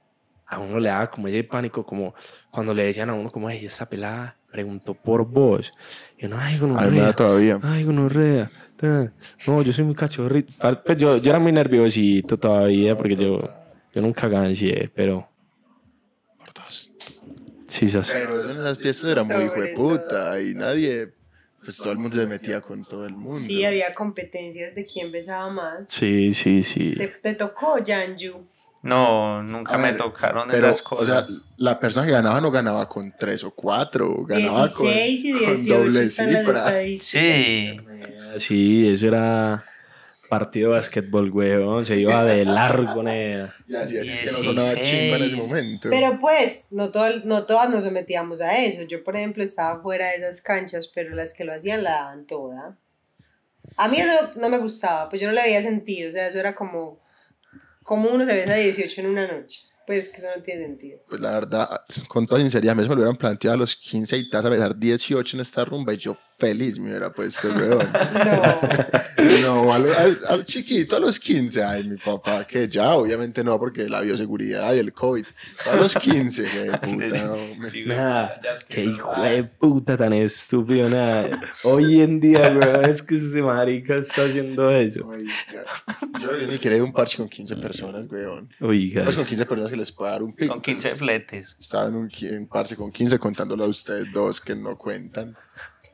a 0.46 0.58
uno 0.58 0.78
le 0.78 0.88
daba 0.88 1.10
como 1.10 1.26
ese 1.28 1.42
pánico, 1.44 1.84
como 1.84 2.14
cuando 2.50 2.74
le 2.74 2.84
decían 2.84 3.10
a 3.10 3.14
uno, 3.14 3.30
como, 3.30 3.48
ay, 3.48 3.64
esta 3.64 3.86
pelada 3.86 4.36
preguntó 4.50 4.94
por 4.94 5.24
vos. 5.24 5.72
Y 6.18 6.26
uno, 6.26 6.36
ay, 6.38 6.54
da 6.54 6.60
gonorrea, 6.60 7.12
todavía. 7.12 7.58
ay, 7.62 7.84
gonorrea. 7.84 8.50
ta". 8.76 9.12
No, 9.46 9.62
yo 9.62 9.72
soy 9.72 9.84
muy 9.84 9.94
cachorrito. 9.94 10.52
Pues 10.84 10.98
yo, 10.98 11.16
yo 11.18 11.30
era 11.30 11.38
muy 11.38 11.52
nerviosito 11.52 12.36
todavía, 12.36 12.96
porque 12.96 13.16
yo, 13.16 13.38
yo 13.92 14.00
nunca 14.02 14.28
gancié, 14.28 14.90
pero. 14.94 15.28
Sí, 17.70 17.88
sas- 17.88 18.10
Pero 18.12 18.50
en 18.50 18.62
las 18.64 18.78
fiestas 18.78 19.10
era 19.10 19.22
muy 19.24 19.32
Sobre 19.32 19.44
hijo 19.46 19.60
de 19.62 19.68
puta 19.74 20.40
y 20.40 20.54
nadie, 20.54 21.12
pues 21.62 21.76
todo 21.78 21.92
el 21.92 21.98
mundo 21.98 22.16
se 22.16 22.26
metía 22.26 22.60
con 22.60 22.84
todo 22.84 23.06
el 23.06 23.14
mundo. 23.14 23.38
Sí, 23.38 23.64
había 23.64 23.92
competencias 23.92 24.74
de 24.74 24.84
quién 24.86 25.10
besaba 25.12 25.48
más. 25.50 25.88
sí, 25.88 26.32
sí, 26.34 26.62
sí. 26.62 26.94
Te, 26.96 27.08
te 27.08 27.34
tocó, 27.34 27.76
Janju. 27.84 28.46
No, 28.82 29.42
nunca 29.42 29.74
A 29.74 29.76
me 29.78 29.88
ver, 29.92 29.98
tocaron 29.98 30.48
Pero, 30.50 30.70
esas 30.70 30.82
o 30.90 31.04
sea, 31.04 31.26
cosas. 31.26 31.42
la 31.58 31.78
persona 31.78 32.06
que 32.06 32.12
ganaba 32.12 32.40
no 32.40 32.50
ganaba 32.50 32.88
con 32.88 33.12
tres 33.18 33.44
o 33.44 33.50
cuatro, 33.50 34.24
ganaba 34.24 34.68
16 34.68 35.24
y 35.26 35.32
con, 35.32 35.40
con 35.44 35.54
18 35.56 35.74
doble 35.76 36.02
están 36.04 36.32
las 36.32 36.42
cifra. 36.44 36.58
estadísticas. 36.60 37.06
Sí, 37.06 37.76
Sí, 38.38 38.88
eso 38.88 39.08
era 39.08 39.62
partido 40.30 40.70
de 40.70 40.78
basquetbol, 40.78 41.30
weón. 41.30 41.84
Se 41.84 42.00
iba 42.00 42.24
de 42.24 42.46
largo, 42.46 43.02
nea. 43.02 43.54
Y 43.68 43.74
así, 43.74 43.98
así 43.98 44.10
es 44.10 44.20
que 44.20 44.26
no 44.26 44.44
sonaba 44.44 44.72
16. 44.72 44.88
chimba 44.88 45.16
en 45.16 45.22
ese 45.24 45.36
momento. 45.36 45.90
Pero 45.90 46.18
pues, 46.18 46.68
no, 46.70 46.90
todo, 46.90 47.10
no 47.24 47.44
todas 47.44 47.68
nos 47.68 47.84
sometíamos 47.84 48.40
a 48.40 48.56
eso. 48.56 48.82
Yo, 48.84 49.04
por 49.04 49.16
ejemplo, 49.16 49.44
estaba 49.44 49.82
fuera 49.82 50.06
de 50.06 50.16
esas 50.16 50.40
canchas, 50.40 50.88
pero 50.88 51.14
las 51.14 51.34
que 51.34 51.44
lo 51.44 51.52
hacían 51.52 51.82
la 51.82 51.90
daban 51.90 52.26
toda. 52.26 52.78
A 53.76 53.88
mí 53.88 54.00
eso 54.00 54.32
no 54.36 54.48
me 54.48 54.58
gustaba, 54.58 55.10
pues 55.10 55.20
yo 55.20 55.28
no 55.28 55.34
le 55.34 55.42
veía 55.42 55.62
sentido. 55.62 56.08
O 56.08 56.12
sea, 56.12 56.28
eso 56.28 56.38
era 56.38 56.54
como, 56.54 57.00
como 57.82 58.10
uno 58.10 58.24
se 58.24 58.34
besa 58.34 58.54
18 58.54 59.02
en 59.02 59.06
una 59.08 59.30
noche. 59.30 59.69
Pues 59.90 60.08
que 60.08 60.18
eso 60.18 60.26
no 60.36 60.42
tiene 60.42 60.66
sentido. 60.66 60.98
Pues 61.08 61.20
la 61.20 61.32
verdad, 61.32 61.68
con 62.06 62.24
toda 62.26 62.40
sinceridad, 62.40 62.76
me 62.76 62.84
lo 62.84 62.94
hubieran 62.94 63.16
planteado 63.16 63.54
a 63.54 63.58
los 63.58 63.74
15 63.74 64.16
y 64.18 64.30
vas 64.30 64.44
a 64.44 64.48
besar 64.48 64.78
18 64.78 65.36
en 65.36 65.40
esta 65.40 65.64
rumba 65.64 65.92
y 65.94 65.96
yo 65.96 66.16
feliz 66.38 66.78
me 66.78 66.90
hubiera 66.90 67.12
puesto, 67.12 67.48
weón. 67.48 67.88
No. 69.20 69.64
No, 69.64 69.72
al, 69.74 69.86
al- 69.94 70.20
al 70.28 70.44
chiquito, 70.44 70.96
a 70.96 71.00
los 71.00 71.18
15, 71.20 71.62
ay, 71.62 71.84
mi 71.84 71.96
papá, 71.98 72.46
que 72.46 72.66
ya, 72.68 72.94
obviamente 72.94 73.44
no, 73.44 73.58
porque 73.58 73.86
la 73.88 74.00
bioseguridad 74.00 74.72
y 74.74 74.78
el 74.78 74.92
COVID. 74.94 75.24
A 75.70 75.76
los 75.76 75.94
15, 75.94 76.42
güey, 76.42 76.70
puta, 76.80 77.24
no, 77.26 77.36
me- 77.58 77.84
Nada, 77.84 78.40
qué 78.68 78.84
hijo 78.84 79.12
de 79.22 79.44
puta 79.44 79.96
tan 79.98 80.14
estúpido, 80.14 80.88
nada. 80.88 81.28
Hoy 81.64 82.00
en 82.00 82.18
día, 82.20 82.50
weón, 82.58 82.84
es 82.88 83.02
que 83.02 83.16
ese 83.16 83.42
marica 83.42 83.96
está 83.96 84.24
haciendo 84.24 84.70
eso. 84.70 85.06
Oiga, 85.06 85.32
Yo, 86.20 86.46
ni 86.50 86.58
quería 86.58 86.76
ir 86.78 86.82
a 86.82 86.86
un 86.86 86.92
parche 86.92 87.18
con 87.18 87.28
15 87.28 87.56
personas, 87.56 88.04
weón. 88.10 88.48
Oiga, 88.60 89.04
Pues 89.04 89.16
con 89.16 89.26
15 89.26 89.44
personas 89.46 89.70
que 89.70 89.76
les 89.80 89.90
pueda 89.92 90.12
dar 90.12 90.22
un 90.22 90.32
pico. 90.34 90.52
Con 90.54 90.62
15 90.62 90.94
fletes. 90.94 91.56
Estaba 91.58 91.88
en 91.88 91.96
un, 91.96 92.10
un 92.38 92.46
parche 92.46 92.76
con 92.76 92.90
15 92.92 93.18
contándolo 93.18 93.64
a 93.64 93.68
ustedes 93.68 94.06
dos 94.12 94.40
que 94.40 94.54
no 94.54 94.76
cuentan. 94.78 95.36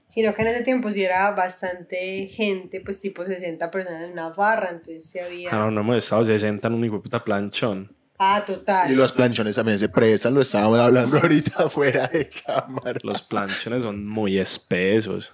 Sino 0.09 0.33
que 0.35 0.43
en 0.43 0.49
ese 0.49 0.63
tiempo 0.65 0.91
sí 0.91 1.03
era 1.03 1.31
bastante 1.33 2.27
gente, 2.29 2.81
pues 2.81 3.01
tipo 3.01 3.25
60 3.25 3.71
personas 3.71 4.05
en 4.05 4.13
una 4.13 4.29
barra, 4.31 4.71
entonces 4.71 5.05
sí 5.11 5.19
había... 5.19 5.51
ah, 5.51 5.57
no, 5.57 5.71
no 5.71 5.81
hemos 5.81 5.97
estado 5.99 6.25
60 6.25 6.69
en 6.69 6.75
un 6.75 6.85
hijo 6.85 6.97
de 6.97 7.03
puta 7.03 7.23
planchón. 7.25 7.95
Ah, 8.19 8.43
total. 8.47 8.91
Y 8.91 8.95
los 8.95 9.13
planchones 9.13 9.57
también 9.57 9.79
se 9.79 9.89
prestan, 9.91 10.33
lo 10.33 10.41
estábamos 10.41 10.79
hablando 10.79 11.19
ahorita 11.23 11.69
fuera 11.69 12.07
de 12.07 12.31
cámara. 12.31 12.99
Los 13.03 13.21
planchones 13.21 13.83
son 13.83 14.07
muy 14.07 14.39
espesos. 14.39 15.33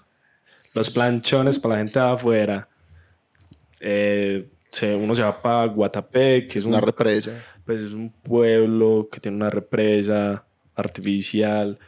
Los 0.74 0.90
planchones 0.90 1.58
para 1.60 1.74
la 1.74 1.78
gente 1.80 1.98
de 2.00 2.06
afuera. 2.06 2.68
eh, 3.80 4.48
se- 4.70 4.94
uno 4.96 5.14
se 5.14 5.22
va 5.22 5.40
para 5.42 5.66
Guatapé, 5.66 6.48
que 6.48 6.58
es 6.58 6.64
Una 6.64 6.78
un, 6.78 6.82
represa. 6.82 7.32
Pues 7.64 7.80
es 7.80 7.92
un 7.92 8.10
pueblo 8.10 9.08
que 9.10 9.20
tiene 9.20 9.36
una 9.36 9.50
represa 9.50 10.44
artificial. 10.74 11.78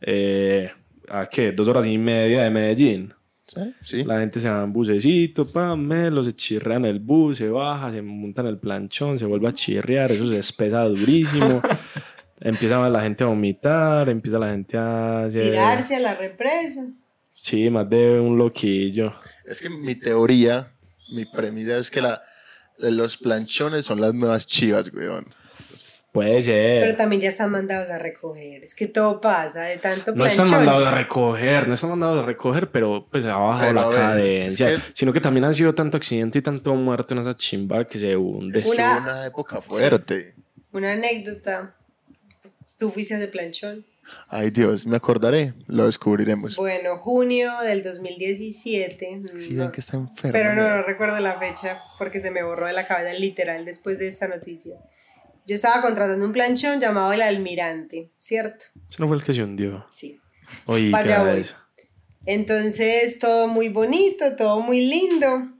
Eh, 0.00 0.70
¿A 1.08 1.26
qué? 1.26 1.52
Dos 1.52 1.68
horas 1.68 1.86
y 1.86 1.98
media 1.98 2.42
de 2.42 2.50
Medellín. 2.50 3.14
¿Sí? 3.44 3.74
Sí. 3.80 4.04
La 4.04 4.18
gente 4.18 4.40
se 4.40 4.50
va 4.50 4.64
en 4.64 4.72
bucecito, 4.72 5.46
pa, 5.46 5.76
melo, 5.76 6.24
se 6.24 6.34
chirrea 6.34 6.78
en 6.78 6.86
el 6.86 6.98
bus, 6.98 7.38
se 7.38 7.48
baja, 7.48 7.92
se 7.92 8.02
monta 8.02 8.42
en 8.42 8.48
el 8.48 8.58
planchón, 8.58 9.18
se 9.18 9.24
vuelve 9.24 9.48
a 9.48 9.52
chirrear, 9.52 10.10
eso 10.10 10.26
se 10.26 10.38
espesa 10.38 10.82
durísimo. 10.82 11.62
empieza 12.40 12.88
la 12.88 13.00
gente 13.00 13.24
a 13.24 13.28
vomitar, 13.28 14.08
empieza 14.08 14.38
la 14.38 14.50
gente 14.50 14.76
a... 14.76 15.28
Tirarse 15.30 15.96
a 15.96 16.00
la 16.00 16.14
represa. 16.14 16.88
Sí, 17.34 17.70
más 17.70 17.88
de 17.88 18.18
un 18.18 18.36
loquillo. 18.36 19.14
Es 19.44 19.60
que 19.60 19.68
mi 19.68 19.94
teoría, 19.94 20.72
mi 21.12 21.24
premisa 21.24 21.76
es 21.76 21.90
que 21.90 22.00
la, 22.00 22.22
los 22.78 23.16
planchones 23.16 23.84
son 23.84 24.00
las 24.00 24.14
nuevas 24.14 24.46
chivas, 24.46 24.92
weón. 24.92 25.26
Puede 26.12 26.42
Pero 26.42 26.86
ser. 26.86 26.96
también 26.96 27.20
ya 27.20 27.28
están 27.28 27.50
mandados 27.50 27.90
a 27.90 27.98
recoger. 27.98 28.64
Es 28.64 28.74
que 28.74 28.86
todo 28.86 29.20
pasa 29.20 29.64
de 29.64 29.76
tanto 29.76 30.14
No 30.14 30.24
están 30.24 30.48
mandados 30.50 30.86
a 30.86 30.90
recoger, 30.90 31.68
no 31.68 31.74
están 31.74 31.90
mandados 31.90 32.22
a 32.22 32.26
recoger, 32.26 32.70
pero 32.70 33.06
pues 33.10 33.26
ha 33.26 33.36
bajado 33.36 33.68
Pero, 33.68 33.82
la 33.82 33.88
ver, 33.88 33.98
cadencia. 33.98 34.70
es 34.72 34.82
que- 34.82 34.90
Sino 34.94 35.12
que 35.12 35.20
también 35.20 35.44
han 35.44 35.52
sido 35.52 35.74
tanto 35.74 35.98
accidente 35.98 36.38
y 36.38 36.42
tanto 36.42 36.74
muerto 36.74 37.12
en 37.12 37.20
esa 37.20 37.36
chimba 37.36 37.84
que 37.86 37.98
se 37.98 38.16
hunde. 38.16 38.58
Es 38.60 38.64
Una- 38.64 38.98
una 39.02 39.26
época 39.26 39.60
fuerte. 39.60 40.34
Una 40.72 40.92
anécdota. 40.94 41.74
Tú 42.78 42.90
fuiste 42.90 43.18
de 43.18 43.28
planchón. 43.28 43.84
Ay 44.28 44.50
Dios, 44.50 44.86
me 44.86 44.96
acordaré, 44.96 45.54
lo 45.66 45.86
descubriremos. 45.86 46.56
Bueno, 46.56 46.98
junio 46.98 47.52
del 47.62 47.82
2017. 47.82 49.20
Sí, 49.22 49.54
no- 49.54 49.62
ven 49.64 49.72
que 49.72 49.80
está 49.80 49.96
enfermo. 49.96 50.32
pero 50.32 50.54
no, 50.54 50.68
no 50.76 50.82
recuerdo 50.82 51.18
la 51.20 51.38
fecha 51.38 51.80
porque 51.98 52.20
se 52.20 52.30
me 52.30 52.42
borró 52.42 52.66
de 52.66 52.72
la 52.72 52.86
cabeza 52.86 53.12
literal 53.14 53.64
después 53.64 53.98
de 53.98 54.08
esta 54.08 54.28
noticia. 54.28 54.76
Yo 55.46 55.54
estaba 55.54 55.80
contratando 55.82 56.24
un 56.26 56.32
planchón 56.32 56.80
llamado 56.80 57.12
El 57.12 57.22
Almirante, 57.22 58.10
¿cierto? 58.18 58.64
Ese 58.90 59.00
no 59.00 59.06
fue 59.08 59.16
el 59.16 59.22
que 59.22 59.32
se 59.32 59.42
hundió. 59.44 59.86
Sí. 59.90 60.20
Oiga, 60.66 60.98
Vaya 60.98 61.22
voy. 61.22 61.40
eso. 61.40 61.54
Entonces, 62.24 63.18
todo 63.20 63.46
muy 63.46 63.68
bonito, 63.68 64.34
todo 64.36 64.60
muy 64.60 64.84
lindo. 64.86 65.52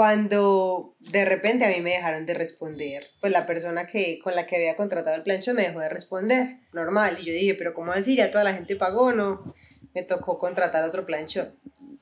Cuando 0.00 0.96
de 1.00 1.26
repente 1.26 1.66
a 1.66 1.68
mí 1.68 1.82
me 1.82 1.90
dejaron 1.90 2.24
de 2.24 2.32
responder, 2.32 3.08
pues 3.20 3.34
la 3.34 3.44
persona 3.44 3.86
que, 3.86 4.18
con 4.24 4.34
la 4.34 4.46
que 4.46 4.56
había 4.56 4.74
contratado 4.74 5.14
el 5.14 5.22
plancho 5.22 5.52
me 5.52 5.64
dejó 5.64 5.80
de 5.80 5.90
responder, 5.90 6.56
normal. 6.72 7.18
Y 7.20 7.26
yo 7.26 7.34
dije, 7.34 7.54
pero 7.54 7.74
¿cómo 7.74 7.92
así? 7.92 8.16
Ya 8.16 8.30
toda 8.30 8.42
la 8.44 8.54
gente 8.54 8.76
pagó, 8.76 9.12
¿no? 9.12 9.54
Me 9.94 10.02
tocó 10.02 10.38
contratar 10.38 10.84
otro 10.84 11.04
planchón. 11.04 11.54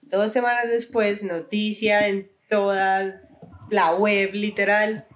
Dos 0.03 0.31
semanas 0.31 0.69
después, 0.71 1.25
noticia 1.25 2.07
en 2.07 2.31
toda 2.49 3.21
la 3.69 3.97
web, 3.97 4.31
literal, 4.33 5.09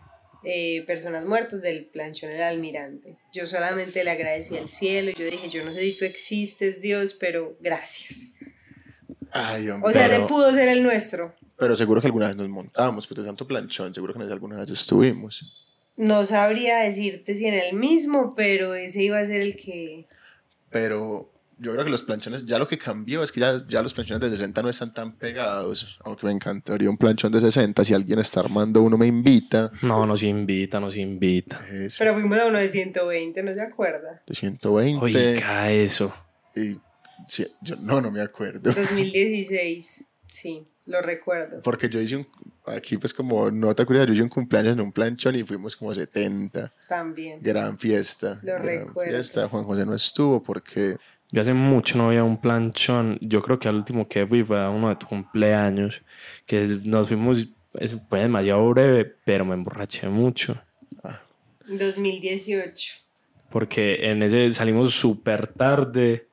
eh, 0.42 0.82
personas 0.84 1.24
muertas 1.24 1.62
del 1.62 1.84
planchón 1.84 2.32
El 2.32 2.42
Almirante. 2.42 3.16
Yo 3.32 3.46
solamente 3.46 4.02
le 4.02 4.10
agradecí 4.10 4.56
al 4.56 4.68
cielo 4.68 5.12
yo 5.12 5.24
dije, 5.24 5.48
yo 5.50 5.64
no 5.64 5.72
sé 5.72 5.82
si 5.82 5.94
tú 5.94 6.04
existes, 6.04 6.80
Dios, 6.80 7.14
pero 7.14 7.56
gracias. 7.60 8.32
Ay, 9.30 9.68
O 9.70 9.76
hombre. 9.76 9.92
sea, 9.92 10.08
Pero- 10.08 10.18
ese 10.18 10.26
pudo 10.26 10.52
ser 10.52 10.68
el 10.68 10.82
nuestro. 10.82 11.36
Pero 11.62 11.76
seguro 11.76 12.00
que 12.00 12.08
alguna 12.08 12.26
vez 12.26 12.34
nos 12.34 12.48
montamos, 12.48 13.06
pues 13.06 13.20
de 13.20 13.24
tanto 13.24 13.46
planchón, 13.46 13.94
seguro 13.94 14.12
que 14.12 14.18
en 14.18 14.24
ese 14.24 14.32
alguna 14.32 14.58
vez 14.58 14.68
estuvimos. 14.70 15.48
No 15.96 16.24
sabría 16.24 16.78
decirte 16.78 17.36
si 17.36 17.46
en 17.46 17.54
el 17.54 17.74
mismo, 17.74 18.34
pero 18.34 18.74
ese 18.74 19.04
iba 19.04 19.20
a 19.20 19.26
ser 19.26 19.42
el 19.42 19.54
que... 19.54 20.08
Pero 20.70 21.30
yo 21.58 21.72
creo 21.72 21.84
que 21.84 21.90
los 21.92 22.02
planchones, 22.02 22.46
ya 22.46 22.58
lo 22.58 22.66
que 22.66 22.78
cambió 22.78 23.22
es 23.22 23.30
que 23.30 23.38
ya, 23.38 23.64
ya 23.68 23.80
los 23.80 23.94
planchones 23.94 24.20
de 24.20 24.36
60 24.36 24.60
no 24.60 24.70
están 24.70 24.92
tan 24.92 25.12
pegados. 25.12 26.00
Aunque 26.02 26.26
me 26.26 26.32
encantaría 26.32 26.90
un 26.90 26.96
planchón 26.96 27.30
de 27.30 27.40
60. 27.40 27.84
Si 27.84 27.94
alguien 27.94 28.18
está 28.18 28.40
armando 28.40 28.82
uno, 28.82 28.98
me 28.98 29.06
invita. 29.06 29.70
No, 29.82 30.04
nos 30.04 30.24
invita, 30.24 30.80
nos 30.80 30.96
invita. 30.96 31.64
Es 31.70 31.96
Pero 31.96 32.14
fuimos 32.14 32.40
a 32.40 32.46
uno 32.46 32.58
de 32.58 32.66
120, 32.66 33.40
¿no 33.44 33.54
se 33.54 33.62
acuerda? 33.62 34.20
de 34.26 34.34
120. 34.34 35.00
Oiga, 35.00 35.70
eso. 35.70 36.12
Y 36.56 36.80
sí, 37.28 37.46
yo 37.60 37.76
no, 37.76 38.00
no 38.00 38.10
me 38.10 38.20
acuerdo. 38.20 38.72
2016, 38.72 40.06
sí, 40.26 40.66
lo 40.86 41.00
recuerdo. 41.02 41.62
Porque 41.62 41.88
yo 41.88 42.00
hice 42.00 42.16
un, 42.16 42.26
aquí 42.66 42.96
pues 42.98 43.14
como 43.14 43.50
nota 43.50 43.84
curiosa, 43.86 44.06
yo 44.06 44.12
hice 44.14 44.22
un 44.22 44.28
cumpleaños 44.28 44.74
en 44.74 44.80
un 44.80 44.92
planchón 44.92 45.34
y 45.36 45.42
fuimos 45.44 45.76
como 45.76 45.92
70. 45.94 46.72
También. 46.88 47.40
Gran 47.42 47.78
fiesta. 47.78 48.38
Lo 48.42 48.54
gran 48.54 48.66
recuerdo. 48.66 49.10
fiesta. 49.12 49.48
Juan 49.48 49.64
José 49.64 49.86
no 49.86 49.94
estuvo 49.94 50.42
porque 50.42 50.96
Yo 51.30 51.40
hace 51.40 51.54
mucho 51.54 51.96
no 51.96 52.08
había 52.08 52.24
un 52.24 52.40
planchón. 52.40 53.16
Yo 53.20 53.42
creo 53.42 53.58
que 53.58 53.68
al 53.68 53.76
último 53.76 54.06
que 54.08 54.26
fui 54.26 54.42
fue 54.44 54.60
a 54.60 54.68
uno 54.70 54.88
de 54.90 54.96
tu 54.96 55.06
cumpleaños. 55.06 56.02
Que 56.46 56.66
nos 56.84 57.08
fuimos, 57.08 57.46
es- 57.74 57.96
fue 58.08 58.20
demasiado 58.20 58.68
breve, 58.70 59.04
pero 59.24 59.44
me 59.44 59.54
emborraché 59.54 60.08
mucho. 60.08 60.60
2018. 61.66 62.94
Porque 63.50 64.10
en 64.10 64.22
ese 64.22 64.52
salimos 64.52 64.94
súper 64.94 65.46
tarde 65.46 66.26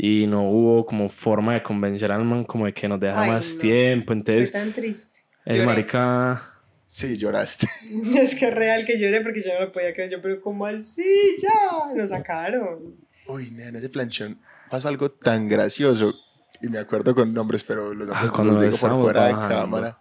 y 0.00 0.26
no 0.28 0.48
hubo 0.48 0.86
como 0.86 1.08
forma 1.08 1.54
de 1.54 1.62
convencer 1.64 2.12
al 2.12 2.24
man 2.24 2.44
como 2.44 2.66
de 2.66 2.72
que 2.72 2.86
nos 2.88 3.00
dejara 3.00 3.22
Ay, 3.22 3.30
más 3.30 3.56
no. 3.56 3.60
tiempo. 3.62 4.06
Fue 4.06 4.14
Entonces, 4.16 4.52
tan 4.52 4.72
triste. 4.72 5.18
el 5.44 5.56
Lloré. 5.56 5.66
marica... 5.66 6.52
sí, 6.86 7.16
lloraste. 7.16 7.66
Es 8.20 8.36
que 8.36 8.46
es 8.48 8.54
real 8.54 8.84
que 8.84 8.96
lloré 8.96 9.20
porque 9.22 9.42
yo 9.42 9.52
no 9.54 9.60
lo 9.66 9.72
podía 9.72 9.92
creer. 9.92 10.10
Yo, 10.10 10.22
pero 10.22 10.40
¿cómo 10.40 10.66
así? 10.66 11.36
Ya, 11.42 11.94
nos 11.94 12.10
sacaron. 12.10 12.94
Uy, 13.26 13.50
nena, 13.50 13.70
en 13.70 13.76
ese 13.76 13.88
planchón 13.88 14.38
pasó 14.70 14.86
algo 14.88 15.10
tan 15.10 15.48
gracioso. 15.48 16.14
Y 16.62 16.68
me 16.68 16.78
acuerdo 16.78 17.14
con 17.14 17.32
nombres, 17.34 17.64
pero 17.64 17.92
los 17.94 18.06
nombres 18.08 18.30
Ah, 18.30 18.32
cuando 18.34 18.52
los 18.54 18.62
digo 18.62 18.76
por 18.76 19.00
fuera 19.00 19.24
de 19.26 19.32
bajando. 19.32 19.54
cámara. 19.56 19.98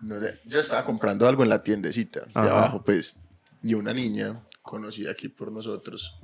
No 0.00 0.18
sé, 0.18 0.38
yo 0.44 0.58
estaba 0.58 0.84
comprando 0.84 1.26
algo 1.28 1.42
en 1.44 1.48
la 1.48 1.62
tiendecita 1.62 2.20
de 2.20 2.26
Ajá. 2.34 2.50
abajo, 2.50 2.82
pues. 2.84 3.16
Y 3.62 3.74
una 3.74 3.92
niña 3.94 4.40
conocida 4.62 5.12
aquí 5.12 5.28
por 5.28 5.52
nosotros, 5.52 6.18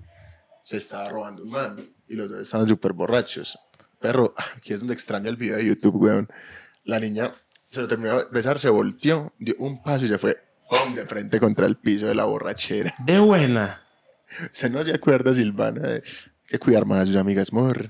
se 0.68 0.76
estaba 0.76 1.08
robando 1.08 1.44
un 1.44 1.48
man 1.48 1.76
y 2.06 2.14
los 2.14 2.28
dos 2.28 2.40
estaban 2.40 2.68
súper 2.68 2.92
borrachos. 2.92 3.58
Perro, 3.98 4.34
aquí 4.54 4.74
es 4.74 4.80
donde 4.80 4.92
extraño 4.92 5.30
el 5.30 5.36
video 5.36 5.56
de 5.56 5.64
YouTube, 5.64 5.96
weón. 5.96 6.28
La 6.84 7.00
niña 7.00 7.34
se 7.64 7.80
lo 7.80 7.88
terminó 7.88 8.18
de 8.18 8.26
besar, 8.30 8.58
se 8.58 8.68
volteó, 8.68 9.32
dio 9.38 9.54
un 9.60 9.82
paso 9.82 10.04
y 10.04 10.08
se 10.08 10.18
fue 10.18 10.36
¡pum! 10.68 10.94
de 10.94 11.06
frente 11.06 11.40
contra 11.40 11.64
el 11.64 11.76
piso 11.76 12.06
de 12.08 12.14
la 12.14 12.26
borrachera. 12.26 12.92
De 12.98 13.18
buena. 13.18 13.80
Se 14.50 14.68
no 14.68 14.84
se 14.84 14.92
acuerda, 14.94 15.32
Silvana, 15.32 15.80
de 15.88 16.02
que 16.46 16.58
cuidar 16.58 16.84
más 16.84 17.00
a 17.00 17.06
sus 17.06 17.16
amigas, 17.16 17.50
mor. 17.50 17.88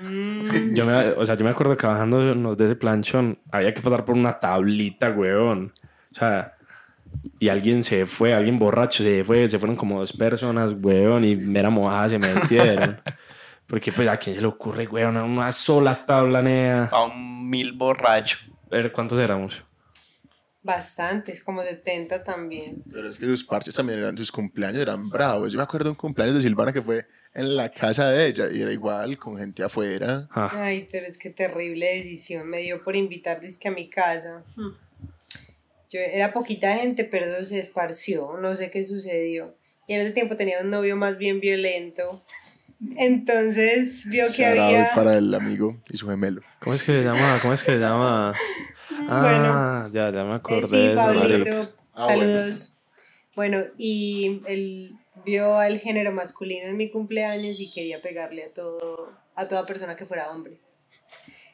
Mm, 0.00 0.74
Yo 0.74 0.86
me, 0.86 1.10
o 1.10 1.26
sea, 1.26 1.34
yo 1.34 1.44
me 1.44 1.50
acuerdo 1.50 1.76
que 1.76 1.86
bajándonos 1.86 2.56
de 2.56 2.64
ese 2.64 2.76
planchón 2.76 3.38
había 3.52 3.74
que 3.74 3.82
pasar 3.82 4.06
por 4.06 4.14
una 4.16 4.40
tablita, 4.40 5.10
weón. 5.10 5.74
O 6.10 6.14
sea, 6.14 6.56
y 7.38 7.48
alguien 7.48 7.82
se 7.82 8.06
fue, 8.06 8.34
alguien 8.34 8.58
borracho 8.58 9.02
se 9.02 9.24
fue, 9.24 9.48
se 9.48 9.58
fueron 9.58 9.76
como 9.76 10.00
dos 10.00 10.12
personas, 10.12 10.74
weón, 10.80 11.24
y 11.24 11.36
mera 11.36 11.70
mojada 11.70 12.08
se 12.08 12.18
metieron. 12.18 13.00
Porque, 13.66 13.92
pues, 13.92 14.08
¿a 14.08 14.16
quién 14.16 14.36
se 14.36 14.40
le 14.40 14.46
ocurre, 14.46 14.86
weón? 14.86 15.16
Una 15.16 15.52
sola 15.52 16.06
tabla, 16.06 16.40
nea. 16.40 16.86
A 16.86 17.04
un 17.04 17.48
mil 17.48 17.72
borracho. 17.72 18.38
A 18.70 18.76
ver, 18.76 18.92
¿cuántos 18.92 19.18
éramos? 19.18 19.62
bastantes, 20.68 21.42
como 21.42 21.62
70 21.62 22.22
también. 22.22 22.82
Pero 22.92 23.08
es 23.08 23.18
que 23.18 23.24
sus 23.24 23.42
parches 23.42 23.74
también 23.74 24.00
eran, 24.00 24.16
sus 24.16 24.30
cumpleaños 24.30 24.82
eran 24.82 25.08
bravos. 25.08 25.50
Yo 25.50 25.56
me 25.56 25.62
acuerdo 25.62 25.84
de 25.84 25.90
un 25.90 25.96
cumpleaños 25.96 26.36
de 26.36 26.42
Silvana 26.42 26.72
que 26.72 26.82
fue 26.82 27.06
en 27.32 27.56
la 27.56 27.70
casa 27.70 28.10
de 28.10 28.26
ella 28.26 28.48
y 28.52 28.60
era 28.60 28.70
igual, 28.70 29.16
con 29.16 29.38
gente 29.38 29.62
afuera. 29.62 30.28
Ah, 30.30 30.50
Ay, 30.52 30.86
pero 30.92 31.06
es 31.06 31.16
que 31.16 31.30
terrible 31.30 31.86
decisión. 31.96 32.46
Me 32.46 32.58
dio 32.58 32.84
por 32.84 32.96
invitar 32.96 33.40
disque 33.40 33.68
a 33.68 33.70
mi 33.70 33.88
casa. 33.88 34.44
Hmm. 34.56 34.72
Yo 35.90 36.00
era 36.00 36.32
poquita 36.32 36.76
gente, 36.76 37.04
pero 37.04 37.44
se 37.44 37.58
esparció. 37.58 38.36
No 38.40 38.54
sé 38.56 38.70
qué 38.70 38.84
sucedió. 38.84 39.54
Y 39.86 39.94
en 39.94 40.02
ese 40.02 40.10
tiempo 40.12 40.36
tenía 40.36 40.60
un 40.60 40.70
novio 40.70 40.96
más 40.96 41.18
bien 41.18 41.40
violento. 41.40 42.22
Entonces 42.96 44.06
vio 44.10 44.26
que 44.26 44.42
Shout 44.42 44.58
out 44.58 44.74
había. 44.74 44.92
para 44.94 45.16
el 45.16 45.34
amigo 45.34 45.76
y 45.88 45.96
su 45.96 46.08
gemelo. 46.08 46.42
¿Cómo 46.60 46.74
es 46.74 46.82
que 46.82 46.92
se 46.92 47.02
llama? 47.04 47.38
¿Cómo 47.42 47.54
es 47.54 47.62
que 47.62 47.72
se 47.72 47.78
llama? 47.78 48.34
Ah, 49.10 49.20
Bueno. 49.22 49.92
ya, 49.92 50.10
ya 50.12 50.24
me 50.24 50.32
Eh, 50.32 50.36
acordé. 50.36 50.66
sí, 50.66 50.76
de 50.76 50.86
eso, 50.86 50.94
Pablito, 50.96 51.28
marica. 51.28 51.70
Ah, 51.94 52.04
saludos. 52.06 52.82
Bueno. 53.36 53.64
y 53.78 54.42
él 54.46 54.92
vio 55.24 55.56
al 55.58 55.78
género 55.78 56.10
masculino 56.12 56.66
en 56.68 56.76
mi 56.76 56.90
cumpleaños 56.90 57.60
y 57.60 57.70
quería 57.70 58.02
pegarle 58.02 58.44
a 58.44 58.52
todo, 58.52 59.12
a 59.34 59.46
toda 59.48 59.64
persona 59.66 59.94
que 59.96 60.04
fuera 60.04 60.30
hombre. 60.30 60.58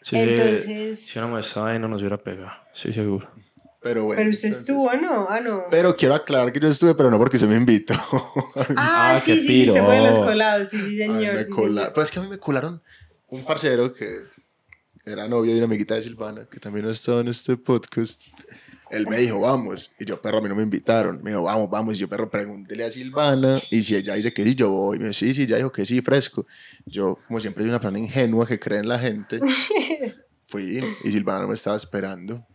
Sí, 0.01 0.17
Entonces, 0.19 1.01
Si 1.01 1.19
hubiéramos 1.19 1.47
estado 1.47 1.67
ahí, 1.67 1.79
no 1.79 1.87
nos 1.89 2.01
hubiera 2.01 2.17
pegado. 2.19 2.51
Sí, 2.73 2.93
seguro. 2.93 3.29
Pero 3.85 4.05
bueno. 4.07 4.19
pero 4.19 4.31
usted 4.31 4.49
entonces- 4.49 4.69
estuvo, 4.69 4.93
¿no? 4.95 5.29
Ah, 5.29 5.41
no. 5.41 5.65
Pero 5.71 5.95
quiero 5.97 6.15
aclarar 6.15 6.53
que 6.53 6.59
yo 6.59 6.69
estuve, 6.69 6.95
pero 6.97 7.11
no 7.11 7.19
porque 7.19 7.37
usted 7.37 7.49
me 7.49 7.55
invitó. 7.57 7.95
ah, 8.77 9.15
Ah, 9.15 9.21
sí, 9.23 9.33
qué 9.35 9.41
sí, 9.41 9.47
sí, 9.47 9.69
usted 9.69 9.85
fue 9.85 9.95
de 9.97 10.03
los 10.03 10.19
colados, 10.19 10.69
sí, 10.71 10.79
sí, 10.79 11.03
Ay, 11.03 11.09
señor. 11.09 11.35
me 11.35 11.45
sí, 11.45 11.53
cola- 11.53 11.81
señor. 11.83 11.93
Pues 11.93 12.07
es 12.07 12.11
que 12.13 12.19
a 12.19 12.23
mí 12.23 12.29
me 12.29 12.39
colaron 12.39 12.83
un 13.29 13.45
parcero 13.45 13.93
que 13.95 14.23
era 15.05 15.29
novio 15.29 15.53
de 15.53 15.59
una 15.59 15.67
amiguita 15.67 15.95
de 15.95 16.03
Silvana, 16.03 16.49
que 16.51 16.59
también 16.59 16.87
ha 16.87 16.91
estado 16.93 17.21
en 17.21 17.29
este 17.29 17.57
podcast. 17.59 18.23
Él 18.91 19.07
me 19.09 19.17
dijo, 19.19 19.41
vamos. 19.41 19.91
Y 19.99 20.05
yo, 20.05 20.21
perro, 20.23 20.39
a 20.39 20.41
mí 20.41 20.49
no 20.49 20.55
me 20.55 20.63
invitaron. 20.63 21.21
Me 21.23 21.31
dijo, 21.33 21.43
vamos, 21.43 21.69
vamos. 21.69 21.95
Y 21.95 21.99
yo, 21.99 22.09
perro, 22.09 22.31
pregúntele 22.31 22.85
a 22.85 22.91
Silvana. 22.91 23.61
Y 23.71 23.83
si 23.83 23.97
ella 23.97 24.15
dice 24.15 24.33
que 24.33 24.45
sí, 24.45 24.55
yo 24.55 24.71
voy. 24.71 24.97
Y 24.97 25.01
me 25.01 25.07
dijo, 25.09 25.19
sí, 25.19 25.35
sí, 25.35 25.47
ya 25.47 25.57
dijo 25.57 25.73
que 25.73 25.85
sí, 25.85 26.01
fresco. 26.01 26.47
Yo, 26.87 27.19
como 27.27 27.41
siempre, 27.41 27.63
soy 27.65 27.71
una 27.71 27.81
persona 27.81 27.99
ingenua 27.99 28.47
que 28.47 28.59
cree 28.61 28.79
en 28.79 28.89
la 28.89 28.99
gente. 28.99 29.41
Fui 30.47 30.83
y 31.03 31.11
Silvana 31.11 31.41
no 31.43 31.49
me 31.49 31.55
estaba 31.55 31.77
esperando. 31.77 32.47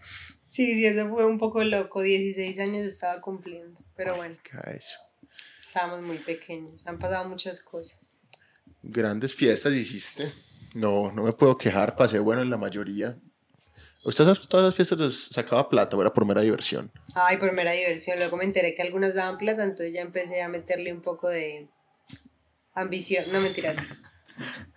Sí, 0.50 0.76
sí, 0.76 0.86
eso 0.86 1.08
fue 1.10 1.26
un 1.26 1.38
poco 1.38 1.64
loco. 1.64 2.02
16 2.02 2.60
años 2.60 2.86
estaba 2.86 3.22
cumpliendo. 3.22 3.80
Pero 3.96 4.18
bueno, 4.18 4.36
¿Qué 4.44 4.58
a 4.58 4.72
eso? 4.72 4.98
estábamos 5.62 6.02
muy 6.02 6.18
pequeños. 6.18 6.86
Han 6.88 6.98
pasado 6.98 7.30
muchas 7.30 7.62
cosas. 7.62 8.20
Grandes 8.82 9.36
fiestas 9.36 9.74
hiciste. 9.74 10.32
No, 10.74 11.12
no 11.12 11.24
me 11.24 11.34
puedo 11.34 11.58
quejar. 11.58 11.96
Pasé 11.96 12.18
bueno 12.20 12.42
en 12.42 12.50
la 12.50 12.58
mayoría. 12.58 13.18
¿Usted 14.04 14.28
a 14.28 14.34
todas 14.34 14.66
las 14.66 14.76
fiestas 14.76 14.98
les 14.98 15.26
sacaba 15.26 15.70
plata 15.70 15.96
o 15.96 16.02
era 16.02 16.14
por 16.14 16.26
mera 16.26 16.42
diversión? 16.42 16.92
Ay, 17.14 17.38
por 17.38 17.52
mera 17.52 17.74
diversión. 17.74 18.18
Luego 18.18 18.38
me 18.38 18.46
enteré 18.46 18.74
que 18.74 18.82
algunas 18.82 19.14
daban 19.14 19.38
plata, 19.38 19.64
entonces 19.64 19.94
ya 19.94 20.02
empecé 20.02 20.42
a 20.42 20.48
meterle 20.48 20.92
un 20.94 21.02
poco 21.02 21.28
de 21.28 21.68
ambición. 22.74 23.26
No 23.32 23.42
mentiras. 23.42 23.78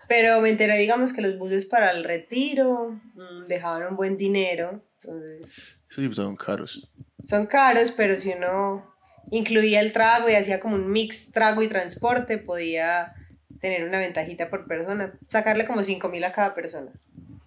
Pero 0.09 0.41
me 0.41 0.51
enteré, 0.51 0.77
digamos, 0.77 1.13
que 1.13 1.23
los 1.23 1.39
buses 1.39 1.65
para 1.67 1.93
el 1.93 2.05
retiro 2.05 3.01
mm, 3.15 3.47
dejaban 3.47 3.87
un 3.89 3.97
buen 3.97 4.17
dinero. 4.17 4.83
Entonces, 5.05 5.77
sí 5.89 6.13
son 6.15 6.37
caros. 6.37 6.91
son 7.27 7.47
caros, 7.47 7.91
pero 7.91 8.17
si 8.17 8.31
uno 8.31 8.87
incluía 9.31 9.81
el 9.81 9.93
trago 9.93 10.29
y 10.29 10.35
hacía 10.35 10.61
como 10.61 10.77
un 10.77 10.91
mix 10.93 11.33
trago 11.33 11.63
y 11.63 11.69
transporte, 11.69 12.39
podía 12.39 13.15
tener 13.61 13.85
una 13.85 13.99
ventajita 13.99 14.49
por 14.51 14.67
persona. 14.67 15.13
Sacarle 15.29 15.67
como 15.67 15.83
5 15.83 16.09
mil 16.09 16.25
a 16.25 16.33
cada 16.33 16.55
persona. 16.55 16.91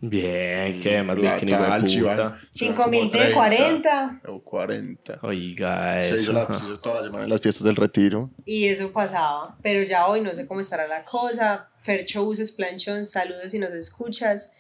Bien, 0.01 0.79
qué 0.81 1.01
más 1.01 1.15
Plata, 1.15 1.37
líquido 1.37 1.59
de 1.59 1.65
al 1.65 1.81
puta. 1.81 1.91
Chiván. 1.91 2.33
5 2.51 2.87
mil 2.87 3.11
de 3.11 3.31
40. 3.31 4.21
O 4.27 4.39
40. 4.43 5.19
Oiga, 5.23 6.01
Se 6.01 6.07
hizo, 6.09 6.17
eso. 6.17 6.33
la, 6.33 6.47
se 6.47 6.63
hizo 6.65 6.79
toda 6.79 6.95
la 6.97 7.03
semana 7.03 7.23
en 7.23 7.29
las 7.29 7.41
fiestas 7.41 7.63
del 7.63 7.75
retiro. 7.75 8.29
Y 8.45 8.65
eso 8.67 8.91
pasaba, 8.91 9.57
pero 9.63 9.83
ya 9.83 10.05
hoy 10.07 10.21
no 10.21 10.33
sé 10.33 10.45
cómo 10.47 10.59
estará 10.59 10.87
la 10.87 11.03
cosa. 11.05 11.69
Fercho 11.81 12.23
Buses 12.23 12.51
Planchón, 12.51 13.05
saludos 13.05 13.51
si 13.51 13.59
nos 13.59 13.71
escuchas. 13.71 14.51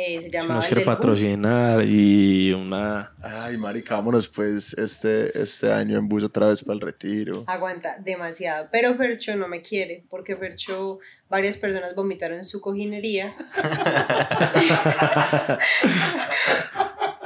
Eh, 0.00 0.18
se 0.20 0.26
Si 0.26 0.30
llamaba 0.30 0.54
nos 0.54 0.64
el 0.66 0.68
quiere 0.68 0.80
del 0.82 0.88
bus. 0.90 0.94
patrocinar 0.96 1.84
y 1.84 2.52
una... 2.52 3.12
Ay, 3.20 3.56
marica, 3.56 3.96
vámonos 3.96 4.28
pues 4.28 4.72
este, 4.74 5.36
este 5.42 5.72
año 5.72 5.98
en 5.98 6.08
bus 6.08 6.22
otra 6.22 6.46
vez 6.50 6.62
para 6.62 6.74
el 6.74 6.80
retiro. 6.80 7.42
Aguanta 7.48 7.98
demasiado, 7.98 8.68
pero 8.70 8.94
Fercho 8.94 9.34
no 9.34 9.48
me 9.48 9.60
quiere 9.60 10.04
porque 10.08 10.36
Fercho, 10.36 11.00
varias 11.28 11.56
personas 11.56 11.96
vomitaron 11.96 12.44
su 12.44 12.60
cojinería 12.60 13.34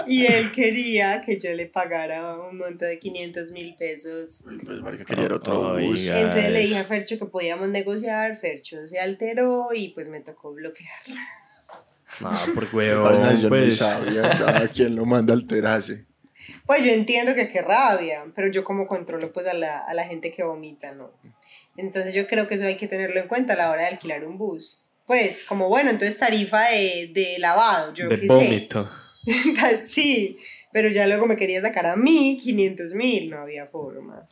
y 0.07 0.25
él 0.27 0.51
quería 0.53 1.23
que 1.27 1.39
yo 1.39 1.53
le 1.53 1.67
pagara 1.67 2.37
un 2.41 2.57
monto 2.57 2.87
de 2.87 2.99
500 2.99 3.53
mil 3.53 3.75
pesos. 3.77 4.45
Pues, 4.65 4.81
marica, 4.81 5.05
quería 5.05 5.27
otro 5.27 5.79
bus. 5.79 6.07
Entonces 6.07 6.51
le 6.51 6.61
dije 6.61 6.79
a 6.79 6.85
Fercho 6.85 7.19
que 7.19 7.27
podíamos 7.27 7.69
negociar, 7.69 8.35
Fercho 8.37 8.89
se 8.89 8.99
alteró 8.99 9.69
y 9.75 9.89
pues 9.91 10.09
me 10.09 10.21
tocó 10.21 10.55
bloquear. 10.55 10.89
No, 12.21 12.31
por 12.55 12.65
Ay, 12.65 12.71
huevón, 12.73 13.37
yo 13.41 13.43
no 13.45 13.49
pues... 13.49 13.77
sabía. 13.77 14.59
A 14.63 14.69
quien 14.69 14.95
lo 14.97 15.05
manda 15.05 15.33
a 15.33 15.37
alterarse. 15.37 16.07
Pues 16.67 16.85
yo 16.85 16.91
entiendo 16.91 17.35
que 17.35 17.49
qué 17.49 17.63
rabia, 17.63 18.25
pero 18.35 18.51
yo 18.51 18.65
como 18.65 18.87
controlo 18.87 19.33
pues 19.33 19.47
a 19.47 19.55
la, 19.55 19.79
a 19.79 19.95
la 19.95 20.05
gente 20.05 20.33
que 20.33 20.43
vomita, 20.43 20.93
¿no? 20.93 21.13
Entonces 21.77 22.15
yo 22.15 22.27
creo 22.27 22.47
que 22.47 22.55
eso 22.55 22.65
hay 22.67 22.77
que 22.77 22.89
tenerlo 22.89 23.21
en 23.21 23.29
cuenta 23.29 23.53
a 23.55 23.57
la 23.57 23.71
hora 23.71 23.83
de 23.83 23.89
alquilar 23.89 24.25
un 24.25 24.39
bus. 24.39 24.87
Pues 25.07 25.45
como 25.45 25.69
bueno, 25.69 25.91
entonces 25.91 26.19
tarifa 26.19 26.63
de, 26.69 27.11
de 27.13 27.39
lavado, 27.39 27.93
yo 27.95 28.09
De 28.09 28.21
qué 28.21 28.27
vómito. 28.27 28.85
sé. 28.85 29.03
Sí, 29.85 30.37
pero 30.73 30.89
ya 30.91 31.07
luego 31.07 31.27
me 31.27 31.37
quería 31.37 31.61
sacar 31.61 31.87
a 31.87 31.95
mí 31.97 32.37
500 32.43 32.95
mil, 32.95 33.31
no 33.31 33.39
había 33.41 33.67
forma. 33.67 34.27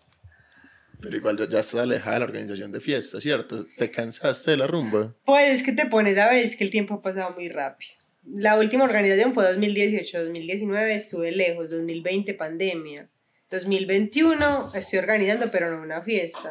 Pero 1.00 1.16
igual 1.16 1.36
ya, 1.38 1.48
ya 1.48 1.58
estás 1.60 1.80
alejada 1.80 2.14
de 2.14 2.20
la 2.20 2.24
organización 2.26 2.72
de 2.72 2.80
fiestas, 2.80 3.22
¿cierto? 3.22 3.64
¿Te 3.78 3.90
cansaste 3.90 4.50
de 4.52 4.56
la 4.58 4.66
rumba? 4.66 5.14
Pues 5.24 5.52
es 5.54 5.62
que 5.62 5.72
te 5.72 5.86
pones 5.86 6.18
a 6.18 6.28
ver, 6.28 6.38
es 6.38 6.56
que 6.56 6.64
el 6.64 6.70
tiempo 6.70 6.94
ha 6.94 7.02
pasado 7.02 7.32
muy 7.34 7.48
rápido. 7.48 7.92
La 8.24 8.58
última 8.58 8.84
organización 8.84 9.32
fue 9.32 9.46
2018, 9.46 10.24
2019 10.24 10.94
estuve 10.94 11.32
lejos, 11.32 11.70
2020 11.70 12.34
pandemia, 12.34 13.08
2021 13.50 14.70
estoy 14.74 14.98
organizando 14.98 15.50
pero 15.50 15.70
no 15.70 15.82
una 15.82 16.02
fiesta, 16.02 16.50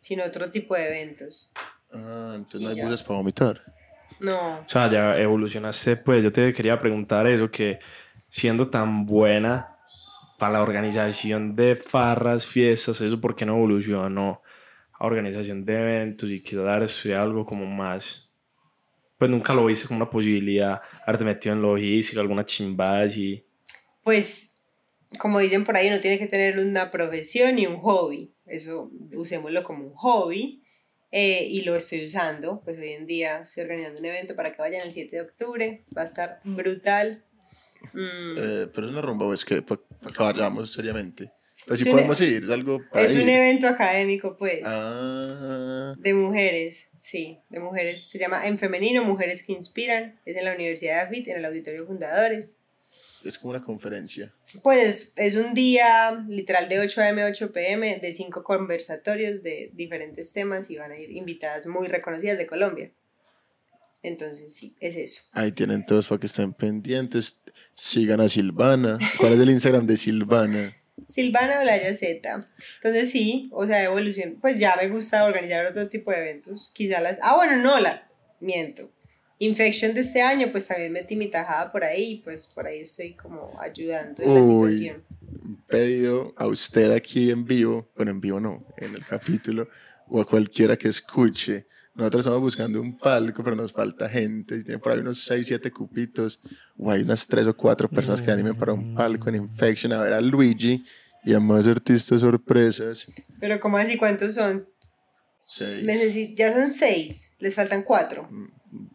sino 0.00 0.24
otro 0.24 0.50
tipo 0.50 0.74
de 0.74 0.86
eventos. 0.86 1.52
Ah, 1.92 2.32
entonces 2.34 2.60
Y 2.60 2.64
no 2.64 2.70
hay 2.70 2.76
ya. 2.76 2.84
buses 2.84 3.02
para 3.02 3.18
vomitar. 3.18 3.62
No, 4.20 4.60
O 4.60 4.68
sea, 4.68 4.90
ya 4.90 5.18
evolucionaste, 5.18 5.96
pues 5.96 6.22
yo 6.22 6.32
te 6.32 6.52
quería 6.52 6.78
preguntar 6.80 7.26
eso, 7.26 7.50
que 7.50 7.80
siendo 8.28 8.68
tan 8.70 9.04
buena 9.04 9.71
para 10.42 10.54
la 10.54 10.62
organización 10.62 11.54
de 11.54 11.76
farras, 11.76 12.48
fiestas, 12.48 13.00
eso, 13.00 13.20
¿por 13.20 13.36
qué 13.36 13.46
no 13.46 13.54
evolucionó 13.54 14.42
a 14.92 15.06
organización 15.06 15.64
de 15.64 15.74
eventos 15.76 16.28
y 16.30 16.42
quiso 16.42 16.64
dar 16.64 16.82
estudiar 16.82 17.20
algo 17.20 17.46
como 17.46 17.64
más? 17.64 18.34
Pues 19.18 19.30
nunca 19.30 19.54
lo 19.54 19.70
hice 19.70 19.86
como 19.86 19.98
una 19.98 20.10
posibilidad, 20.10 20.80
haberte 21.06 21.24
metido 21.24 21.54
en 21.54 21.62
logística, 21.62 22.20
alguna 22.20 22.44
chimba 22.44 23.06
y 23.06 23.46
pues 24.02 24.60
como 25.16 25.38
dicen 25.38 25.62
por 25.62 25.76
ahí, 25.76 25.86
uno 25.86 26.00
tiene 26.00 26.18
que 26.18 26.26
tener 26.26 26.58
una 26.58 26.90
profesión 26.90 27.56
y 27.60 27.68
un 27.68 27.76
hobby. 27.76 28.34
Eso 28.44 28.90
usémoslo 29.14 29.62
como 29.62 29.86
un 29.86 29.94
hobby 29.94 30.64
eh, 31.12 31.46
y 31.48 31.62
lo 31.62 31.76
estoy 31.76 32.04
usando. 32.04 32.62
Pues 32.64 32.80
hoy 32.80 32.94
en 32.94 33.06
día 33.06 33.42
estoy 33.42 33.62
organizando 33.62 34.00
un 34.00 34.06
evento 34.06 34.34
para 34.34 34.50
que 34.50 34.60
vayan 34.60 34.82
el 34.82 34.92
7 34.92 35.14
de 35.14 35.22
octubre. 35.22 35.84
Va 35.96 36.02
a 36.02 36.06
estar 36.06 36.40
brutal. 36.42 37.22
Mm, 37.92 38.38
Eh, 38.38 38.66
pero 38.74 38.88
es 38.88 38.92
una 38.92 39.02
rumba, 39.02 39.26
pues 39.26 39.44
que 39.44 39.62
para 39.62 39.80
que 40.10 40.22
vayamos 40.22 40.72
seriamente. 40.72 41.30
Pero 41.64 41.76
si 41.76 41.82
Es 41.82 41.86
un- 41.88 41.92
podemos 41.92 42.20
ir, 42.20 42.42
es 42.44 42.50
algo 42.50 42.80
para 42.90 43.04
es 43.06 43.14
un 43.14 43.28
evento 43.28 43.68
académico, 43.68 44.36
pues. 44.36 44.62
Ah, 44.64 45.94
De 45.98 46.12
mujeres, 46.14 46.90
sí, 46.96 47.38
de 47.50 47.60
mujeres. 47.60 48.08
Se 48.08 48.18
llama 48.18 48.46
En 48.46 48.58
Femenino, 48.58 49.04
Mujeres 49.04 49.44
que 49.44 49.52
Inspiran. 49.52 50.18
Es 50.24 50.36
en 50.36 50.44
la 50.44 50.54
Universidad 50.54 50.94
de 50.94 51.00
AFIT, 51.02 51.28
en 51.28 51.38
el 51.38 51.44
Auditorio 51.44 51.86
Fundadores. 51.86 52.56
es 53.24 53.38
como 53.38 53.50
una 53.50 53.62
conferencia. 53.62 54.32
Pues 54.64 55.12
es 55.16 55.36
un 55.36 55.54
día 55.54 56.24
literal 56.28 56.68
de 56.68 56.80
8 56.80 57.02
a.m. 57.02 57.22
a 57.22 57.26
8 57.26 57.52
p.m. 57.52 57.98
de 58.02 58.12
cinco 58.12 58.42
conversatorios 58.42 59.44
de 59.44 59.70
diferentes 59.74 60.32
temas 60.32 60.68
y 60.72 60.76
van 60.76 60.90
a 60.90 60.98
ir 60.98 61.12
invitadas 61.12 61.68
muy 61.68 61.86
reconocidas 61.86 62.36
de 62.36 62.46
Colombia. 62.48 62.90
Entonces, 64.02 64.54
sí, 64.54 64.76
es 64.80 64.96
eso. 64.96 65.22
Ahí 65.32 65.52
tienen 65.52 65.84
todos 65.84 66.08
para 66.08 66.18
que 66.18 66.26
estén 66.26 66.52
pendientes. 66.52 67.42
Sigan 67.74 68.20
a 68.20 68.28
Silvana. 68.28 68.98
¿Cuál 69.18 69.34
es 69.34 69.40
el 69.40 69.50
Instagram 69.50 69.86
de 69.86 69.96
Silvana? 69.96 70.76
Silvana 71.06 71.60
Olaya 71.60 71.94
Z. 71.94 72.48
Entonces, 72.76 73.10
sí, 73.10 73.48
o 73.52 73.66
sea, 73.66 73.82
evolución. 73.84 74.38
Pues 74.40 74.58
ya 74.58 74.76
me 74.76 74.88
gusta 74.88 75.24
organizar 75.24 75.66
otro 75.66 75.88
tipo 75.88 76.10
de 76.10 76.18
eventos. 76.18 76.72
Quizá 76.74 77.00
las. 77.00 77.18
Ah, 77.22 77.36
bueno, 77.36 77.56
no, 77.62 77.78
la. 77.78 78.08
Miento. 78.40 78.90
Infection 79.38 79.94
de 79.94 80.00
este 80.02 80.22
año, 80.22 80.48
pues 80.52 80.68
también 80.68 80.92
metí 80.92 81.16
mi 81.16 81.28
tajada 81.28 81.72
por 81.72 81.82
ahí, 81.82 82.20
pues 82.22 82.46
por 82.46 82.66
ahí 82.66 82.80
estoy 82.80 83.14
como 83.14 83.60
ayudando 83.60 84.22
en 84.22 84.34
la 84.34 84.44
situación. 84.44 85.04
Pedido 85.66 86.32
a 86.36 86.46
usted 86.46 86.92
aquí 86.92 87.30
en 87.30 87.44
vivo, 87.44 87.90
bueno, 87.96 88.12
en 88.12 88.20
vivo 88.20 88.38
no, 88.38 88.64
en 88.76 88.94
el 88.94 89.04
capítulo, 89.04 89.68
o 90.06 90.20
a 90.20 90.24
cualquiera 90.24 90.76
que 90.76 90.86
escuche. 90.86 91.66
Nosotros 91.94 92.20
estamos 92.20 92.40
buscando 92.40 92.80
un 92.80 92.96
palco, 92.96 93.44
pero 93.44 93.54
nos 93.54 93.72
falta 93.72 94.08
gente. 94.08 94.56
Y 94.56 94.64
tiene 94.64 94.78
por 94.78 94.92
ahí 94.92 95.00
unos 95.00 95.24
6, 95.24 95.46
7 95.46 95.70
cupitos. 95.70 96.40
O 96.78 96.90
hay 96.90 97.02
unas 97.02 97.26
3 97.26 97.46
o 97.48 97.56
4 97.56 97.88
personas 97.90 98.22
que 98.22 98.30
animen 98.30 98.54
para 98.56 98.72
un 98.72 98.94
palco 98.94 99.28
en 99.28 99.36
Infection 99.36 99.92
a 99.92 100.00
ver 100.00 100.12
a 100.14 100.20
Luigi 100.20 100.82
y 101.24 101.34
a 101.34 101.40
más 101.40 101.66
artistas 101.66 102.20
sorpresas. 102.20 103.06
Pero, 103.38 103.60
¿cómo 103.60 103.76
así? 103.76 103.96
¿Cuántos 103.98 104.34
son? 104.34 104.66
6. 105.40 105.84
Necesi- 105.86 106.34
ya 106.36 106.52
son 106.52 106.70
seis, 106.72 107.34
les 107.40 107.54
faltan 107.54 107.82
cuatro. 107.82 108.28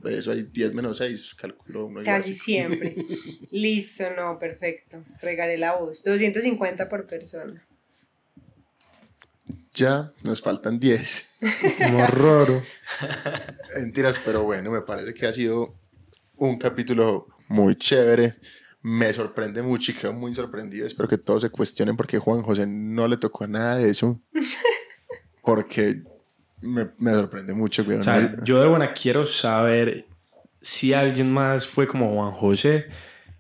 Eso 0.05 0.31
hay 0.31 0.43
10 0.43 0.73
menos 0.73 0.97
6, 0.97 1.35
calculo 1.35 1.85
uno. 1.85 2.01
Casi 2.03 2.33
siempre. 2.33 2.95
Listo, 3.51 4.05
no, 4.15 4.39
perfecto. 4.39 5.03
Regaré 5.21 5.57
la 5.57 5.75
voz. 5.75 6.03
250 6.03 6.89
por 6.89 7.05
persona. 7.05 7.63
Ya 9.77 10.11
nos 10.23 10.41
faltan 10.41 10.79
10. 10.79 11.39
Como 11.77 12.03
raro. 12.07 12.63
Mentiras, 13.75 14.19
pero 14.25 14.41
bueno, 14.41 14.71
me 14.71 14.81
parece 14.81 15.13
que 15.13 15.27
ha 15.27 15.31
sido 15.31 15.75
un 16.35 16.57
capítulo 16.57 17.27
muy 17.47 17.75
chévere. 17.75 18.33
Me 18.81 19.13
sorprende 19.13 19.61
mucho 19.61 19.91
y 19.91 19.95
quedo 19.95 20.13
muy 20.13 20.33
sorprendido. 20.33 20.87
Espero 20.87 21.07
que 21.07 21.19
todos 21.19 21.43
se 21.43 21.51
cuestionen 21.51 21.95
porque 21.95 22.17
Juan 22.17 22.41
José 22.41 22.65
no 22.65 23.07
le 23.07 23.17
tocó 23.17 23.45
nada 23.45 23.75
de 23.77 23.89
eso. 23.89 24.19
Porque 25.43 26.03
me, 26.59 26.89
me 26.97 27.11
sorprende 27.11 27.53
mucho. 27.53 27.85
O 27.87 28.03
sea, 28.03 28.31
yo 28.43 28.59
de 28.59 28.67
buena 28.67 28.93
quiero 28.93 29.25
saber 29.25 30.05
si 30.59 30.93
alguien 30.93 31.31
más 31.31 31.65
fue 31.65 31.87
como 31.87 32.13
Juan 32.13 32.31
José, 32.31 32.87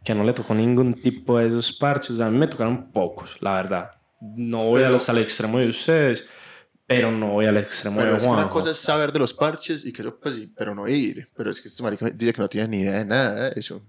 que 0.05 0.15
no 0.15 0.23
le 0.23 0.31
tocó 0.31 0.55
ningún 0.55 0.93
tipo 0.93 1.37
de 1.37 1.47
esos 1.47 1.73
parches. 1.73 2.11
O 2.11 2.17
sea, 2.17 2.27
a 2.27 2.31
mí 2.31 2.37
me 2.37 2.47
tocaron 2.47 2.93
pocos, 2.93 3.35
la 3.41 3.55
verdad. 3.55 3.96
No 4.21 4.65
voy 4.65 4.77
Pero- 4.79 4.87
a 4.87 4.91
los- 4.91 5.09
al 5.09 5.17
extremo 5.19 5.59
de 5.59 5.67
ustedes, 5.67 6.27
pero 6.85 7.11
no 7.11 7.33
voy 7.33 7.45
al 7.45 7.57
extremo 7.57 7.97
Pero 7.99 8.13
de 8.13 8.19
Juan. 8.19 8.39
una 8.39 8.49
cosa 8.49 8.71
es 8.71 8.77
saber 8.77 9.11
de 9.11 9.19
los 9.19 9.33
parches 9.33 9.85
y 9.85 9.93
que 9.93 10.01
eso, 10.01 10.17
pues 10.19 10.35
sí, 10.35 10.53
pero 10.57 10.73
no 10.73 10.87
ir. 10.87 11.29
Pero 11.35 11.51
es 11.51 11.61
que 11.61 11.67
este 11.67 11.83
marico 11.83 12.09
dice 12.09 12.33
que 12.33 12.41
no 12.41 12.49
tiene 12.49 12.67
ni 12.69 12.79
idea 12.81 12.93
de 12.99 13.05
nada 13.05 13.49
de 13.49 13.59
eso. 13.59 13.83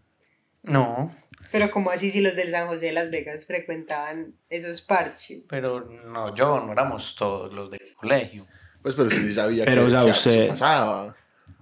No, 0.62 1.14
Pero, 1.50 1.70
como 1.70 1.90
así 1.90 2.10
si 2.10 2.20
los 2.20 2.36
del 2.36 2.50
San 2.50 2.66
José 2.66 2.86
de 2.86 2.92
Las 2.92 3.10
Vegas 3.10 3.46
frecuentaban 3.46 4.34
esos 4.50 4.82
parches? 4.82 5.44
pero 5.48 5.80
no, 5.80 6.34
yo, 6.34 6.60
no 6.60 6.72
éramos 6.72 7.14
todos 7.16 7.54
los 7.54 7.70
del 7.70 7.80
colegio. 7.96 8.46
Pues, 8.82 8.94
pero 8.94 9.08
sí 9.10 9.32
sabía 9.32 9.64
Pero, 9.64 9.82
que, 9.82 9.86
o 9.86 9.90
sea, 9.90 10.04
que 10.04 10.10
usted- 10.10 10.40
eso 10.42 10.48
pasaba. 10.50 11.16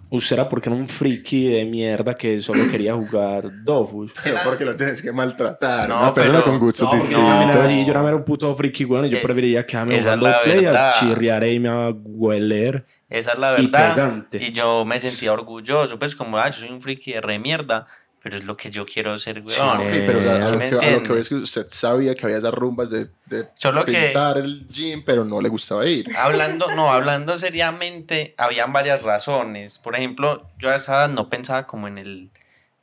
Usted 0.08 0.36
era 0.36 0.48
porque 0.48 0.68
era 0.68 0.76
un 0.78 0.88
friki 0.88 1.48
de 1.48 1.64
mierda 1.64 2.14
que 2.14 2.40
solo 2.40 2.62
quería 2.70 2.94
jugar 2.94 3.44
Dofus. 3.64 4.12
Pero 4.22 4.36
porque 4.44 4.64
lo 4.64 4.76
tienes 4.76 5.02
que 5.02 5.10
maltratar. 5.10 5.88
No, 5.88 5.98
una 6.00 6.14
persona 6.14 6.38
pero- 6.40 6.50
con 6.50 6.58
gustos 6.60 6.88
No, 6.88 6.94
distintos. 6.96 7.56
así, 7.56 7.84
yo 7.84 7.90
era 7.90 8.02
mero 8.02 8.24
puto 8.24 8.54
friki, 8.54 8.84
bueno, 8.84 9.06
yo 9.06 9.18
Eh, 9.18 9.20
preferiría 9.20 9.66
quedarme 9.66 9.96
esa 9.98 10.14
es 10.14 10.18
jugando 10.18 10.28
la 10.28 10.42
play 10.44 10.64
a 10.64 10.70
verdad. 10.70 10.90
chirriar 10.98 11.44
y 11.46 11.58
me 11.58 11.68
a 11.68 11.90
hueler. 11.92 12.86
Esa 13.10 13.32
es 13.32 13.38
la 13.38 13.58
Y 13.60 13.66
verdad. 13.66 13.94
pegante. 13.94 14.44
Y 14.44 14.52
yo 14.52 14.84
me 14.84 14.98
sentía 15.00 15.32
orgulloso, 15.32 15.98
pues 15.98 16.14
como, 16.14 16.38
ah, 16.38 16.48
yo 16.50 16.60
soy 16.60 16.70
un 16.70 16.80
friki 16.80 17.12
de 17.12 17.20
re 17.20 17.38
mierda, 17.38 17.86
pero 18.26 18.38
es 18.38 18.44
lo 18.44 18.56
que 18.56 18.72
yo 18.72 18.84
quiero 18.84 19.16
ser, 19.18 19.40
Sí, 19.46 19.60
weón. 19.60 19.76
ok, 19.82 19.86
pero 20.04 20.18
o 20.18 20.22
sea, 20.22 20.34
a, 20.42 20.46
¿Sí 20.48 20.52
lo 20.54 20.58
que, 20.58 20.66
a 20.86 20.90
lo 20.90 21.02
que 21.04 21.08
veo 21.10 21.18
es 21.20 21.28
que 21.28 21.36
usted 21.36 21.66
sabía 21.70 22.12
que 22.16 22.26
había 22.26 22.38
esas 22.38 22.52
rumbas 22.52 22.90
de, 22.90 23.06
de 23.26 23.46
Solo 23.54 23.84
que- 23.84 23.92
pintar 23.92 24.36
el 24.38 24.66
gym, 24.68 25.04
pero 25.06 25.24
no 25.24 25.40
le 25.40 25.48
gustaba 25.48 25.86
ir. 25.86 26.08
Hablando, 26.16 26.74
no, 26.74 26.92
hablando 26.92 27.38
seriamente, 27.38 28.34
habían 28.36 28.72
varias 28.72 29.00
razones. 29.02 29.78
Por 29.78 29.94
ejemplo, 29.94 30.48
yo 30.58 30.70
a 30.70 30.74
esa 30.74 30.94
edad 30.96 31.08
no 31.08 31.28
pensaba 31.28 31.68
como 31.68 31.86
en 31.86 31.98
el, 31.98 32.30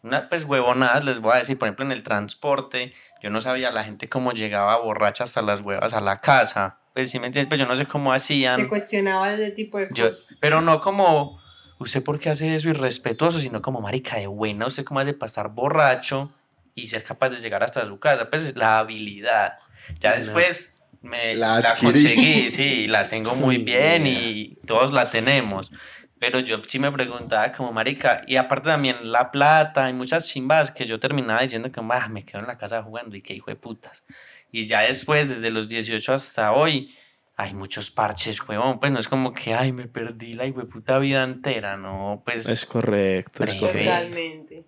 una, 0.02 0.30
pues 0.30 0.46
huevonadas, 0.46 1.04
les 1.04 1.20
voy 1.20 1.34
a 1.36 1.40
decir, 1.40 1.60
por 1.60 1.68
ejemplo, 1.68 1.84
en 1.84 1.92
el 1.92 2.04
transporte, 2.04 2.94
yo 3.22 3.30
no 3.30 3.42
sabía 3.42 3.70
la 3.72 3.84
gente 3.84 4.08
cómo 4.08 4.32
llegaba 4.32 4.78
borracha 4.78 5.26
hasta 5.26 5.42
las 5.42 5.60
huevas 5.60 5.94
a 5.94 6.00
la 6.00 6.22
casa. 6.22 6.78
Pues 6.94 7.12
sí 7.12 7.20
me 7.20 7.28
entiendes, 7.28 7.50
pues 7.50 7.60
yo 7.60 7.66
no 7.66 7.76
sé 7.76 7.86
cómo 7.86 8.12
Te 8.12 8.16
hacían. 8.18 8.66
cuestionaba 8.70 9.34
ese 9.34 9.52
tipo 9.52 9.78
de 9.78 9.90
Yo, 9.92 10.08
cosas. 10.08 10.38
pero 10.40 10.62
no 10.62 10.80
como, 10.80 11.43
¿usted 11.84 12.04
por 12.04 12.20
qué 12.20 12.30
hace 12.32 12.56
eso 12.56 12.70
irrespetuoso? 12.70 13.40
Sino 13.40 13.62
como, 13.62 13.82
marica, 13.82 14.18
de 14.18 14.28
buena, 14.28 14.66
¿usted 14.68 14.84
cómo 14.84 15.00
hace 15.00 15.14
para 15.14 15.28
estar 15.28 15.50
borracho 15.50 16.32
y 16.76 16.88
ser 16.88 17.04
capaz 17.04 17.30
de 17.30 17.40
llegar 17.40 17.64
hasta 17.64 17.86
su 17.86 18.00
casa? 18.00 18.30
Pues 18.30 18.56
la 18.56 18.80
habilidad. 18.80 19.60
Ya 20.00 20.12
No. 20.12 20.16
después 20.18 20.82
me 21.02 21.36
La 21.36 21.76
conseguí, 21.80 22.50
sí, 22.50 22.88
la 22.88 23.08
tengo 23.10 23.36
muy 23.36 23.58
bien 23.58 24.08
y 24.08 24.58
todos 24.66 24.92
la 24.94 25.10
tenemos. 25.10 25.72
Pero 26.20 26.40
yo 26.40 26.62
sí 26.66 26.80
me 26.80 26.90
preguntaba 26.92 27.52
como, 27.52 27.74
marica, 27.74 28.22
y 28.26 28.38
aparte 28.38 28.70
también 28.70 29.12
la 29.12 29.30
plata 29.30 29.90
y 29.90 29.94
muchas 29.94 30.28
chimbas 30.30 30.72
que 30.72 30.86
yo 30.86 30.98
terminaba 30.98 31.42
diciendo 31.42 31.70
que 31.70 31.82
"Ah, 31.92 32.08
me 32.08 32.24
quedo 32.24 32.40
en 32.40 32.48
la 32.48 32.58
casa 32.58 32.82
jugando 32.82 33.18
y 33.18 33.22
que 33.22 33.34
hijo 33.34 33.52
de 33.52 33.58
putas. 33.58 34.06
Y 34.50 34.66
ya 34.66 34.82
después, 34.82 35.28
desde 35.28 35.52
los 35.52 35.68
18 35.68 36.14
hasta 36.14 36.54
hoy, 36.54 36.96
hay 37.36 37.54
muchos 37.54 37.90
parches, 37.92 38.40
huevón. 38.48 38.80
Pues 38.80 38.92
no 38.92 39.00
es 39.00 39.08
como 39.08 39.34
que, 39.34 39.54
ay, 39.54 39.72
me 39.74 39.88
perdí 39.88 40.34
la 40.34 40.52
puta 40.54 41.00
vida 41.00 41.24
entera, 41.24 41.78
no, 41.78 42.22
pues... 42.26 42.48
Es 42.48 42.66
correcto, 42.66 43.44
es 43.44 43.50
Breve. 43.52 43.60
correcto. 43.60 43.92
Totalmente. 43.92 44.66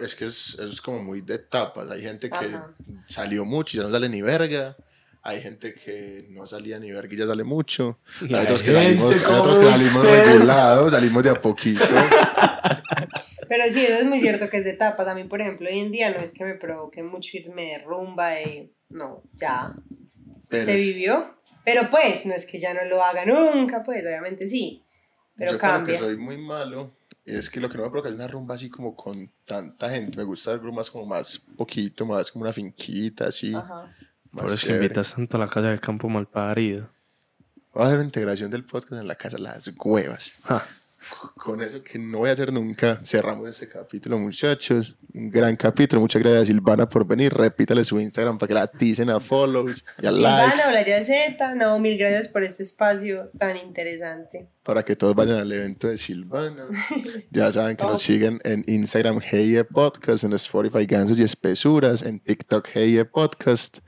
Es 0.00 0.14
que 0.14 0.26
es, 0.26 0.58
es 0.58 0.80
como 0.80 1.02
muy 1.02 1.20
de 1.20 1.36
etapas. 1.36 1.90
Hay 1.90 2.02
gente 2.02 2.28
que 2.28 2.36
Ajá. 2.36 2.74
salió 3.06 3.44
mucho 3.44 3.76
y 3.76 3.80
ya 3.80 3.86
no 3.86 3.92
sale 3.92 4.08
ni 4.08 4.22
verga. 4.22 4.76
Hay 5.22 5.40
gente 5.40 5.72
que 5.74 6.26
no 6.30 6.46
salía 6.46 6.78
ni 6.78 6.90
verga 6.90 7.14
y 7.14 7.16
ya 7.16 7.26
sale 7.26 7.44
mucho. 7.44 7.98
Y 8.20 8.24
Hay 8.26 8.40
hay 8.40 8.44
otros 8.44 8.62
que 8.62 8.72
salimos, 8.72 9.24
hay 9.24 9.34
otros 9.34 9.58
que 9.58 9.64
salimos 9.64 10.02
regulados, 10.04 10.92
salimos 10.92 11.22
de 11.22 11.30
a 11.30 11.40
poquito. 11.40 11.84
Pero 13.48 13.64
sí, 13.70 13.84
eso 13.84 13.94
es 13.98 14.04
muy 14.04 14.20
cierto 14.20 14.48
que 14.48 14.58
es 14.58 14.64
de 14.64 14.70
etapas. 14.70 15.06
A 15.06 15.14
mí, 15.14 15.24
por 15.24 15.40
ejemplo, 15.40 15.68
hoy 15.70 15.78
en 15.78 15.92
día 15.92 16.10
no 16.10 16.18
es 16.18 16.32
que 16.32 16.44
me 16.44 16.54
provoque 16.54 17.02
mucho 17.02 17.36
irme 17.36 17.72
de 17.72 17.78
rumba, 17.78 18.30
de... 18.30 18.72
No, 18.88 19.22
ya. 19.34 19.74
Pero 20.48 20.64
se 20.64 20.74
es- 20.74 20.80
vivió. 20.82 21.34
Pero 21.64 21.88
pues, 21.90 22.26
no 22.26 22.34
es 22.34 22.46
que 22.46 22.60
ya 22.60 22.74
no 22.74 22.84
lo 22.84 23.02
haga 23.02 23.24
nunca, 23.24 23.82
pues, 23.82 24.02
obviamente 24.02 24.46
sí. 24.46 24.82
Pero 25.36 25.52
yo 25.52 25.58
cambia. 25.58 25.94
que 25.94 25.98
soy 25.98 26.16
muy 26.16 26.36
malo 26.36 26.92
es 27.24 27.48
que 27.48 27.58
lo 27.58 27.70
que 27.70 27.78
no 27.78 27.84
me 27.84 27.90
provoca 27.90 28.08
es 28.10 28.14
una 28.14 28.28
rumba 28.28 28.54
así 28.54 28.68
como 28.68 28.94
con 28.94 29.30
tanta 29.44 29.88
gente. 29.90 30.16
Me 30.16 30.24
gusta 30.24 30.56
más 30.58 30.90
como 30.90 31.06
más 31.06 31.38
poquito, 31.56 32.04
más 32.04 32.30
como 32.30 32.44
una 32.44 32.52
finquita 32.52 33.28
así. 33.28 33.54
Ajá. 33.54 33.90
Por 34.30 34.52
eso 34.52 34.66
que 34.66 34.74
invitas 34.74 35.14
tanto 35.14 35.36
a 35.36 35.40
la 35.40 35.46
casa 35.46 35.68
del 35.68 35.80
campo 35.80 36.08
mal 36.08 36.26
parido. 36.26 36.88
Voy 37.72 37.82
a 37.82 37.86
hacer 37.86 37.98
una 37.98 38.04
integración 38.04 38.50
del 38.50 38.64
podcast 38.64 38.92
en 39.00 39.08
la 39.08 39.14
casa 39.14 39.38
Las 39.38 39.72
Huevas. 39.78 40.32
Ja. 40.42 40.66
Con 41.36 41.62
eso 41.62 41.82
que 41.82 41.98
no 41.98 42.18
voy 42.18 42.30
a 42.30 42.32
hacer 42.32 42.52
nunca, 42.52 43.00
cerramos 43.04 43.48
este 43.48 43.68
capítulo, 43.68 44.18
muchachos. 44.18 44.96
Un 45.12 45.30
gran 45.30 45.54
capítulo. 45.56 46.00
Muchas 46.00 46.22
gracias, 46.22 46.48
Silvana, 46.48 46.88
por 46.88 47.06
venir. 47.06 47.32
Repítale 47.32 47.84
su 47.84 48.00
Instagram 48.00 48.38
para 48.38 48.48
que 48.48 48.54
la 48.54 48.62
aticen 48.62 49.10
a 49.10 49.20
follows 49.20 49.84
y 50.02 50.06
a 50.06 50.10
likes. 50.10 50.56
Silvana, 50.56 51.02
Z, 51.04 51.54
no, 51.54 51.78
mil 51.78 51.96
gracias 51.96 52.28
por 52.28 52.42
este 52.42 52.62
espacio 52.64 53.30
tan 53.38 53.56
interesante. 53.56 54.48
Para 54.62 54.84
que 54.84 54.96
todos 54.96 55.14
vayan 55.14 55.36
al 55.36 55.52
evento 55.52 55.88
de 55.88 55.96
Silvana. 55.96 56.66
Ya 57.30 57.50
saben 57.52 57.76
que 57.76 57.84
nos 57.84 58.02
siguen 58.02 58.40
en 58.44 58.64
Instagram, 58.66 59.20
Heye 59.20 59.64
Podcast, 59.64 60.24
en 60.24 60.32
Spotify, 60.34 60.86
Gansos 60.86 61.18
y 61.18 61.22
Espesuras, 61.22 62.02
en 62.02 62.20
TikTok, 62.20 62.68
Heye 62.74 63.04
Podcast. 63.04 63.78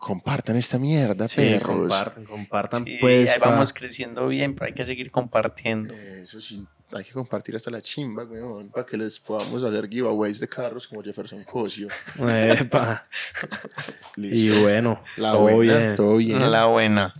Compartan 0.00 0.56
esta 0.56 0.78
mierda, 0.78 1.28
Sí, 1.28 1.36
perros. 1.36 1.76
compartan, 1.76 2.24
compartan. 2.24 2.84
Sí, 2.84 2.96
pues, 3.00 3.30
ahí 3.30 3.38
pa- 3.38 3.50
vamos 3.50 3.70
creciendo 3.72 4.26
bien, 4.28 4.54
pero 4.54 4.66
hay 4.66 4.72
que 4.72 4.84
seguir 4.84 5.10
compartiendo. 5.10 5.92
Eso 5.94 6.40
sí, 6.40 6.66
hay 6.90 7.04
que 7.04 7.12
compartir 7.12 7.54
hasta 7.54 7.70
la 7.70 7.82
chimba, 7.82 8.24
weón, 8.24 8.70
para 8.70 8.86
que 8.86 8.96
les 8.96 9.20
podamos 9.20 9.62
hacer 9.62 9.88
giveaways 9.90 10.40
de 10.40 10.48
carros 10.48 10.86
como 10.88 11.02
Jefferson 11.02 11.44
Cosio. 11.44 11.88
Epa. 12.18 13.06
Y 14.16 14.20
Listo. 14.22 14.62
bueno, 14.62 15.02
La 15.18 15.32
todo 15.32 15.42
buena, 15.42 15.76
bien. 15.78 15.94
todo 15.96 16.16
bien. 16.16 16.50
La 16.50 16.64
buena. 16.64 17.14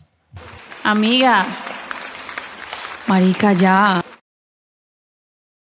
Amiga. 0.82 1.46
Marica, 3.06 3.52
ya. 3.52 4.02